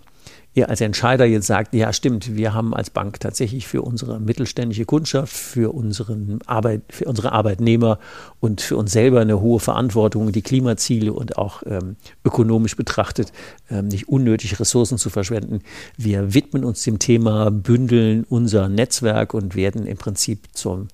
ihr 0.59 0.69
als 0.69 0.81
Entscheider 0.81 1.25
jetzt 1.25 1.47
sagt, 1.47 1.75
ja 1.75 1.93
stimmt, 1.93 2.37
wir 2.37 2.53
haben 2.53 2.75
als 2.75 2.91
Bank 2.91 3.21
tatsächlich 3.21 3.67
für 3.67 3.83
unsere 3.83 4.21
mittelständische 4.21 4.85
Kundschaft, 4.85 5.33
für, 5.33 5.73
unseren 5.75 6.41
Arbeit, 6.47 6.83
für 6.91 7.05
unsere 7.05 7.33
Arbeitnehmer 7.33 7.99
und 8.41 8.61
für 8.61 8.77
uns 8.77 8.93
selber 8.93 9.21
eine 9.21 9.41
hohe 9.41 9.61
Verantwortung, 9.61 10.33
die 10.33 10.43
Klimaziele 10.43 11.13
und 11.13 11.39
auch 11.39 11.63
ähm, 11.67 11.97
ökonomisch 12.25 12.77
betrachtet 12.77 13.33
ähm, 13.71 13.89
nicht 13.89 14.09
unnötig 14.09 14.59
Ressourcen 14.59 14.99
zu 14.99 15.11
verschwenden. 15.11 15.61
Wir 15.97 16.35
widmen 16.35 16.65
uns 16.65 16.83
dem 16.83 16.99
Thema, 16.99 17.51
bündeln 17.51 18.25
unser 18.29 18.69
Netzwerk 18.69 19.35
und 19.35 19.55
werden 19.55 19.87
im 19.87 19.97
Prinzip 19.97 20.49
zum 20.53 20.89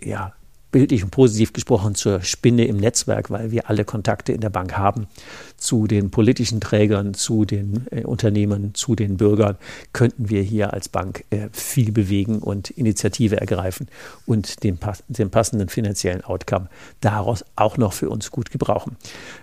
ja, 0.00 0.34
bildlich 0.72 1.04
und 1.04 1.10
positiv 1.10 1.52
gesprochen 1.52 1.94
zur 1.94 2.22
Spinne 2.22 2.64
im 2.64 2.78
Netzwerk, 2.78 3.30
weil 3.30 3.50
wir 3.50 3.70
alle 3.70 3.84
Kontakte 3.84 4.32
in 4.32 4.40
der 4.40 4.50
Bank 4.50 4.76
haben 4.76 5.06
zu 5.56 5.86
den 5.86 6.10
politischen 6.10 6.60
Trägern, 6.60 7.14
zu 7.14 7.44
den 7.44 7.86
äh, 7.90 8.04
Unternehmern, 8.04 8.72
zu 8.74 8.96
den 8.96 9.18
Bürgern, 9.18 9.56
könnten 9.92 10.28
wir 10.28 10.42
hier 10.42 10.72
als 10.72 10.88
Bank 10.88 11.24
äh, 11.30 11.48
viel 11.52 11.92
bewegen 11.92 12.40
und 12.40 12.70
Initiative 12.70 13.40
ergreifen 13.40 13.86
und 14.26 14.64
den, 14.64 14.78
den 15.08 15.30
passenden 15.30 15.68
finanziellen 15.68 16.24
Outcome 16.24 16.68
daraus 17.00 17.44
auch 17.54 17.76
noch 17.76 17.92
für 17.92 18.08
uns 18.10 18.30
gut 18.30 18.50
gebrauchen. 18.50 18.96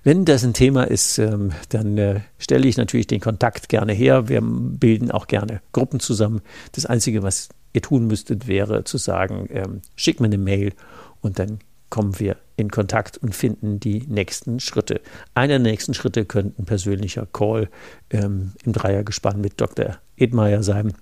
Wenn 0.03 0.25
das 0.25 0.43
ein 0.43 0.53
Thema 0.53 0.83
ist, 0.83 1.19
ähm, 1.19 1.51
dann 1.69 1.97
äh, 1.97 2.21
stelle 2.37 2.67
ich 2.67 2.77
natürlich 2.77 3.07
den 3.07 3.21
Kontakt 3.21 3.69
gerne 3.69 3.93
her. 3.93 4.27
Wir 4.27 4.41
bilden 4.41 5.11
auch 5.11 5.27
gerne 5.27 5.61
Gruppen 5.71 5.99
zusammen. 5.99 6.41
Das 6.71 6.85
Einzige, 6.85 7.23
was 7.23 7.49
ihr 7.73 7.81
tun 7.81 8.07
müsstet, 8.07 8.47
wäre 8.47 8.83
zu 8.83 8.97
sagen, 8.97 9.47
ähm, 9.51 9.81
schickt 9.95 10.19
mir 10.19 10.25
eine 10.25 10.37
Mail 10.37 10.73
und 11.21 11.39
dann 11.39 11.59
kommen 11.89 12.19
wir 12.19 12.37
in 12.55 12.69
Kontakt 12.69 13.17
und 13.17 13.35
finden 13.35 13.79
die 13.79 14.03
nächsten 14.07 14.59
Schritte. 14.59 15.01
Einer 15.33 15.59
der 15.59 15.71
nächsten 15.71 15.93
Schritte 15.93 16.25
könnte 16.25 16.61
ein 16.61 16.65
persönlicher 16.65 17.27
Call 17.31 17.69
ähm, 18.11 18.53
im 18.63 18.73
Dreiergespann 18.73 19.41
mit 19.41 19.59
Dr. 19.59 19.97
Edmeier 20.17 20.61
sein 20.61 20.93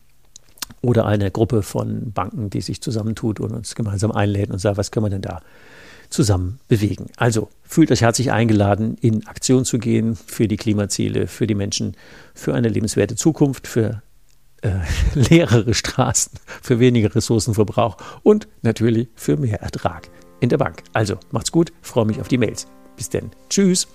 oder 0.82 1.06
eine 1.06 1.32
Gruppe 1.32 1.62
von 1.62 2.12
Banken, 2.14 2.50
die 2.50 2.62
sich 2.62 2.82
zusammentut 2.82 3.40
und 3.40 3.52
uns 3.52 3.76
gemeinsam 3.76 4.12
einlädt 4.12 4.50
und 4.52 4.60
sagt, 4.60 4.78
was 4.78 4.92
können 4.92 5.06
wir 5.06 5.10
denn 5.10 5.22
da 5.22 5.42
zusammen 6.10 6.60
bewegen. 6.70 7.08
Also 7.18 7.50
fühlt 7.64 7.92
euch 7.92 8.02
herzlich 8.02 8.32
eingeladen, 8.32 8.96
in 9.02 9.28
Aktion 9.28 9.66
zu 9.66 9.78
gehen 9.78 10.16
für 10.16 10.48
die 10.48 10.56
Klimaziele, 10.56 11.28
für 11.28 11.48
die 11.48 11.56
Menschen, 11.56 11.98
für 12.34 12.54
eine 12.54 12.70
lebenswerte 12.70 13.16
Zukunft, 13.16 13.68
für 13.68 14.02
äh, 14.62 14.80
leerere 15.14 15.74
Straßen, 15.74 16.40
für 16.62 16.80
weniger 16.80 17.14
Ressourcenverbrauch 17.16 17.98
und 18.24 18.48
natürlich 18.62 19.10
für 19.16 19.38
mehr 19.38 19.62
Ertrag 19.62 20.10
in 20.40 20.50
der 20.50 20.58
Bank. 20.58 20.84
Also 20.94 21.18
macht's 21.32 21.52
gut, 21.52 21.72
freue 21.82 22.06
mich 22.06 22.20
auf 22.20 22.28
die 22.28 22.38
Mails. 22.38 22.68
Bis 22.96 23.10
denn. 23.10 23.32
Tschüss. 23.50 23.88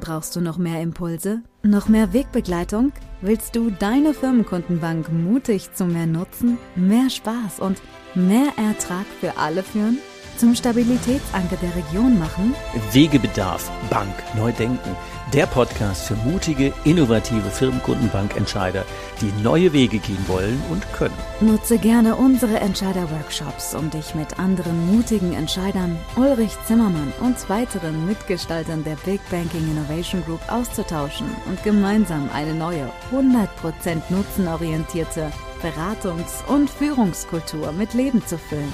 Brauchst 0.00 0.34
du 0.36 0.40
noch 0.40 0.56
mehr 0.56 0.80
Impulse? 0.80 1.42
Noch 1.62 1.88
mehr 1.88 2.12
Wegbegleitung? 2.12 2.92
Willst 3.20 3.54
du 3.54 3.70
deine 3.70 4.14
Firmenkundenbank 4.14 5.12
mutig 5.12 5.74
zu 5.74 5.84
mehr 5.84 6.06
Nutzen, 6.06 6.58
mehr 6.76 7.10
Spaß 7.10 7.60
und 7.60 7.80
mehr 8.14 8.52
Ertrag 8.56 9.06
für 9.20 9.36
alle 9.36 9.62
führen? 9.62 9.98
Zum 10.38 10.54
Stabilitätsanker 10.54 11.56
der 11.56 11.76
Region 11.76 12.18
machen? 12.18 12.54
Wegebedarf, 12.92 13.70
Bank, 13.90 14.14
neu 14.34 14.50
denken 14.52 14.96
der 15.32 15.46
Podcast 15.46 16.04
für 16.04 16.14
mutige, 16.16 16.74
innovative 16.84 17.48
Firmenkundenbankentscheider, 17.48 18.84
die 19.20 19.32
neue 19.42 19.72
Wege 19.72 19.98
gehen 19.98 20.28
wollen 20.28 20.60
und 20.70 20.90
können. 20.92 21.16
Nutze 21.40 21.78
gerne 21.78 22.16
unsere 22.16 22.60
Entscheider-Workshops, 22.60 23.74
um 23.74 23.88
dich 23.88 24.14
mit 24.14 24.38
anderen 24.38 24.94
mutigen 24.94 25.32
Entscheidern, 25.32 25.98
Ulrich 26.16 26.52
Zimmermann 26.66 27.12
und 27.20 27.48
weiteren 27.48 28.06
Mitgestaltern 28.06 28.84
der 28.84 28.96
Big 29.06 29.20
Banking 29.30 29.70
Innovation 29.70 30.22
Group 30.24 30.40
auszutauschen 30.48 31.26
und 31.48 31.62
gemeinsam 31.62 32.28
eine 32.34 32.54
neue, 32.54 32.90
100% 33.10 34.02
nutzenorientierte 34.10 35.32
Beratungs- 35.62 36.44
und 36.46 36.68
Führungskultur 36.68 37.72
mit 37.72 37.94
Leben 37.94 38.24
zu 38.26 38.36
füllen. 38.36 38.72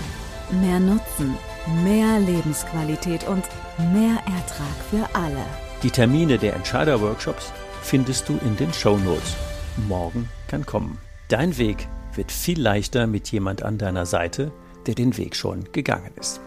Mehr 0.61 0.80
Nutzen, 0.80 1.36
mehr 1.84 2.18
Lebensqualität 2.18 3.28
und 3.28 3.44
mehr 3.92 4.16
Ertrag 4.26 4.76
für 4.90 5.09
alle. 5.14 5.67
Die 5.84 5.90
Termine 5.92 6.38
der 6.38 6.56
Entscheider-Workshops 6.56 7.52
findest 7.82 8.28
du 8.28 8.36
in 8.44 8.56
den 8.56 8.72
Show 8.72 8.96
Notes. 8.96 9.36
Morgen 9.86 10.28
kann 10.48 10.66
kommen. 10.66 10.98
Dein 11.28 11.56
Weg 11.56 11.86
wird 12.16 12.32
viel 12.32 12.60
leichter 12.60 13.06
mit 13.06 13.30
jemand 13.30 13.62
an 13.62 13.78
deiner 13.78 14.04
Seite, 14.04 14.50
der 14.86 14.96
den 14.96 15.16
Weg 15.16 15.36
schon 15.36 15.70
gegangen 15.70 16.10
ist. 16.18 16.40